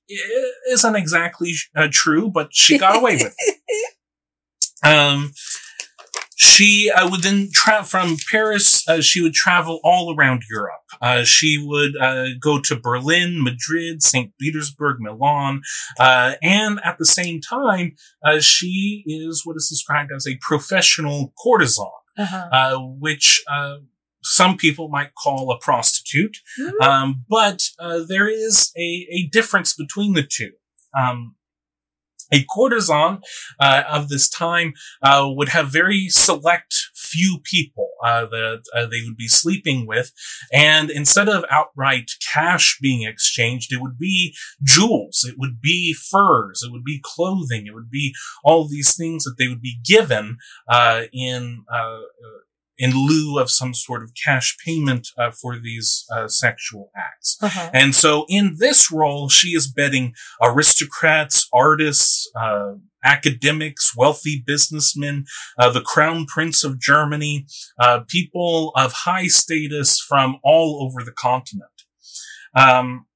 isn't 0.70 0.96
exactly 0.96 1.52
uh, 1.74 1.88
true, 1.90 2.28
but 2.30 2.48
she 2.54 2.78
got 2.78 2.96
away 2.96 3.16
with 3.16 3.34
it. 3.38 3.56
Um, 4.82 5.32
she 6.38 6.90
uh, 6.94 7.08
would 7.10 7.22
then 7.22 7.48
travel 7.52 7.84
from 7.86 8.16
Paris. 8.30 8.86
Uh, 8.86 9.00
she 9.00 9.22
would 9.22 9.32
travel 9.32 9.80
all 9.82 10.14
around 10.14 10.42
Europe. 10.50 10.82
Uh, 11.00 11.24
she 11.24 11.56
would 11.58 11.96
uh, 11.96 12.28
go 12.40 12.60
to 12.60 12.76
Berlin, 12.78 13.42
Madrid, 13.42 14.02
St. 14.02 14.32
Petersburg, 14.38 14.96
Milan, 15.00 15.62
uh, 15.98 16.34
and 16.42 16.78
at 16.84 16.98
the 16.98 17.06
same 17.06 17.40
time, 17.40 17.96
uh, 18.24 18.38
she 18.40 19.02
is 19.06 19.42
what 19.44 19.56
is 19.56 19.68
described 19.68 20.10
as 20.14 20.26
a 20.26 20.38
professional 20.40 21.32
courtesan, 21.42 21.90
Uh-huh. 22.18 22.48
uh, 22.52 22.78
which 22.78 23.42
uh, 23.50 23.76
some 24.22 24.56
people 24.56 24.88
might 24.88 25.12
call 25.14 25.50
a 25.50 25.58
prostitute. 25.58 26.36
Mhm. 26.60 26.80
Um, 26.86 27.24
but 27.28 27.70
uh, 27.78 28.00
there 28.06 28.28
is 28.28 28.72
a, 28.76 29.06
a 29.10 29.28
difference 29.32 29.74
between 29.74 30.12
the 30.14 30.22
two. 30.22 30.52
Um, 30.98 31.36
a 32.32 32.44
courtesan 32.44 33.20
uh, 33.60 33.82
of 33.88 34.08
this 34.08 34.28
time 34.28 34.74
uh, 35.02 35.26
would 35.28 35.50
have 35.50 35.72
very 35.72 36.08
select 36.08 36.74
few 36.94 37.38
people 37.44 37.90
uh, 38.04 38.26
that 38.26 38.62
uh, 38.74 38.86
they 38.86 39.02
would 39.04 39.16
be 39.16 39.28
sleeping 39.28 39.86
with, 39.86 40.12
and 40.52 40.90
instead 40.90 41.28
of 41.28 41.44
outright 41.50 42.10
cash 42.32 42.78
being 42.80 43.06
exchanged, 43.06 43.72
it 43.72 43.80
would 43.80 43.98
be 43.98 44.34
jewels, 44.62 45.24
it 45.28 45.36
would 45.38 45.60
be 45.60 45.94
furs, 45.94 46.62
it 46.66 46.72
would 46.72 46.84
be 46.84 47.00
clothing, 47.02 47.66
it 47.66 47.74
would 47.74 47.90
be 47.90 48.14
all 48.44 48.66
these 48.68 48.96
things 48.96 49.24
that 49.24 49.36
they 49.38 49.48
would 49.48 49.62
be 49.62 49.78
given 49.84 50.36
uh, 50.68 51.02
in 51.12 51.64
uh, 51.72 52.00
in 52.78 52.90
lieu 52.92 53.38
of 53.38 53.50
some 53.50 53.74
sort 53.74 54.02
of 54.02 54.12
cash 54.14 54.56
payment 54.64 55.08
uh, 55.18 55.30
for 55.30 55.58
these 55.58 56.04
uh, 56.14 56.28
sexual 56.28 56.90
acts. 56.96 57.36
Uh-huh. 57.40 57.70
And 57.72 57.94
so 57.94 58.26
in 58.28 58.56
this 58.58 58.92
role, 58.92 59.28
she 59.28 59.48
is 59.48 59.66
betting 59.66 60.14
aristocrats, 60.42 61.48
artists, 61.52 62.30
uh, 62.38 62.74
academics, 63.04 63.96
wealthy 63.96 64.42
businessmen, 64.44 65.24
uh, 65.58 65.70
the 65.70 65.80
crown 65.80 66.26
prince 66.26 66.64
of 66.64 66.80
Germany, 66.80 67.46
uh, 67.78 68.00
people 68.08 68.72
of 68.76 68.92
high 68.92 69.28
status 69.28 70.00
from 70.00 70.38
all 70.42 70.82
over 70.82 71.04
the 71.04 71.12
continent. 71.12 71.70
Um, 72.54 73.06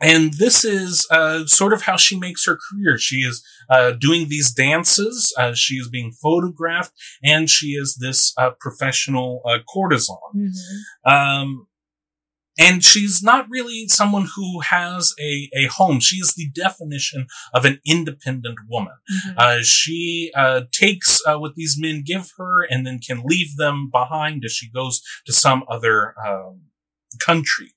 and 0.00 0.34
this 0.34 0.64
is 0.64 1.06
uh, 1.10 1.46
sort 1.46 1.72
of 1.72 1.82
how 1.82 1.96
she 1.96 2.18
makes 2.18 2.46
her 2.46 2.56
career. 2.56 2.96
She 2.98 3.16
is 3.16 3.44
uh, 3.68 3.92
doing 3.92 4.28
these 4.28 4.52
dances. 4.52 5.32
Uh, 5.38 5.54
she 5.54 5.74
is 5.74 5.88
being 5.88 6.12
photographed, 6.12 6.92
and 7.22 7.48
she 7.50 7.68
is 7.68 7.96
this 8.00 8.32
uh, 8.38 8.50
professional 8.58 9.42
uh, 9.46 9.58
courtesan. 9.72 10.16
Mhm. 10.34 11.12
Um, 11.12 11.66
and 12.58 12.84
she's 12.84 13.22
not 13.22 13.46
really 13.48 13.88
someone 13.88 14.26
who 14.36 14.60
has 14.60 15.14
a, 15.20 15.48
a 15.54 15.66
home. 15.66 16.00
She 16.00 16.16
is 16.16 16.34
the 16.34 16.50
definition 16.50 17.26
of 17.54 17.64
an 17.64 17.80
independent 17.86 18.58
woman. 18.68 18.94
Mhm. 19.10 19.34
Uh, 19.36 19.58
she 19.62 20.30
uh, 20.36 20.62
takes 20.72 21.20
uh, 21.26 21.38
what 21.38 21.54
these 21.54 21.76
men 21.78 22.02
give 22.04 22.32
her 22.36 22.62
and 22.62 22.86
then 22.86 22.98
can 22.98 23.22
leave 23.24 23.56
them 23.56 23.88
behind 23.90 24.44
as 24.44 24.52
she 24.52 24.70
goes 24.70 25.00
to 25.26 25.32
some 25.32 25.64
other 25.70 26.14
um, 26.26 26.62
country. 27.24 27.72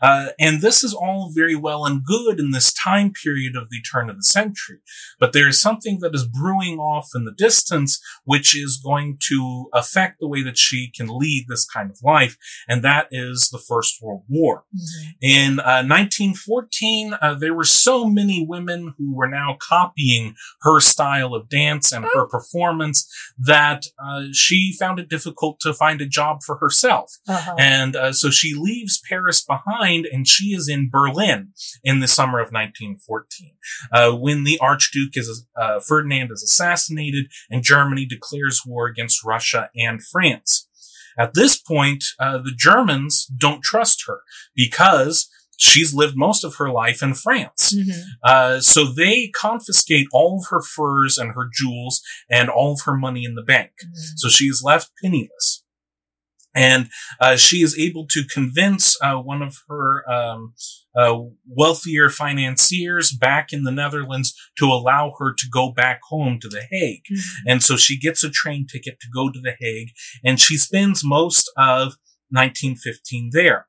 Uh, 0.00 0.28
and 0.38 0.60
this 0.60 0.84
is 0.84 0.94
all 0.94 1.32
very 1.34 1.56
well 1.56 1.84
and 1.84 2.04
good 2.04 2.38
in 2.38 2.50
this 2.52 2.72
time 2.72 3.12
period 3.12 3.56
of 3.56 3.68
the 3.70 3.80
turn 3.80 4.08
of 4.08 4.16
the 4.16 4.22
century. 4.22 4.78
But 5.18 5.32
there 5.32 5.48
is 5.48 5.60
something 5.60 5.98
that 6.00 6.14
is 6.14 6.26
brewing 6.26 6.78
off 6.78 7.08
in 7.14 7.24
the 7.24 7.32
distance, 7.32 8.00
which 8.24 8.56
is 8.56 8.80
going 8.82 9.18
to 9.28 9.68
affect 9.74 10.20
the 10.20 10.28
way 10.28 10.42
that 10.42 10.56
she 10.56 10.90
can 10.94 11.08
lead 11.08 11.46
this 11.48 11.66
kind 11.66 11.90
of 11.90 11.98
life. 12.02 12.36
And 12.68 12.82
that 12.84 13.08
is 13.10 13.48
the 13.50 13.58
First 13.58 13.96
World 14.00 14.22
War. 14.28 14.64
Mm-hmm. 14.74 15.08
In 15.20 15.60
uh, 15.60 15.82
1914, 15.82 17.14
uh, 17.20 17.34
there 17.34 17.54
were 17.54 17.64
so 17.64 18.06
many 18.06 18.46
women 18.48 18.94
who 18.98 19.14
were 19.14 19.28
now 19.28 19.56
copying 19.60 20.34
her 20.62 20.80
style 20.80 21.34
of 21.34 21.48
dance 21.48 21.92
and 21.92 22.04
her 22.04 22.26
performance 22.26 23.08
that 23.38 23.86
uh, 24.02 24.24
she 24.32 24.76
found 24.78 25.00
it 25.00 25.08
difficult 25.08 25.58
to 25.60 25.74
find 25.74 26.00
a 26.00 26.06
job 26.06 26.42
for 26.44 26.56
herself. 26.56 27.12
Uh-huh. 27.28 27.56
And 27.58 27.96
uh, 27.96 28.12
so 28.12 28.30
she 28.30 28.54
leaves 28.88 29.00
Paris 29.08 29.44
behind 29.44 30.06
and 30.06 30.26
she 30.26 30.46
is 30.46 30.68
in 30.68 30.88
Berlin 30.90 31.52
in 31.84 32.00
the 32.00 32.08
summer 32.08 32.40
of 32.40 32.52
1914 32.52 33.52
uh, 33.92 34.12
when 34.12 34.44
the 34.44 34.58
Archduke 34.60 35.16
is 35.16 35.46
uh, 35.60 35.80
Ferdinand 35.80 36.30
is 36.32 36.42
assassinated 36.42 37.26
and 37.50 37.62
Germany 37.62 38.06
declares 38.06 38.62
war 38.66 38.86
against 38.86 39.24
Russia 39.24 39.70
and 39.76 40.02
France. 40.02 40.68
At 41.18 41.34
this 41.34 41.60
point, 41.60 42.04
uh, 42.20 42.38
the 42.38 42.54
Germans 42.56 43.26
don't 43.36 43.62
trust 43.62 44.04
her 44.06 44.20
because 44.54 45.28
she's 45.56 45.92
lived 45.92 46.16
most 46.16 46.44
of 46.44 46.54
her 46.56 46.70
life 46.70 47.02
in 47.02 47.14
France. 47.14 47.74
Mm-hmm. 47.76 48.00
Uh, 48.22 48.60
so 48.60 48.84
they 48.84 49.28
confiscate 49.34 50.06
all 50.12 50.38
of 50.38 50.48
her 50.50 50.62
furs 50.62 51.18
and 51.18 51.34
her 51.34 51.50
jewels 51.52 52.00
and 52.30 52.48
all 52.48 52.74
of 52.74 52.82
her 52.84 52.96
money 52.96 53.24
in 53.24 53.34
the 53.34 53.42
bank. 53.42 53.72
Mm-hmm. 53.82 54.16
So 54.16 54.28
she 54.28 54.44
is 54.44 54.62
left 54.64 54.92
penniless. 55.02 55.64
And 56.58 56.88
uh, 57.20 57.36
she 57.36 57.62
is 57.62 57.78
able 57.78 58.06
to 58.08 58.24
convince 58.24 58.96
uh, 59.02 59.16
one 59.16 59.42
of 59.42 59.56
her 59.68 60.10
um, 60.10 60.54
uh, 60.96 61.18
wealthier 61.46 62.10
financiers 62.10 63.12
back 63.12 63.52
in 63.52 63.62
the 63.62 63.70
Netherlands 63.70 64.34
to 64.58 64.66
allow 64.66 65.14
her 65.18 65.32
to 65.32 65.46
go 65.52 65.70
back 65.72 66.00
home 66.08 66.38
to 66.40 66.48
The 66.48 66.62
Hague. 66.70 67.04
Mm-hmm. 67.10 67.48
And 67.48 67.62
so 67.62 67.76
she 67.76 67.98
gets 67.98 68.24
a 68.24 68.30
train 68.30 68.66
ticket 68.66 68.98
to 69.00 69.08
go 69.14 69.30
to 69.30 69.40
The 69.40 69.54
Hague, 69.60 69.90
and 70.24 70.40
she 70.40 70.56
spends 70.56 71.04
most 71.04 71.50
of 71.56 71.96
1915 72.30 73.30
there. 73.32 73.66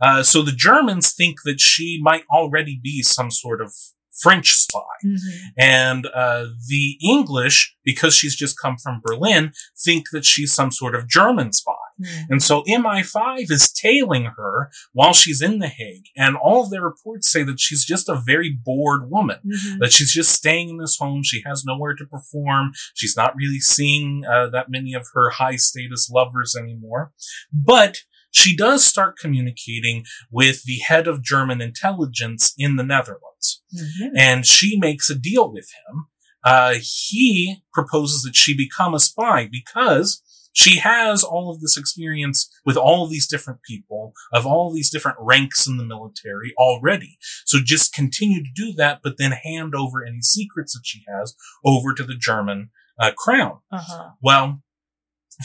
Uh, 0.00 0.22
so 0.22 0.42
the 0.42 0.52
Germans 0.52 1.12
think 1.12 1.36
that 1.44 1.60
she 1.60 1.98
might 2.02 2.24
already 2.30 2.78
be 2.82 3.02
some 3.02 3.30
sort 3.30 3.62
of 3.62 3.72
French 4.20 4.50
spy. 4.50 4.80
Mm-hmm. 5.04 5.38
And 5.58 6.06
uh, 6.14 6.46
the 6.68 6.98
English, 7.02 7.74
because 7.84 8.14
she's 8.14 8.36
just 8.36 8.60
come 8.60 8.76
from 8.76 9.00
Berlin, 9.04 9.52
think 9.84 10.10
that 10.12 10.24
she's 10.24 10.52
some 10.52 10.70
sort 10.70 10.94
of 10.94 11.08
German 11.08 11.52
spy. 11.52 11.72
Mm-hmm. 12.00 12.32
And 12.32 12.42
so 12.42 12.62
MI5 12.62 13.50
is 13.50 13.72
tailing 13.72 14.32
her 14.36 14.70
while 14.92 15.12
she's 15.12 15.42
in 15.42 15.58
The 15.58 15.68
Hague. 15.68 16.06
And 16.16 16.36
all 16.36 16.64
of 16.64 16.70
their 16.70 16.82
reports 16.82 17.30
say 17.30 17.42
that 17.44 17.60
she's 17.60 17.84
just 17.84 18.08
a 18.08 18.20
very 18.24 18.50
bored 18.50 19.10
woman, 19.10 19.38
mm-hmm. 19.46 19.78
that 19.78 19.92
she's 19.92 20.12
just 20.12 20.30
staying 20.30 20.68
in 20.70 20.78
this 20.78 20.98
home. 20.98 21.22
She 21.22 21.42
has 21.46 21.64
nowhere 21.64 21.94
to 21.94 22.06
perform. 22.06 22.72
She's 22.94 23.16
not 23.16 23.36
really 23.36 23.60
seeing 23.60 24.24
uh, 24.30 24.48
that 24.48 24.70
many 24.70 24.94
of 24.94 25.06
her 25.14 25.30
high 25.30 25.56
status 25.56 26.10
lovers 26.10 26.54
anymore. 26.58 27.12
But 27.52 27.98
she 28.30 28.56
does 28.56 28.84
start 28.84 29.18
communicating 29.18 30.04
with 30.30 30.64
the 30.64 30.78
head 30.78 31.06
of 31.06 31.22
German 31.22 31.60
intelligence 31.60 32.54
in 32.56 32.76
the 32.76 32.82
Netherlands. 32.82 33.31
Mm-hmm. 33.74 34.16
And 34.16 34.46
she 34.46 34.78
makes 34.78 35.10
a 35.10 35.14
deal 35.14 35.52
with 35.52 35.68
him. 35.88 36.06
Uh, 36.44 36.74
he 36.80 37.62
proposes 37.72 38.22
that 38.22 38.34
she 38.34 38.56
become 38.56 38.94
a 38.94 39.00
spy 39.00 39.48
because 39.50 40.22
she 40.52 40.78
has 40.78 41.24
all 41.24 41.50
of 41.50 41.60
this 41.60 41.76
experience 41.76 42.50
with 42.64 42.76
all 42.76 43.04
of 43.04 43.10
these 43.10 43.26
different 43.26 43.60
people 43.62 44.12
of 44.32 44.46
all 44.46 44.72
these 44.72 44.90
different 44.90 45.16
ranks 45.20 45.66
in 45.66 45.78
the 45.78 45.84
military 45.84 46.52
already. 46.58 47.16
So 47.46 47.58
just 47.62 47.94
continue 47.94 48.42
to 48.42 48.50
do 48.54 48.72
that, 48.74 49.00
but 49.02 49.16
then 49.18 49.32
hand 49.32 49.74
over 49.74 50.04
any 50.04 50.20
secrets 50.20 50.74
that 50.74 50.82
she 50.84 51.04
has 51.08 51.34
over 51.64 51.94
to 51.94 52.04
the 52.04 52.16
German 52.16 52.70
uh, 52.98 53.12
crown. 53.16 53.58
Uh-huh. 53.70 54.10
Well, 54.20 54.62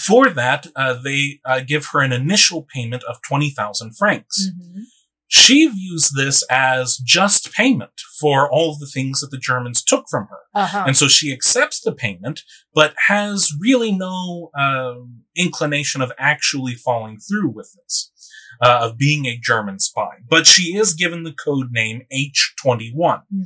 for 0.06 0.30
that, 0.30 0.68
uh, 0.76 0.94
they 1.02 1.40
uh, 1.46 1.62
give 1.62 1.88
her 1.88 2.02
an 2.02 2.12
initial 2.12 2.64
payment 2.64 3.04
of 3.04 3.22
20,000 3.22 3.96
francs. 3.96 4.50
Mm-hmm. 4.50 4.82
She 5.28 5.68
views 5.68 6.12
this 6.16 6.44
as 6.50 6.98
just 6.98 7.54
payment 7.54 7.92
for 8.20 8.50
all 8.50 8.72
of 8.72 8.80
the 8.80 8.88
things 8.88 9.20
that 9.20 9.30
the 9.30 9.38
Germans 9.38 9.84
took 9.84 10.06
from 10.10 10.28
her. 10.28 10.40
Uh-huh. 10.56 10.86
And 10.88 10.96
so 10.96 11.08
she 11.08 11.34
accepts 11.34 11.82
the 11.82 11.92
payment, 11.92 12.44
but 12.74 12.94
has 13.08 13.52
really 13.60 13.92
no 13.92 14.52
uh, 14.58 14.96
inclination 15.36 16.02
of 16.02 16.14
actually 16.18 16.76
following 16.76 17.20
through 17.20 17.50
with 17.50 17.74
this. 17.76 18.12
Uh, 18.60 18.80
of 18.90 18.98
being 18.98 19.28
a 19.28 19.38
German 19.38 19.78
spy. 19.78 20.16
But 20.28 20.48
she 20.48 20.76
is 20.76 20.96
given 20.96 21.22
the 21.22 21.32
code 21.34 21.68
name 21.70 22.08
H21. 22.12 22.96
Mm-hmm. 22.96 23.44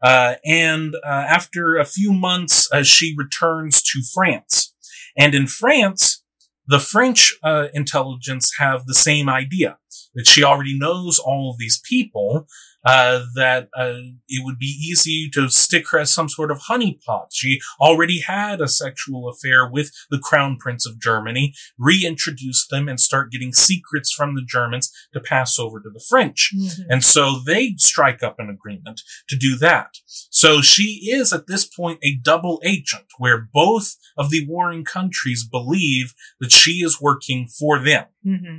Uh, 0.00 0.34
and 0.44 0.94
uh, 1.04 1.08
after 1.08 1.74
a 1.76 1.84
few 1.84 2.12
months, 2.12 2.70
uh, 2.72 2.84
she 2.84 3.16
returns 3.18 3.82
to 3.82 4.00
France. 4.14 4.72
And 5.18 5.34
in 5.34 5.48
France, 5.48 6.22
the 6.68 6.78
French 6.78 7.34
uh, 7.42 7.66
intelligence 7.74 8.52
have 8.58 8.86
the 8.86 8.94
same 8.94 9.28
idea 9.28 9.78
that 10.14 10.26
she 10.26 10.42
already 10.42 10.78
knows 10.78 11.18
all 11.18 11.50
of 11.50 11.58
these 11.58 11.80
people, 11.88 12.46
uh, 12.84 13.24
that 13.34 13.68
uh, 13.76 13.94
it 14.28 14.44
would 14.44 14.58
be 14.58 14.66
easy 14.66 15.30
to 15.32 15.48
stick 15.48 15.88
her 15.90 15.98
as 15.98 16.12
some 16.12 16.28
sort 16.28 16.50
of 16.50 16.64
honeypot. 16.68 17.28
She 17.32 17.60
already 17.80 18.20
had 18.20 18.60
a 18.60 18.68
sexual 18.68 19.28
affair 19.28 19.68
with 19.68 19.90
the 20.10 20.18
Crown 20.18 20.58
Prince 20.58 20.86
of 20.86 21.00
Germany, 21.00 21.54
reintroduce 21.78 22.66
them 22.66 22.88
and 22.88 23.00
start 23.00 23.32
getting 23.32 23.52
secrets 23.52 24.12
from 24.12 24.34
the 24.34 24.44
Germans 24.46 24.92
to 25.14 25.20
pass 25.20 25.58
over 25.58 25.80
to 25.80 25.88
the 25.88 26.04
French. 26.06 26.50
Mm-hmm. 26.54 26.90
And 26.90 27.02
so 27.02 27.40
they 27.44 27.74
strike 27.78 28.22
up 28.22 28.36
an 28.38 28.50
agreement 28.50 29.00
to 29.28 29.36
do 29.36 29.56
that. 29.56 29.94
So 30.06 30.60
she 30.60 31.10
is 31.10 31.32
at 31.32 31.46
this 31.46 31.64
point 31.64 32.00
a 32.02 32.16
double 32.16 32.60
agent 32.64 33.06
where 33.18 33.48
both 33.52 33.96
of 34.18 34.30
the 34.30 34.46
warring 34.46 34.84
countries 34.84 35.46
believe 35.46 36.12
that 36.40 36.52
she 36.52 36.82
is 36.84 37.00
working 37.00 37.48
for 37.48 37.78
them. 37.78 38.04
Mm-hmm 38.26 38.58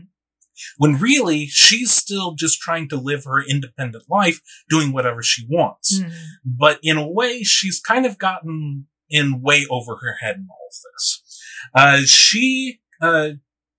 when 0.77 0.97
really 0.97 1.47
she's 1.47 1.91
still 1.91 2.33
just 2.35 2.59
trying 2.59 2.89
to 2.89 2.97
live 2.97 3.25
her 3.25 3.43
independent 3.43 4.05
life, 4.09 4.41
doing 4.69 4.91
whatever 4.91 5.21
she 5.21 5.45
wants. 5.49 5.99
Mm. 5.99 6.11
But 6.43 6.79
in 6.83 6.97
a 6.97 7.07
way, 7.07 7.43
she's 7.43 7.79
kind 7.79 8.05
of 8.05 8.17
gotten 8.17 8.87
in 9.09 9.41
way 9.41 9.65
over 9.69 9.97
her 9.97 10.15
head 10.21 10.37
in 10.37 10.47
all 10.49 10.67
of 10.69 10.75
this. 10.93 11.41
Uh, 11.73 12.01
she, 12.05 12.79
uh, 13.01 13.31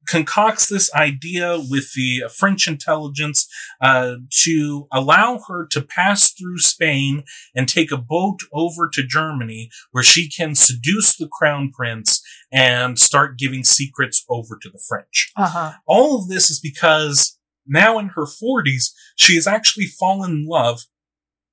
concocts 0.06 0.68
this 0.68 0.92
idea 0.94 1.58
with 1.58 1.92
the 1.94 2.22
French 2.34 2.66
intelligence 2.68 3.48
uh, 3.80 4.14
to 4.30 4.86
allow 4.92 5.40
her 5.48 5.66
to 5.70 5.82
pass 5.82 6.32
through 6.32 6.58
Spain 6.58 7.24
and 7.54 7.68
take 7.68 7.90
a 7.90 7.96
boat 7.96 8.38
over 8.52 8.88
to 8.92 9.06
Germany 9.06 9.68
where 9.90 10.04
she 10.04 10.30
can 10.30 10.54
seduce 10.54 11.16
the 11.16 11.28
crown 11.28 11.70
prince 11.74 12.22
and 12.52 12.98
start 12.98 13.38
giving 13.38 13.64
secrets 13.64 14.24
over 14.28 14.58
to 14.60 14.70
the 14.70 14.82
French. 14.88 15.32
Uh-huh. 15.36 15.72
All 15.86 16.18
of 16.18 16.28
this 16.28 16.50
is 16.50 16.60
because 16.60 17.38
now 17.66 17.98
in 17.98 18.08
her 18.08 18.26
40s, 18.26 18.92
she 19.16 19.34
has 19.34 19.46
actually 19.46 19.86
fallen 19.86 20.30
in 20.30 20.46
love 20.46 20.82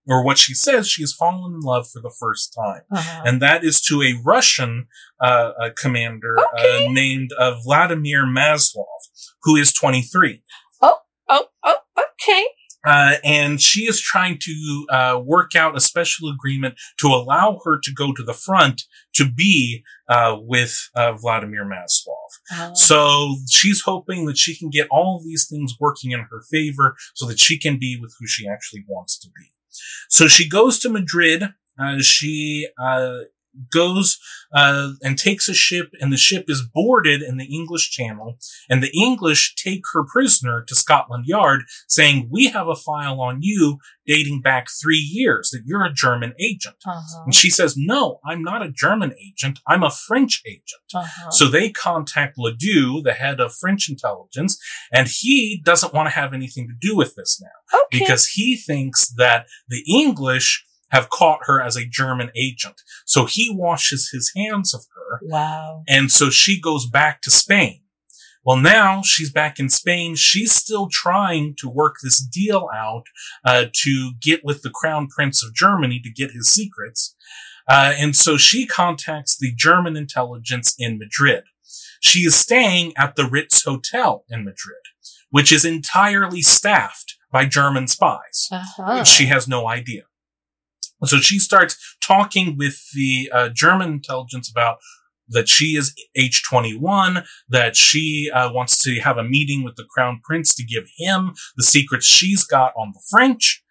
or 0.07 0.23
what 0.23 0.37
she 0.37 0.53
says, 0.53 0.87
she 0.87 1.01
has 1.01 1.13
fallen 1.13 1.53
in 1.53 1.59
love 1.61 1.87
for 1.89 2.01
the 2.01 2.13
first 2.19 2.53
time. 2.53 2.81
Uh-huh. 2.91 3.23
And 3.25 3.41
that 3.41 3.63
is 3.63 3.81
to 3.83 4.01
a 4.01 4.19
Russian 4.23 4.87
uh, 5.21 5.51
a 5.59 5.71
commander 5.71 6.37
uh, 6.39 6.43
okay. 6.59 6.87
uh, 6.87 6.91
named 6.91 7.31
uh, 7.37 7.55
Vladimir 7.63 8.25
Maslov, 8.25 8.85
who 9.43 9.55
is 9.55 9.71
23. 9.73 10.43
Oh, 10.81 10.97
oh, 11.29 11.45
oh, 11.63 11.77
okay. 11.97 12.45
Uh, 12.85 13.15
and 13.23 13.61
she 13.61 13.81
is 13.81 14.01
trying 14.01 14.37
to 14.39 14.85
uh, 14.89 15.21
work 15.23 15.55
out 15.55 15.75
a 15.75 15.79
special 15.79 16.29
agreement 16.29 16.75
to 16.99 17.07
allow 17.07 17.59
her 17.63 17.79
to 17.79 17.93
go 17.93 18.13
to 18.13 18.23
the 18.23 18.33
front 18.33 18.83
to 19.13 19.29
be 19.29 19.83
with 20.41 20.89
Vladimir 20.95 21.65
Maslov. 21.65 22.13
Oh. 22.51 22.71
So 22.73 23.35
she's 23.49 23.81
hoping 23.81 24.25
that 24.25 24.37
she 24.37 24.55
can 24.55 24.69
get 24.69 24.87
all 24.91 25.17
of 25.17 25.23
these 25.23 25.47
things 25.47 25.75
working 25.79 26.11
in 26.11 26.19
her 26.19 26.41
favor 26.51 26.95
so 27.13 27.25
that 27.27 27.39
she 27.39 27.57
can 27.57 27.79
be 27.79 27.97
with 27.99 28.13
who 28.19 28.27
she 28.27 28.47
actually 28.47 28.83
wants 28.87 29.17
to 29.19 29.29
be. 29.29 29.51
So 30.09 30.27
she 30.27 30.47
goes 30.47 30.79
to 30.79 30.89
Madrid. 30.89 31.43
Uh, 31.79 31.99
she 31.99 32.67
uh, 32.79 33.19
goes 33.71 34.19
uh, 34.53 34.91
and 35.01 35.17
takes 35.17 35.49
a 35.49 35.53
ship, 35.53 35.91
and 35.99 36.11
the 36.11 36.17
ship 36.17 36.45
is 36.47 36.61
boarded 36.61 37.21
in 37.21 37.37
the 37.37 37.45
English 37.45 37.89
Channel. 37.91 38.37
And 38.69 38.83
the 38.83 38.91
English 38.95 39.55
take 39.55 39.81
her 39.93 40.03
prisoner 40.03 40.63
to 40.67 40.75
Scotland 40.75 41.25
Yard, 41.25 41.63
saying, 41.87 42.29
"We 42.31 42.47
have 42.47 42.67
a 42.67 42.75
file 42.75 43.19
on 43.19 43.39
you 43.41 43.79
dating 44.05 44.41
back 44.41 44.67
three 44.81 44.97
years 44.97 45.49
that 45.51 45.63
you're 45.65 45.83
a 45.83 45.93
German 45.93 46.33
agent." 46.39 46.77
Uh-huh. 46.85 47.23
And 47.25 47.33
she 47.33 47.49
says, 47.49 47.75
"No, 47.77 48.19
I'm 48.25 48.43
not 48.43 48.61
a 48.61 48.71
German 48.71 49.13
agent. 49.13 49.59
I'm 49.67 49.83
a 49.83 49.91
French 49.91 50.41
agent." 50.45 50.63
Uh-huh. 50.93 51.31
So 51.31 51.47
they 51.47 51.69
contact 51.69 52.37
Ladoux, 52.37 53.03
the 53.03 53.13
head 53.13 53.39
of 53.39 53.55
French 53.55 53.89
intelligence, 53.89 54.59
and 54.91 55.07
he 55.07 55.61
doesn't 55.63 55.93
want 55.93 56.07
to 56.07 56.15
have 56.15 56.33
anything 56.33 56.67
to 56.67 56.75
do 56.79 56.95
with 56.95 57.15
this 57.15 57.41
now 57.41 57.79
okay. 57.85 57.99
because 57.99 58.27
he 58.27 58.57
thinks 58.57 59.11
that 59.15 59.47
the 59.67 59.83
English 59.89 60.65
have 60.93 61.09
caught 61.09 61.39
her 61.43 61.61
as 61.61 61.75
a 61.75 61.85
German 61.85 62.29
agent. 62.35 62.81
So 63.05 63.25
he 63.25 63.49
washes 63.51 64.11
his 64.13 64.31
hands 64.37 64.73
of 64.73 64.85
her. 64.95 65.19
Wow. 65.23 65.83
And 65.89 66.11
so 66.11 66.29
she 66.29 66.61
goes 66.61 66.87
back 66.87 67.21
to 67.23 67.31
Spain. 67.31 67.81
Well, 68.45 68.57
now 68.57 69.01
she's 69.01 69.31
back 69.31 69.59
in 69.59 69.69
Spain. 69.69 70.15
She's 70.15 70.53
still 70.53 70.87
trying 70.91 71.55
to 71.59 71.69
work 71.69 71.95
this 72.03 72.21
deal 72.21 72.67
out 72.75 73.05
uh, 73.43 73.65
to 73.73 74.11
get 74.21 74.41
with 74.43 74.61
the 74.61 74.69
Crown 74.69 75.07
Prince 75.07 75.43
of 75.43 75.55
Germany 75.55 75.99
to 76.03 76.11
get 76.11 76.31
his 76.31 76.49
secrets. 76.49 77.15
Uh, 77.67 77.93
and 77.97 78.15
so 78.15 78.37
she 78.37 78.67
contacts 78.67 79.37
the 79.37 79.53
German 79.55 79.97
intelligence 79.97 80.75
in 80.77 80.99
Madrid. 80.99 81.45
She 82.01 82.19
is 82.19 82.35
staying 82.35 82.93
at 82.97 83.15
the 83.15 83.25
Ritz 83.25 83.63
Hotel 83.63 84.25
in 84.29 84.43
Madrid, 84.43 84.83
which 85.29 85.51
is 85.51 85.63
entirely 85.63 86.41
staffed 86.41 87.15
by 87.31 87.45
German 87.45 87.87
spies. 87.87 88.49
Uh-huh. 88.51 89.05
She 89.05 89.27
has 89.27 89.47
no 89.47 89.67
idea. 89.67 90.03
So 91.05 91.17
she 91.17 91.39
starts 91.39 91.77
talking 92.05 92.55
with 92.57 92.79
the 92.93 93.29
uh, 93.33 93.49
German 93.49 93.89
intelligence 93.89 94.49
about 94.49 94.77
that 95.29 95.47
she 95.47 95.75
is 95.77 95.93
H21, 96.17 97.25
that 97.49 97.75
she 97.75 98.29
uh, 98.33 98.51
wants 98.51 98.81
to 98.83 98.99
have 98.99 99.17
a 99.17 99.23
meeting 99.23 99.63
with 99.63 99.75
the 99.75 99.85
crown 99.89 100.19
prince 100.23 100.53
to 100.55 100.63
give 100.63 100.85
him 100.97 101.33
the 101.55 101.63
secrets 101.63 102.05
she's 102.05 102.45
got 102.45 102.73
on 102.77 102.91
the 102.93 103.01
French. 103.09 103.62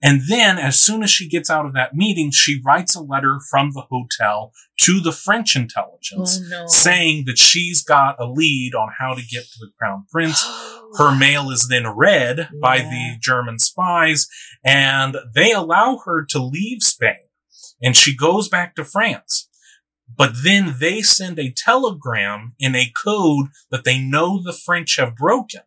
And 0.00 0.22
then 0.28 0.58
as 0.58 0.78
soon 0.78 1.02
as 1.02 1.10
she 1.10 1.28
gets 1.28 1.50
out 1.50 1.66
of 1.66 1.72
that 1.74 1.94
meeting, 1.94 2.30
she 2.30 2.60
writes 2.64 2.94
a 2.94 3.02
letter 3.02 3.40
from 3.50 3.72
the 3.72 3.82
hotel 3.90 4.52
to 4.84 5.00
the 5.00 5.10
French 5.12 5.56
intelligence 5.56 6.40
Oh, 6.40 6.48
no. 6.48 6.66
saying 6.68 7.24
that 7.26 7.36
she's 7.38 7.82
got 7.82 8.14
a 8.20 8.26
lead 8.26 8.74
on 8.76 8.90
how 8.98 9.14
to 9.14 9.22
get 9.22 9.42
to 9.44 9.58
the 9.58 9.70
crown 9.78 10.06
prince. 10.10 10.44
Her 10.98 11.14
mail 11.14 11.50
is 11.50 11.66
then 11.68 11.86
read 11.86 12.48
by 12.62 12.78
the 12.78 13.16
German 13.20 13.58
spies 13.58 14.26
and 14.64 15.16
they 15.34 15.52
allow 15.52 15.98
her 16.06 16.24
to 16.30 16.38
leave 16.42 16.82
Spain 16.82 17.26
and 17.82 17.94
she 17.94 18.16
goes 18.16 18.48
back 18.48 18.74
to 18.76 18.84
France. 18.84 19.50
But 20.16 20.32
then 20.42 20.76
they 20.80 21.02
send 21.02 21.38
a 21.38 21.52
telegram 21.54 22.54
in 22.58 22.74
a 22.74 22.90
code 23.04 23.48
that 23.70 23.84
they 23.84 23.98
know 23.98 24.42
the 24.42 24.54
French 24.54 24.96
have 24.96 25.14
broken 25.14 25.60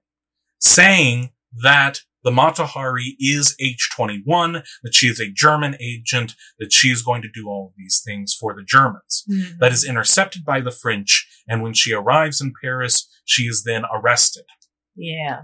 saying 0.60 1.32
that 1.54 2.02
the 2.24 2.32
Mata 2.32 2.66
Hari 2.66 3.16
is 3.20 3.56
H21, 3.62 4.64
that 4.84 4.94
she 4.94 5.08
is 5.08 5.20
a 5.20 5.32
German 5.32 5.76
agent, 5.82 6.36
that 6.60 6.72
she 6.72 6.90
is 6.90 7.02
going 7.02 7.22
to 7.22 7.30
do 7.34 7.48
all 7.48 7.68
of 7.68 7.74
these 7.78 8.02
things 8.06 8.36
for 8.40 8.54
the 8.56 8.64
Germans. 8.64 9.24
Mhm. 9.30 9.58
That 9.60 9.72
is 9.72 9.84
intercepted 9.84 10.44
by 10.46 10.62
the 10.62 10.72
French, 10.72 11.28
and 11.48 11.62
when 11.62 11.74
she 11.74 11.94
arrives 11.94 12.42
in 12.42 12.54
Paris, 12.62 13.08
she 13.26 13.44
is 13.44 13.64
then 13.64 13.84
arrested. 13.94 14.46
Yeah. 14.96 15.42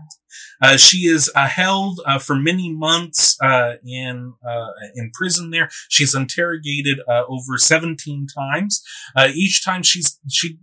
Uh, 0.62 0.78
she 0.78 1.08
is 1.08 1.32
uh, 1.36 1.48
held 1.48 2.00
uh, 2.06 2.20
for 2.20 2.36
many 2.36 2.72
months 2.72 3.38
uh, 3.42 3.76
in 3.86 4.34
uh, 4.48 4.68
in 4.96 5.12
prison. 5.14 5.52
There, 5.52 5.70
she's 5.90 6.14
interrogated 6.14 7.00
uh, 7.10 7.24
over 7.28 7.58
seventeen 7.58 8.28
times. 8.28 8.84
Uh, 9.16 9.30
each 9.34 9.64
time 9.64 9.84
she's 9.84 10.20
she 10.30 10.60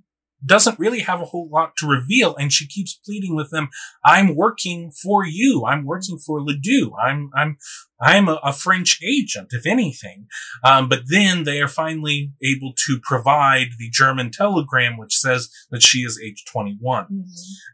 doesn't 0.47 0.79
really 0.79 1.01
have 1.01 1.21
a 1.21 1.27
whole 1.27 1.49
lot 1.51 1.77
to 1.79 1.87
reveal, 1.87 2.35
and 2.37 2.53
she 2.53 2.67
keeps 2.67 2.95
pleading 2.95 3.35
with 3.35 3.51
them. 3.51 3.69
I'm 4.05 4.35
working 4.35 4.91
for 5.03 5.25
you. 5.25 5.65
I'm 5.67 5.85
working 5.85 6.19
for 6.19 6.41
Ladoux. 6.41 6.91
I'm 7.03 7.31
I'm 7.35 7.57
I'm 8.01 8.29
a, 8.29 8.39
a 8.43 8.53
French 8.53 8.99
agent, 9.03 9.49
if 9.53 9.67
anything. 9.67 10.27
Um, 10.63 10.89
but 10.89 11.03
then 11.09 11.45
they 11.45 11.61
are 11.63 11.69
finally 11.69 12.33
able 12.43 12.73
to 12.87 13.01
provide 13.03 13.69
the 13.79 13.89
German 13.91 14.31
telegram, 14.31 14.99
which 14.99 15.17
says 15.17 15.49
that 15.71 15.83
she 15.83 16.01
is 16.01 16.21
H21. 16.23 16.81
Mhm. 16.83 17.23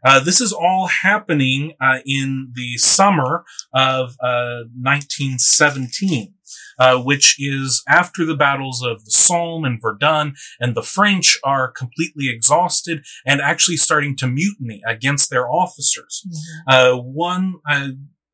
Uh, 0.05 0.19
this 0.19 0.39
is 0.39 0.53
all 0.53 0.87
happening 0.87 1.73
uh, 1.81 1.99
in 2.05 2.51
the 2.55 2.77
summer 2.77 3.43
of 3.73 4.11
uh, 4.23 4.63
1917, 4.79 6.33
uh, 6.79 6.97
which 7.01 7.35
is 7.39 7.83
after 7.87 8.25
the 8.25 8.35
battles 8.35 8.83
of 8.83 9.03
the 9.05 9.11
Somme 9.11 9.65
and 9.65 9.81
Verdun, 9.81 10.33
and 10.59 10.75
the 10.75 10.83
French 10.83 11.37
are 11.43 11.71
completely 11.71 12.29
exhausted 12.29 13.03
and 13.25 13.41
actually 13.41 13.77
starting 13.77 14.15
to 14.17 14.27
mutiny 14.27 14.81
against 14.87 15.29
their 15.29 15.49
officers. 15.49 16.23
Mhm. 16.27 16.37
Uh, 16.67 16.97
one 16.97 17.55
uh, 17.69 17.89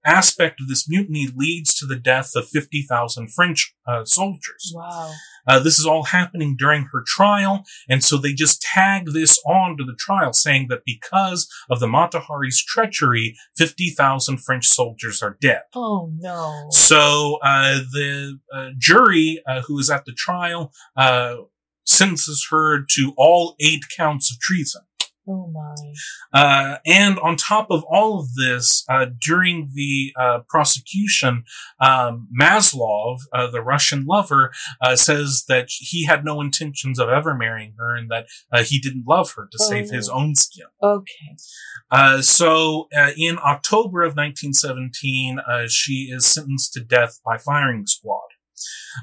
aspect 0.05 0.61
of 0.61 0.67
this 0.67 0.87
mutiny 0.89 1.27
leads 1.35 1.75
to 1.75 1.85
the 1.85 1.97
death 1.97 2.31
of 2.35 2.47
50,000 2.47 3.27
French 3.33 3.73
uh, 3.85 4.05
soldiers. 4.05 4.71
Wow. 4.73 5.13
Uh, 5.47 5.59
this 5.59 5.79
is 5.79 5.85
all 5.85 6.03
happening 6.03 6.55
during 6.57 6.87
her 6.91 7.03
trial, 7.05 7.63
and 7.89 8.03
so 8.03 8.17
they 8.17 8.33
just 8.33 8.61
tag 8.61 9.07
this 9.13 9.39
on 9.47 9.77
to 9.77 9.83
the 9.83 9.95
trial, 9.97 10.33
saying 10.33 10.67
that 10.69 10.83
because 10.85 11.47
of 11.69 11.79
the 11.79 11.87
Mata 11.87 12.19
Hari's 12.19 12.63
treachery, 12.63 13.35
50,000 13.55 14.37
French 14.37 14.67
soldiers 14.67 15.21
are 15.21 15.37
dead. 15.41 15.61
Oh 15.73 16.11
no. 16.17 16.67
So 16.71 17.39
uh, 17.43 17.79
the 17.91 18.39
uh, 18.53 18.69
jury 18.77 19.41
uh, 19.47 19.61
who 19.61 19.79
is 19.79 19.89
at 19.89 20.05
the 20.05 20.13
trial 20.13 20.71
uh, 20.95 21.35
sentences 21.85 22.47
her 22.51 22.83
to 22.91 23.13
all 23.17 23.55
eight 23.59 23.83
counts 23.95 24.31
of 24.31 24.39
treason. 24.39 24.81
Oh 25.29 25.47
my. 25.51 25.75
Uh, 26.33 26.77
and 26.85 27.19
on 27.19 27.35
top 27.35 27.67
of 27.69 27.83
all 27.89 28.19
of 28.19 28.33
this, 28.35 28.85
uh, 28.89 29.07
during 29.19 29.71
the 29.73 30.13
uh, 30.19 30.39
prosecution, 30.47 31.43
um, 31.81 32.27
Maslov, 32.39 33.19
uh, 33.33 33.49
the 33.51 33.61
Russian 33.61 34.05
lover, 34.05 34.51
uh, 34.81 34.95
says 34.95 35.43
that 35.49 35.67
he 35.69 36.05
had 36.05 36.23
no 36.23 36.39
intentions 36.39 36.97
of 36.99 37.09
ever 37.09 37.33
marrying 37.35 37.73
her 37.77 37.95
and 37.95 38.09
that 38.09 38.27
uh, 38.53 38.63
he 38.63 38.79
didn't 38.79 39.05
love 39.07 39.31
her 39.35 39.47
to 39.51 39.59
save 39.59 39.89
his 39.89 40.09
Oh. 40.09 40.13
own 40.13 40.35
skin. 40.35 40.65
Okay. 40.81 41.35
Uh, 41.91 42.21
so 42.21 42.87
uh, 42.95 43.11
in 43.17 43.37
October 43.39 44.03
of 44.03 44.15
1917, 44.15 45.39
uh, 45.39 45.67
she 45.67 46.09
is 46.11 46.25
sentenced 46.25 46.73
to 46.73 46.79
death 46.81 47.19
by 47.25 47.37
firing 47.37 47.85
squad. 47.85 48.21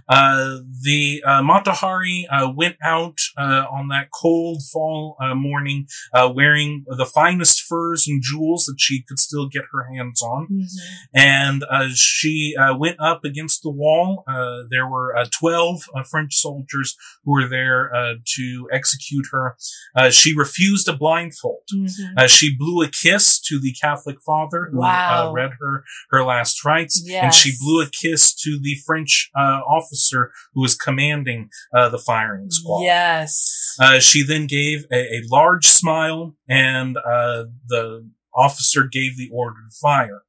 Uh, 0.09 0.59
the 0.83 1.23
uh, 1.27 1.43
Mata 1.43 1.73
Hari 1.73 2.27
uh, 2.31 2.51
went 2.55 2.77
out 2.83 3.19
uh, 3.37 3.65
on 3.71 3.89
that 3.89 4.09
cold 4.13 4.63
fall 4.73 5.17
uh, 5.21 5.35
morning 5.35 5.87
uh, 6.13 6.31
wearing 6.35 6.85
the 6.87 7.07
finest 7.07 7.63
furs 7.63 8.07
and 8.09 8.23
jewels 8.23 8.65
that 8.67 8.77
she 8.79 9.03
could 9.07 9.19
still 9.19 9.49
get 9.49 9.65
her 9.73 9.87
hands 9.95 10.23
on 10.23 10.47
Mhm. 10.51 10.67
and 11.15 11.65
uh, 11.71 11.89
she 11.95 12.55
uh, 12.59 12.77
went 12.77 12.99
up 13.01 13.25
against 13.25 13.63
the 13.63 13.71
wall. 13.71 14.25
Uh, 14.29 14.63
there 14.71 14.87
were 14.87 15.17
uh, 15.17 15.27
12 15.31 15.83
uh, 15.97 16.03
French 16.03 16.35
soldiers 16.35 16.97
who 17.25 17.33
were 17.33 17.49
there 17.49 17.95
uh, 17.95 18.15
to 18.37 18.69
execute 18.73 19.27
her. 19.33 19.57
Uh, 19.97 20.11
she 20.11 20.37
refused 20.37 20.89
a 20.89 20.93
blindfold. 20.97 21.63
Mhm. 21.75 22.15
Uh, 22.17 22.27
she 22.27 22.55
blew 22.57 22.83
a 22.83 22.89
kiss 22.89 23.41
to 23.41 23.59
the 23.61 23.73
Catholic 23.73 24.17
father 24.25 24.69
who 24.71 24.79
uh, 24.79 24.83
Wow. 24.83 25.33
read 25.33 25.53
her 25.61 25.85
her 26.11 26.25
last 26.25 26.65
rites, 26.65 27.03
and 27.25 27.35
she 27.35 27.53
blew 27.61 27.81
a 27.83 27.89
kiss 27.89 28.35
to 28.45 28.59
the 28.61 28.77
French 28.87 29.31
uh, 29.37 29.61
officer 29.85 30.33
who 30.55 30.63
was 30.63 30.75
commanding 30.77 31.51
uh, 31.75 31.89
the 31.89 31.99
firing 31.99 32.51
squad. 32.51 32.83
Yes. 32.83 33.77
Uh, 33.81 33.99
she 34.01 34.25
then 34.25 34.47
gave 34.47 34.85
a, 34.93 34.97
a 34.97 35.23
large 35.31 35.67
smile, 35.67 36.35
and 36.49 36.97
uh, 36.97 37.45
the 37.69 38.09
officer 38.35 38.85
gave 38.91 39.17
the 39.17 39.31
order 39.33 39.57
to 39.69 39.77
fire. 39.81 40.23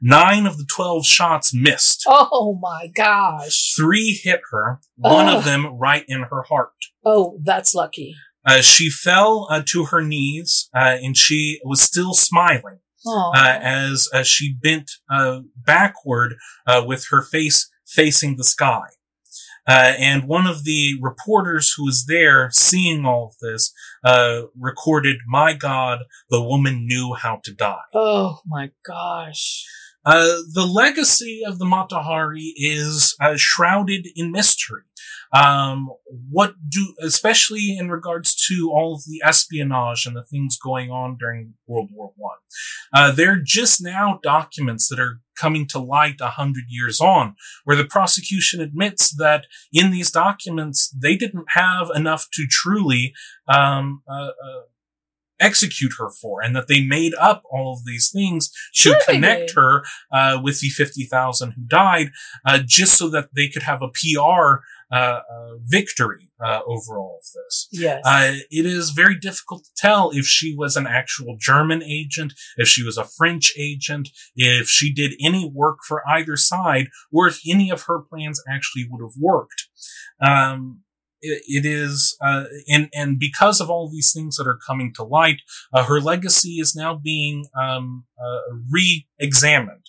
Nine 0.00 0.46
of 0.46 0.56
the 0.56 0.66
twelve 0.74 1.06
shots 1.06 1.54
missed. 1.54 2.04
oh 2.06 2.58
my 2.60 2.88
gosh. 2.94 3.72
Three 3.76 4.20
hit 4.22 4.40
her, 4.50 4.80
one 4.96 5.28
Ugh. 5.28 5.36
of 5.36 5.44
them 5.44 5.66
right 5.78 6.04
in 6.08 6.22
her 6.22 6.42
heart. 6.42 6.72
Oh, 7.04 7.38
that's 7.42 7.74
lucky. 7.74 8.16
Uh, 8.44 8.60
she 8.60 8.90
fell 8.90 9.46
uh, 9.50 9.62
to 9.68 9.84
her 9.86 10.02
knees, 10.02 10.68
uh, 10.74 10.96
and 11.00 11.16
she 11.16 11.60
was 11.64 11.80
still 11.80 12.14
smiling 12.14 12.80
uh, 13.06 13.58
as 13.60 14.08
as 14.12 14.26
she 14.26 14.54
bent 14.54 14.90
uh, 15.10 15.40
backward 15.56 16.34
uh, 16.66 16.82
with 16.84 17.06
her 17.10 17.22
face 17.22 17.70
facing 17.94 18.36
the 18.36 18.44
sky. 18.44 18.88
Uh, 19.68 19.94
and 19.98 20.26
one 20.26 20.46
of 20.46 20.64
the 20.64 20.94
reporters 21.00 21.72
who 21.76 21.84
was 21.84 22.06
there, 22.06 22.50
seeing 22.52 23.04
all 23.04 23.28
of 23.28 23.36
this, 23.40 23.72
uh, 24.04 24.42
recorded, 24.58 25.18
"My 25.26 25.52
God, 25.52 26.00
the 26.30 26.42
woman 26.42 26.86
knew 26.86 27.14
how 27.14 27.40
to 27.44 27.52
die." 27.52 27.84
oh 27.94 28.40
my 28.44 28.70
gosh. 28.84 29.64
Uh, 30.04 30.38
the 30.52 30.66
legacy 30.66 31.42
of 31.46 31.60
the 31.60 31.64
Mata 31.64 32.00
Hari 32.00 32.54
is 32.56 33.14
uh, 33.20 33.34
shrouded 33.36 34.08
in 34.16 34.32
mystery. 34.32 34.82
Um, 35.32 35.90
what 36.28 36.54
do, 36.68 36.94
especially 37.00 37.76
in 37.78 37.88
regards 37.88 38.34
to 38.48 38.70
all 38.70 38.94
of 38.94 39.04
the 39.06 39.22
espionage 39.24 40.04
and 40.04 40.14
the 40.14 40.24
things 40.24 40.58
going 40.58 40.90
on 40.90 41.16
during 41.18 41.54
World 41.66 41.88
War 41.92 42.12
One, 42.16 42.36
uh, 42.92 43.12
there 43.12 43.32
are 43.32 43.42
just 43.42 43.82
now 43.82 44.18
documents 44.22 44.88
that 44.88 45.00
are 45.00 45.20
coming 45.36 45.66
to 45.68 45.78
light 45.78 46.20
a 46.20 46.30
hundred 46.30 46.64
years 46.68 47.00
on, 47.00 47.34
where 47.64 47.76
the 47.76 47.84
prosecution 47.84 48.60
admits 48.60 49.14
that 49.16 49.46
in 49.72 49.90
these 49.90 50.10
documents 50.10 50.90
they 50.90 51.16
didn't 51.16 51.46
have 51.50 51.88
enough 51.94 52.28
to 52.32 52.46
truly 52.48 53.14
um, 53.48 54.02
uh, 54.08 54.30
uh, 54.30 54.62
execute 55.40 55.92
her 55.98 56.08
for, 56.08 56.40
and 56.40 56.54
that 56.54 56.68
they 56.68 56.82
made 56.82 57.14
up 57.14 57.42
all 57.50 57.74
of 57.74 57.84
these 57.84 58.10
things 58.10 58.48
to 58.74 58.90
Sure 58.90 58.96
connect 59.06 59.54
her 59.54 59.82
uh, 60.12 60.40
with 60.42 60.60
the 60.60 60.68
50,000 60.68 61.52
who 61.52 61.62
died, 61.62 62.10
uh, 62.46 62.60
just 62.64 62.96
so 62.96 63.10
that 63.10 63.30
they 63.34 63.48
could 63.48 63.64
have 63.64 63.82
a 63.82 63.88
PR 63.88 64.62
victory 65.64 66.30
uh, 66.44 66.60
over 66.66 66.98
all 66.98 67.18
of 67.20 67.26
this. 67.34 67.68
Yes. 67.72 68.02
Uh, 68.04 68.34
it 68.50 68.66
is 68.66 68.90
very 68.90 69.18
difficult 69.18 69.64
to 69.64 69.70
tell 69.76 70.10
if 70.10 70.26
she 70.26 70.54
was 70.54 70.76
an 70.76 70.86
actual 70.86 71.36
German 71.38 71.82
agent, 71.82 72.34
if 72.56 72.68
she 72.68 72.82
was 72.82 72.98
a 72.98 73.04
French 73.04 73.52
agent, 73.58 74.10
if 74.34 74.68
she 74.68 74.92
did 74.92 75.12
any 75.24 75.50
work 75.52 75.78
for 75.86 76.02
either 76.08 76.36
side, 76.36 76.88
or 77.10 77.26
if 77.26 77.40
any 77.48 77.70
of 77.70 77.82
her 77.82 78.00
plans 78.00 78.42
actually 78.48 78.86
would 78.90 79.02
have 79.02 79.20
worked. 79.20 79.68
Um, 80.20 80.80
it, 81.22 81.64
is, 81.64 82.16
uh, 82.20 82.44
and, 82.68 82.88
and 82.92 83.18
because 83.18 83.60
of 83.60 83.70
all 83.70 83.88
these 83.88 84.12
things 84.12 84.36
that 84.36 84.46
are 84.46 84.58
coming 84.66 84.92
to 84.94 85.04
light, 85.04 85.40
uh, 85.72 85.84
her 85.84 86.00
legacy 86.00 86.56
is 86.60 86.74
now 86.74 86.94
being, 86.94 87.46
um, 87.60 88.04
uh, 88.22 88.40
re-examined. 88.70 89.86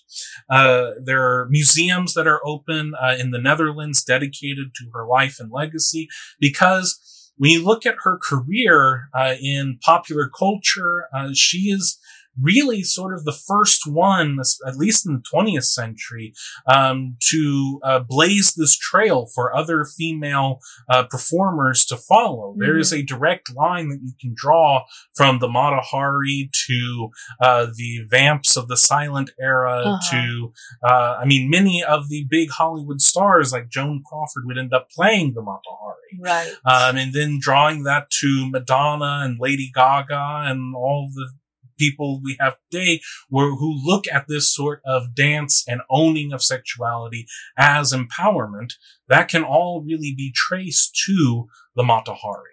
Uh, 0.50 0.92
there 1.04 1.24
are 1.24 1.48
museums 1.50 2.14
that 2.14 2.28
are 2.28 2.46
open, 2.46 2.94
uh, 3.02 3.16
in 3.20 3.32
the 3.32 3.42
Netherlands 3.42 4.04
dedicated 4.04 4.74
to 4.76 4.90
her 4.94 5.06
life 5.08 5.38
and 5.40 5.52
legacy 5.52 6.08
because 6.40 7.00
when 7.36 7.50
you 7.50 7.66
look 7.66 7.86
at 7.86 7.96
her 8.04 8.20
career, 8.22 9.10
uh, 9.16 9.34
in 9.42 9.80
popular 9.82 10.30
culture, 10.30 11.08
she 11.34 11.72
is, 11.72 11.98
really 12.42 12.84
sort 12.84 13.14
of 13.14 13.26
the 13.26 13.34
first 13.34 13.82
one, 13.86 14.38
at 14.68 14.76
least 14.76 15.08
in 15.08 15.14
the 15.14 15.24
20th 15.34 15.66
century, 15.66 16.34
um, 16.68 17.16
to 17.32 17.80
uh, 17.84 18.00
blaze 18.00 18.54
this 18.56 18.78
trail 18.78 19.28
for 19.34 19.56
other 19.56 19.86
female 19.86 20.60
uh, 20.90 21.04
performers 21.04 21.86
to 21.86 21.98
follow. 21.98 22.52
Mm-hmm. 22.52 22.62
There 22.62 22.78
is 22.78 22.92
mm-hmm. 22.92 23.02
a 23.02 23.06
direct 23.06 23.56
line 23.56 23.90
that 23.90 24.00
you 24.04 24.14
can 24.20 24.34
draw 24.36 24.84
from 25.16 25.40
the 25.40 25.48
Mata 25.48 25.82
Hari 25.82 26.50
to 26.68 27.10
uh, 27.42 27.68
the 27.76 28.02
vamps 28.10 28.56
of 28.56 28.68
the 28.68 28.78
silent 28.78 29.32
era 29.40 29.82
uh-huh. 29.82 30.12
to, 30.12 30.54
uh, 30.84 31.18
I 31.22 31.26
mean, 31.26 31.50
many 31.50 31.84
of 31.84 32.10
the 32.10 32.26
big 32.30 32.50
Hollywood 32.52 33.02
stars 33.02 33.52
like 33.52 33.70
Joan 33.70 34.04
Crawford 34.06 34.46
would 34.46 34.58
end 34.58 34.74
up 34.74 34.90
playing 34.90 35.34
the 35.34 35.42
Mata 35.42 35.70
Hari. 35.70 36.20
Right. 36.20 36.54
Um, 36.66 36.98
and 36.98 37.14
then 37.14 37.40
drawing 37.40 37.84
that 37.84 38.10
to 38.22 38.50
Madonna 38.50 39.22
and 39.24 39.40
Lady 39.40 39.72
Gaga 39.74 40.44
and 40.46 40.76
all 40.76 41.10
the 41.14 41.30
people 41.78 42.22
we 42.24 42.38
have 42.40 42.56
today 42.72 43.02
who 43.30 43.80
look 43.84 44.06
at 44.12 44.26
this 44.28 44.54
sort 44.54 44.82
of 44.86 45.16
dance 45.16 45.64
and 45.68 45.82
owning 45.90 46.34
of 46.34 46.44
sexuality 46.44 47.28
as 47.58 47.94
empowerment, 47.94 48.74
that 49.08 49.28
can 49.28 49.44
all 49.44 49.84
really 49.86 50.14
be 50.16 50.32
traced 50.34 51.00
to 51.06 51.48
the 51.76 51.84
Mata 51.84 52.14
Hari. 52.14 52.50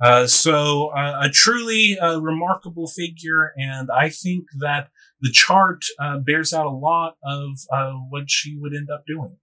Uh, 0.00 0.26
so 0.26 0.88
uh, 0.88 1.20
a 1.22 1.28
truly 1.28 1.98
uh, 1.98 2.18
remarkable 2.18 2.86
figure, 2.86 3.52
and 3.56 3.90
I 3.90 4.08
think 4.08 4.46
that 4.58 4.90
the 5.20 5.30
chart 5.30 5.84
uh, 6.00 6.18
bears 6.18 6.52
out 6.52 6.66
a 6.66 6.70
lot 6.70 7.16
of 7.24 7.50
uh, 7.72 7.92
what 8.08 8.30
she 8.30 8.56
would 8.56 8.74
end 8.74 8.90
up 8.90 9.04
doing. 9.06 9.36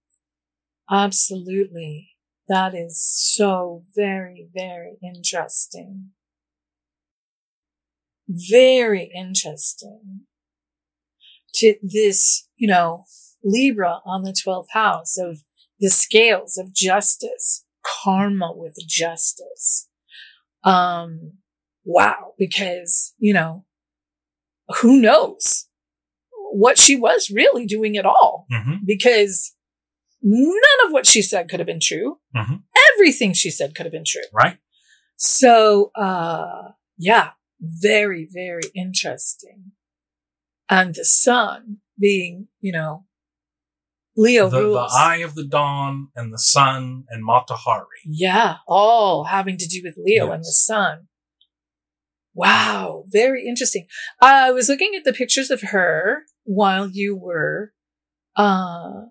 Absolutely. 0.90 2.10
That 2.48 2.76
is 2.76 3.02
so 3.02 3.84
very, 3.96 4.48
very 4.54 4.98
interesting 5.04 6.12
very 8.28 9.12
interesting 9.16 10.22
to 11.56 11.76
this, 11.82 12.48
you 12.56 12.68
know, 12.68 13.06
Libra 13.44 14.00
on 14.06 14.24
the 14.24 14.34
12th 14.34 14.70
house 14.72 15.18
of 15.18 15.40
the 15.80 15.90
scales 15.90 16.58
of 16.58 16.74
justice, 16.74 17.66
karma 17.86 18.52
with 18.54 18.76
justice. 18.88 19.88
Um, 20.64 21.34
wow, 21.84 22.34
because, 22.38 23.14
you 23.20 23.34
know, 23.34 23.66
who 24.82 25.00
knows 25.00 25.68
what 26.52 26.78
she 26.78 26.96
was 26.96 27.30
really 27.30 27.66
doing 27.66 27.98
at 27.98 28.06
all 28.06 28.48
mm-hmm. 28.52 28.78
because 28.86 29.54
none 30.22 30.88
of 30.88 30.92
what 30.92 31.06
she 31.06 31.22
said 31.22 31.50
could 31.50 31.60
have 31.60 31.68
been 31.68 31.80
true. 31.82 32.18
Mm-hmm. 32.36 32.56
Everything 32.94 33.34
she 33.34 33.52
said 33.52 33.76
could 33.76 33.86
have 33.86 33.94
been 33.94 34.06
true. 34.06 34.22
Right. 34.34 34.58
So, 35.18 35.92
uh, 35.96 36.72
yeah, 36.98 37.32
very, 37.60 38.28
very 38.32 38.64
interesting. 38.76 39.72
And 40.70 40.96
the 40.96 41.06
sun 41.06 41.78
being, 42.00 42.48
you 42.60 42.72
know, 42.72 43.06
Leo 44.18 44.50
the, 44.50 44.62
rules. 44.62 44.92
The 44.92 44.98
eye 44.98 45.18
of 45.18 45.36
the 45.36 45.46
dawn 45.46 46.10
and 46.16 46.34
the 46.34 46.40
sun 46.40 47.04
and 47.10 47.24
Mata 47.24 47.56
Hari. 47.56 48.00
Yeah, 48.06 48.58
all 48.68 49.26
having 49.26 49.58
to 49.58 49.68
do 49.68 49.82
with 49.84 49.96
Leo 49.98 50.28
yes. 50.28 50.34
and 50.34 50.42
the 50.42 50.52
sun. 50.52 51.08
Wow, 52.34 53.04
very 53.08 53.46
interesting. 53.48 53.88
I 54.22 54.52
was 54.52 54.68
looking 54.68 54.94
at 54.96 55.04
the 55.06 55.14
pictures 55.14 55.50
of 55.50 55.62
her 55.62 56.24
while 56.44 56.90
you 56.90 57.16
were 57.16 57.72
uh, 58.36 59.04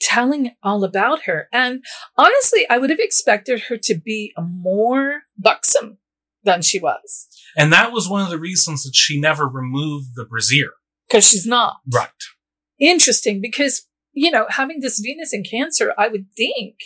telling 0.00 0.52
all 0.62 0.82
about 0.82 1.22
her. 1.22 1.48
And 1.52 1.84
honestly, 2.16 2.66
I 2.68 2.78
would 2.78 2.90
have 2.90 2.98
expected 2.98 3.64
her 3.68 3.76
to 3.78 3.94
be 3.94 4.32
a 4.36 4.42
more 4.42 5.22
buxom 5.38 5.98
than 6.44 6.62
she 6.62 6.78
was. 6.78 7.28
And 7.56 7.72
that 7.72 7.92
was 7.92 8.08
one 8.08 8.22
of 8.22 8.30
the 8.30 8.38
reasons 8.38 8.82
that 8.82 8.94
she 8.94 9.20
never 9.20 9.46
removed 9.46 10.10
the 10.14 10.24
brassiere. 10.24 10.72
Because 11.08 11.28
she's 11.28 11.46
not. 11.46 11.76
Right. 11.92 12.08
Interesting 12.78 13.40
because, 13.40 13.86
you 14.12 14.30
know, 14.30 14.46
having 14.48 14.80
this 14.80 14.98
Venus 14.98 15.32
in 15.32 15.44
Cancer, 15.44 15.92
I 15.98 16.08
would 16.08 16.26
think, 16.36 16.76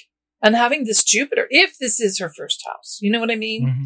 and 0.42 0.54
having 0.54 0.84
this 0.84 1.04
Jupiter, 1.04 1.46
if 1.50 1.78
this 1.78 2.00
is 2.00 2.18
her 2.18 2.28
first 2.28 2.62
house, 2.66 2.98
you 3.00 3.10
know 3.10 3.20
what 3.20 3.30
I 3.30 3.36
mean? 3.36 3.66
Mm-hmm. 3.66 3.84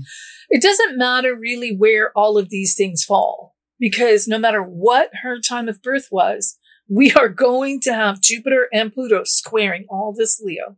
It 0.48 0.62
doesn't 0.62 0.98
matter 0.98 1.34
really 1.36 1.76
where 1.76 2.10
all 2.16 2.38
of 2.38 2.48
these 2.48 2.74
things 2.74 3.04
fall 3.04 3.54
because 3.78 4.26
no 4.26 4.38
matter 4.38 4.62
what 4.62 5.10
her 5.22 5.38
time 5.40 5.68
of 5.68 5.82
birth 5.82 6.08
was, 6.10 6.56
we 6.88 7.12
are 7.12 7.28
going 7.28 7.80
to 7.82 7.94
have 7.94 8.20
Jupiter 8.20 8.68
and 8.72 8.92
Pluto 8.92 9.22
squaring 9.24 9.86
all 9.88 10.12
this 10.16 10.40
Leo, 10.40 10.76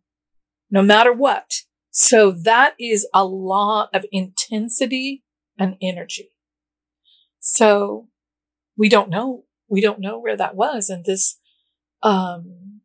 no 0.70 0.82
matter 0.82 1.12
what. 1.12 1.62
So 1.92 2.32
that 2.44 2.74
is 2.80 3.06
a 3.14 3.24
lot 3.24 3.90
of 3.94 4.06
intensity 4.10 5.24
and 5.58 5.76
energy. 5.82 6.30
So 7.38 8.08
we 8.78 8.88
don't 8.88 9.10
know. 9.10 9.44
We 9.68 9.82
don't 9.82 10.00
know 10.00 10.18
where 10.18 10.36
that 10.36 10.56
was. 10.56 10.88
And 10.88 11.04
this, 11.04 11.38
um, 12.02 12.80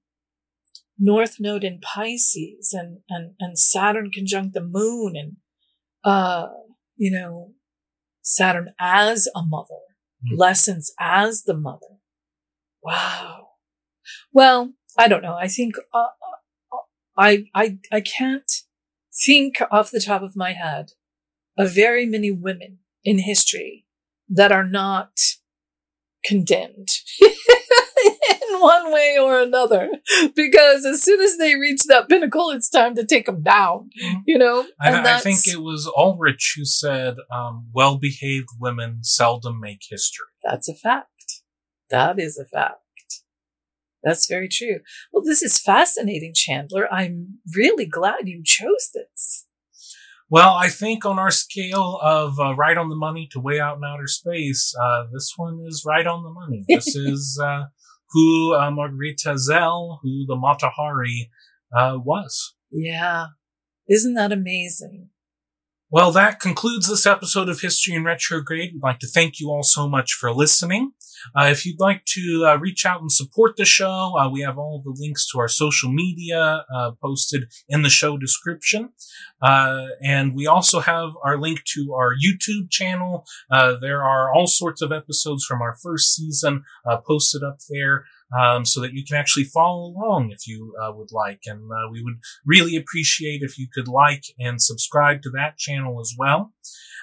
North 1.00 1.38
Node 1.40 1.64
in 1.64 1.80
Pisces 1.80 2.74
and, 2.74 3.00
and, 3.10 3.34
and 3.40 3.58
Saturn 3.58 4.12
conjunct 4.12 4.54
the 4.54 4.62
moon 4.62 5.14
and, 5.16 5.38
uh, 6.04 6.48
you 6.98 7.12
know, 7.12 7.54
Saturn 8.22 8.74
as 8.78 9.30
a 9.34 9.42
mother, 9.42 9.86
mm. 10.26 10.38
lessons 10.38 10.92
as 11.00 11.44
the 11.44 11.56
mother. 11.56 12.02
Wow. 12.84 13.50
Well, 14.34 14.74
I 14.98 15.08
don't 15.08 15.22
know. 15.22 15.36
I 15.36 15.48
think, 15.48 15.76
uh, 15.94 15.98
uh 16.00 16.78
I, 17.18 17.46
I, 17.56 17.78
I 17.92 18.02
can't 18.02 18.52
think 19.26 19.62
off 19.72 19.92
the 19.92 20.02
top 20.02 20.22
of 20.22 20.36
my 20.36 20.54
head 20.54 20.92
of 21.58 21.74
very 21.74 22.06
many 22.06 22.32
women 22.32 22.80
in 23.04 23.20
history 23.20 23.86
that 24.30 24.52
are 24.52 24.68
not 24.68 25.12
condemned 26.26 26.90
in 27.22 28.60
one 28.60 28.92
way 28.92 29.18
or 29.20 29.40
another. 29.40 29.90
Because 30.36 30.86
as 30.86 31.02
soon 31.02 31.22
as 31.22 31.38
they 31.38 31.56
reach 31.56 31.84
that 31.88 32.10
pinnacle, 32.10 32.50
it's 32.52 32.70
time 32.70 32.96
to 32.96 33.06
take 33.06 33.26
them 33.26 33.42
down, 33.44 33.90
mm-hmm. 34.02 34.20
you 34.26 34.38
know? 34.38 34.66
I, 34.80 35.16
I, 35.16 35.20
think 35.20 35.48
it 35.48 35.62
was 35.62 35.92
Ulrich 35.98 36.56
who 36.58 36.66
said, 36.66 37.16
um, 37.32 37.68
well 37.74 37.98
behaved 37.98 38.50
women 38.60 39.00
seldom 39.04 39.60
make 39.60 39.82
history. 39.90 40.26
That's 40.44 40.68
a 40.68 40.76
fact. 40.76 41.08
That 41.90 42.20
is 42.20 42.38
a 42.38 42.46
fact. 42.46 42.82
That's 44.04 44.28
very 44.28 44.48
true. 44.48 44.80
Well, 45.12 45.24
this 45.24 45.42
is 45.42 45.60
fascinating, 45.60 46.34
Chandler. 46.34 46.92
I'm 46.92 47.40
really 47.56 47.86
glad 47.86 48.28
you 48.28 48.42
chose 48.44 48.90
this. 48.94 49.46
Well, 50.30 50.56
I 50.56 50.68
think 50.68 51.06
on 51.06 51.18
our 51.20 51.32
scale 51.32 52.00
of 52.02 52.38
uh, 52.40 52.54
right 52.56 52.78
on 52.78 52.90
the 52.90 52.96
money 52.96 53.30
to 53.32 53.40
way 53.40 53.60
out 53.60 53.78
in 53.78 53.84
outer 53.86 54.08
space, 54.08 54.74
uh, 54.82 55.06
this 55.14 55.34
one 55.38 55.64
is 55.66 55.84
right 55.86 56.06
on 56.06 56.24
the 56.24 56.30
money. 56.30 56.64
This 56.68 56.96
is 56.96 57.40
uh, 57.42 57.66
who 58.12 58.54
uh, 58.54 58.70
Margaretha 58.70 59.36
Zelle, 59.36 60.00
who 60.02 60.26
the 60.28 60.36
Mata 60.36 60.70
Hari 60.70 61.30
uh, 61.76 61.98
was. 61.98 62.56
Yeah. 62.72 63.28
Isn't 63.90 64.16
that 64.16 64.34
amazing? 64.34 65.10
Well, 65.90 66.12
that 66.12 66.42
concludes 66.42 66.90
this 66.90 67.06
episode 67.06 67.48
of 67.48 67.62
History 67.62 67.96
in 67.96 68.04
Retrograde. 68.04 68.72
We'd 68.74 68.84
like 68.84 69.00
to 69.00 69.08
thank 69.08 69.40
you 69.40 69.50
all 69.50 69.64
so 69.64 69.88
much 69.88 70.12
for 70.12 70.34
listening. 70.34 70.92
Uh, 71.36 71.46
if 71.46 71.66
you'd 71.66 71.80
like 71.80 72.04
to 72.06 72.46
uh, 72.48 72.58
reach 72.58 72.86
out 72.86 73.02
and 73.02 73.12
support 73.12 73.56
the 73.58 73.66
show, 73.66 74.14
uh, 74.20 74.30
we 74.30 74.42
have 74.42 74.58
all 74.58 74.82
the 74.84 74.96
links 75.00 75.30
to 75.32 75.40
our 75.40 75.48
social 75.48 75.92
media 75.92 76.66
uh, 76.76 76.92
posted 77.02 77.46
in 77.70 77.82
the 77.82 77.90
show 77.90 78.18
description. 78.18 78.90
Uh, 79.42 79.88
and 80.04 80.36
we 80.36 80.48
also 80.48 80.80
have 80.80 81.10
our 81.24 81.38
link 81.38 81.64
to 81.66 81.94
our 81.94 82.14
YouTube 82.14 82.70
channel. 82.70 83.26
Uh, 83.52 83.76
there 83.80 84.04
are 84.04 84.34
all 84.34 84.48
sorts 84.48 84.82
of 84.82 84.92
episodes 84.92 85.46
from 85.46 85.62
our 85.62 85.76
first 85.82 86.16
season 86.16 86.64
posted 87.06 87.44
up 87.44 87.58
there 87.70 88.06
um, 88.38 88.66
so 88.66 88.82
that 88.82 88.94
you 88.94 89.04
can 89.06 89.18
actually 89.18 89.46
follow 89.46 89.88
along 89.88 90.32
if 90.32 90.48
you 90.48 90.74
uh, 90.82 90.92
would 90.94 91.12
like. 91.12 91.42
And 91.46 91.72
uh, 91.72 91.90
we 91.92 92.04
would 92.04 92.16
really 92.46 92.76
appreciate 92.76 93.42
if 93.42 93.58
you 93.58 93.68
could 93.74 93.88
like 93.88 94.24
and 94.40 94.62
subscribe 94.62 95.22
to 95.24 95.30
that 95.32 95.58
channel 95.58 96.00
as 96.00 96.14
well. 96.18 96.54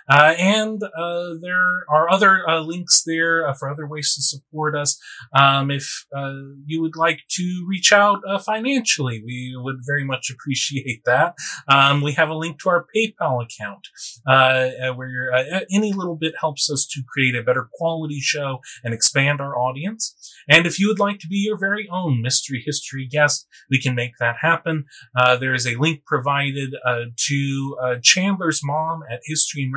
Uh, 0.09 0.35
and 0.39 0.83
uh, 0.83 1.35
there 1.41 1.85
are 1.91 2.11
other 2.11 2.49
uh, 2.49 2.61
links 2.61 3.03
there 3.05 3.49
uh, 3.49 3.55
for 3.55 3.71
other 3.71 3.87
ways 3.87 4.15
to 4.15 4.23
support 4.23 4.77
us. 4.77 4.99
Um, 5.35 5.71
if 5.71 6.07
uh, 6.17 6.35
you 6.67 6.83
would 6.83 6.97
like 6.97 7.21
to 7.31 7.65
reach 7.67 7.93
out 7.93 8.21
uh, 8.29 8.39
financially, 8.39 9.23
we 9.25 9.55
would 9.57 9.79
very 9.87 10.05
much 10.05 10.31
appreciate 10.31 11.03
that. 11.07 11.35
Um, 11.69 12.03
we 12.03 12.13
have 12.13 12.29
a 12.29 12.35
link 12.35 12.61
to 12.61 12.69
our 12.69 12.87
PayPal 12.95 13.45
account 13.45 13.89
where 14.97 15.33
any 15.73 15.93
little 15.93 16.17
bit 16.17 16.35
helps 16.41 16.71
us 16.71 16.87
to 16.87 17.03
create 17.09 17.35
a 17.35 17.43
better 17.43 17.69
quality 17.75 18.21
show 18.21 18.61
and 18.83 18.93
expand 18.93 19.41
our 19.41 19.57
audience. 19.57 20.15
And 20.49 20.67
if 20.67 20.79
you 20.79 20.89
would 20.89 20.99
like 20.99 21.19
to 21.21 21.29
be 21.29 21.37
your 21.37 21.59
very 21.59 21.89
own 21.91 22.21
mystery 22.21 22.63
history 22.65 23.07
guest, 23.11 23.47
we 23.71 23.81
can 23.81 23.95
make 23.95 24.13
that 24.21 24.37
happen. 24.41 24.85
there 25.41 25.55
is 25.55 25.67
a 25.67 25.77
link 25.77 26.05
provided 26.05 26.75
to 27.17 27.77
Chandler's 28.03 28.61
mom 28.63 29.03
at 29.11 29.21
History 29.25 29.65
And 29.65 29.73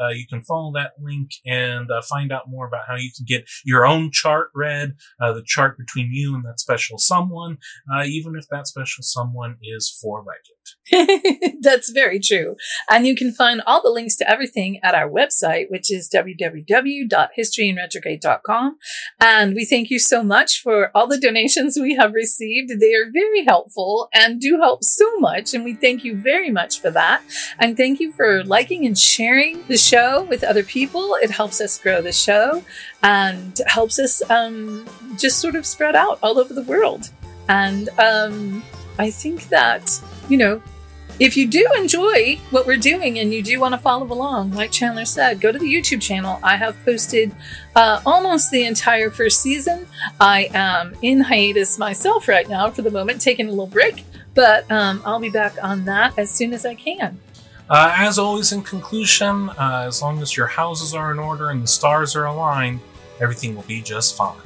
uh, 0.00 0.08
you 0.08 0.26
can 0.26 0.42
follow 0.42 0.72
that 0.74 0.92
link 1.00 1.30
and 1.46 1.90
uh, 1.90 2.02
find 2.02 2.32
out 2.32 2.48
more 2.48 2.66
about 2.66 2.84
how 2.88 2.96
you 2.96 3.10
can 3.14 3.24
get 3.26 3.48
your 3.64 3.86
own 3.86 4.10
chart 4.12 4.50
read, 4.54 4.94
uh, 5.20 5.32
the 5.32 5.42
chart 5.44 5.78
between 5.78 6.10
you 6.12 6.34
and 6.34 6.44
that 6.44 6.60
special 6.60 6.98
someone, 6.98 7.58
uh, 7.92 8.04
even 8.04 8.34
if 8.36 8.48
that 8.48 8.66
special 8.66 9.02
someone 9.02 9.56
is 9.62 9.96
four 10.00 10.24
legged. 10.24 10.56
That's 11.60 11.90
very 11.90 12.18
true. 12.20 12.56
And 12.90 13.06
you 13.06 13.14
can 13.14 13.32
find 13.32 13.62
all 13.66 13.82
the 13.82 13.90
links 13.90 14.16
to 14.16 14.26
everything 14.30 14.80
at 14.82 14.94
our 14.94 15.10
website, 15.10 15.70
which 15.70 15.92
is 15.92 16.08
www.historyinretrograde.com. 16.14 18.76
And 19.20 19.54
we 19.54 19.64
thank 19.64 19.90
you 19.90 19.98
so 19.98 20.22
much 20.22 20.60
for 20.62 20.92
all 20.94 21.08
the 21.08 21.18
donations 21.18 21.76
we 21.80 21.96
have 21.96 22.12
received. 22.12 22.78
They 22.80 22.94
are 22.94 23.10
very 23.12 23.44
helpful 23.44 24.08
and 24.14 24.40
do 24.40 24.58
help 24.60 24.84
so 24.84 25.18
much. 25.18 25.52
And 25.54 25.64
we 25.64 25.74
thank 25.74 26.04
you 26.04 26.16
very 26.16 26.50
much 26.50 26.80
for 26.80 26.90
that. 26.90 27.22
And 27.58 27.76
thank 27.76 27.95
you 28.00 28.12
for 28.12 28.44
liking 28.44 28.86
and 28.86 28.98
sharing 28.98 29.66
the 29.66 29.76
show 29.76 30.24
with 30.24 30.44
other 30.44 30.62
people. 30.62 31.16
It 31.22 31.30
helps 31.30 31.60
us 31.60 31.78
grow 31.78 32.00
the 32.00 32.12
show 32.12 32.62
and 33.02 33.60
helps 33.66 33.98
us 33.98 34.22
um, 34.30 34.86
just 35.18 35.38
sort 35.38 35.54
of 35.54 35.66
spread 35.66 35.94
out 35.94 36.18
all 36.22 36.38
over 36.38 36.54
the 36.54 36.62
world. 36.62 37.10
And 37.48 37.88
um, 37.98 38.62
I 38.98 39.10
think 39.10 39.48
that 39.48 40.00
you 40.28 40.36
know, 40.36 40.62
if 41.18 41.36
you 41.36 41.46
do 41.46 41.66
enjoy 41.76 42.38
what 42.50 42.66
we're 42.66 42.76
doing 42.76 43.18
and 43.18 43.32
you 43.32 43.42
do 43.42 43.58
want 43.58 43.72
to 43.72 43.78
follow 43.78 44.06
along, 44.06 44.52
like 44.52 44.70
Chandler 44.70 45.06
said, 45.06 45.40
go 45.40 45.50
to 45.50 45.58
the 45.58 45.66
YouTube 45.66 46.02
channel. 46.02 46.38
I 46.42 46.56
have 46.56 46.76
posted 46.84 47.34
uh, 47.74 48.00
almost 48.04 48.50
the 48.50 48.66
entire 48.66 49.10
first 49.10 49.40
season. 49.40 49.86
I 50.20 50.50
am 50.52 50.94
in 51.00 51.20
hiatus 51.20 51.78
myself 51.78 52.28
right 52.28 52.48
now 52.48 52.70
for 52.70 52.82
the 52.82 52.90
moment, 52.90 53.20
taking 53.20 53.46
a 53.46 53.50
little 53.50 53.66
break, 53.66 54.04
but 54.34 54.70
um, 54.70 55.00
I'll 55.06 55.20
be 55.20 55.30
back 55.30 55.54
on 55.62 55.86
that 55.86 56.18
as 56.18 56.30
soon 56.30 56.52
as 56.52 56.66
I 56.66 56.74
can. 56.74 57.18
Uh, 57.68 57.92
as 57.96 58.18
always, 58.18 58.52
in 58.52 58.62
conclusion, 58.62 59.50
uh, 59.50 59.84
as 59.86 60.00
long 60.00 60.22
as 60.22 60.36
your 60.36 60.46
houses 60.46 60.94
are 60.94 61.10
in 61.10 61.18
order 61.18 61.50
and 61.50 61.62
the 61.62 61.66
stars 61.66 62.14
are 62.14 62.26
aligned, 62.26 62.80
everything 63.20 63.56
will 63.56 63.62
be 63.62 63.82
just 63.82 64.16
fine. 64.16 64.36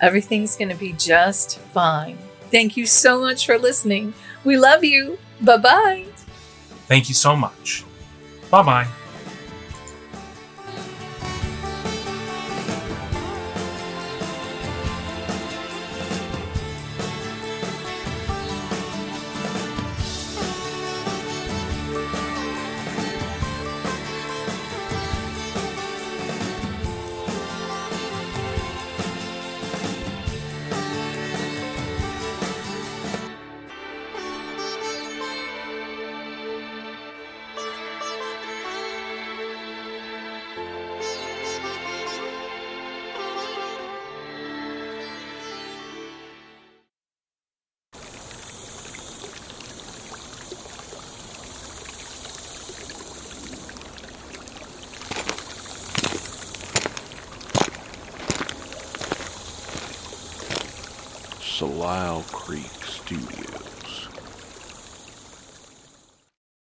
Everything's 0.00 0.56
going 0.56 0.70
to 0.70 0.74
be 0.74 0.92
just 0.94 1.58
fine. 1.58 2.18
Thank 2.50 2.76
you 2.76 2.84
so 2.84 3.20
much 3.20 3.46
for 3.46 3.58
listening. 3.58 4.12
We 4.44 4.56
love 4.56 4.82
you. 4.82 5.18
Bye 5.40 5.58
bye. 5.58 6.06
Thank 6.88 7.08
you 7.08 7.14
so 7.14 7.36
much. 7.36 7.84
Bye 8.50 8.62
bye. 8.62 8.88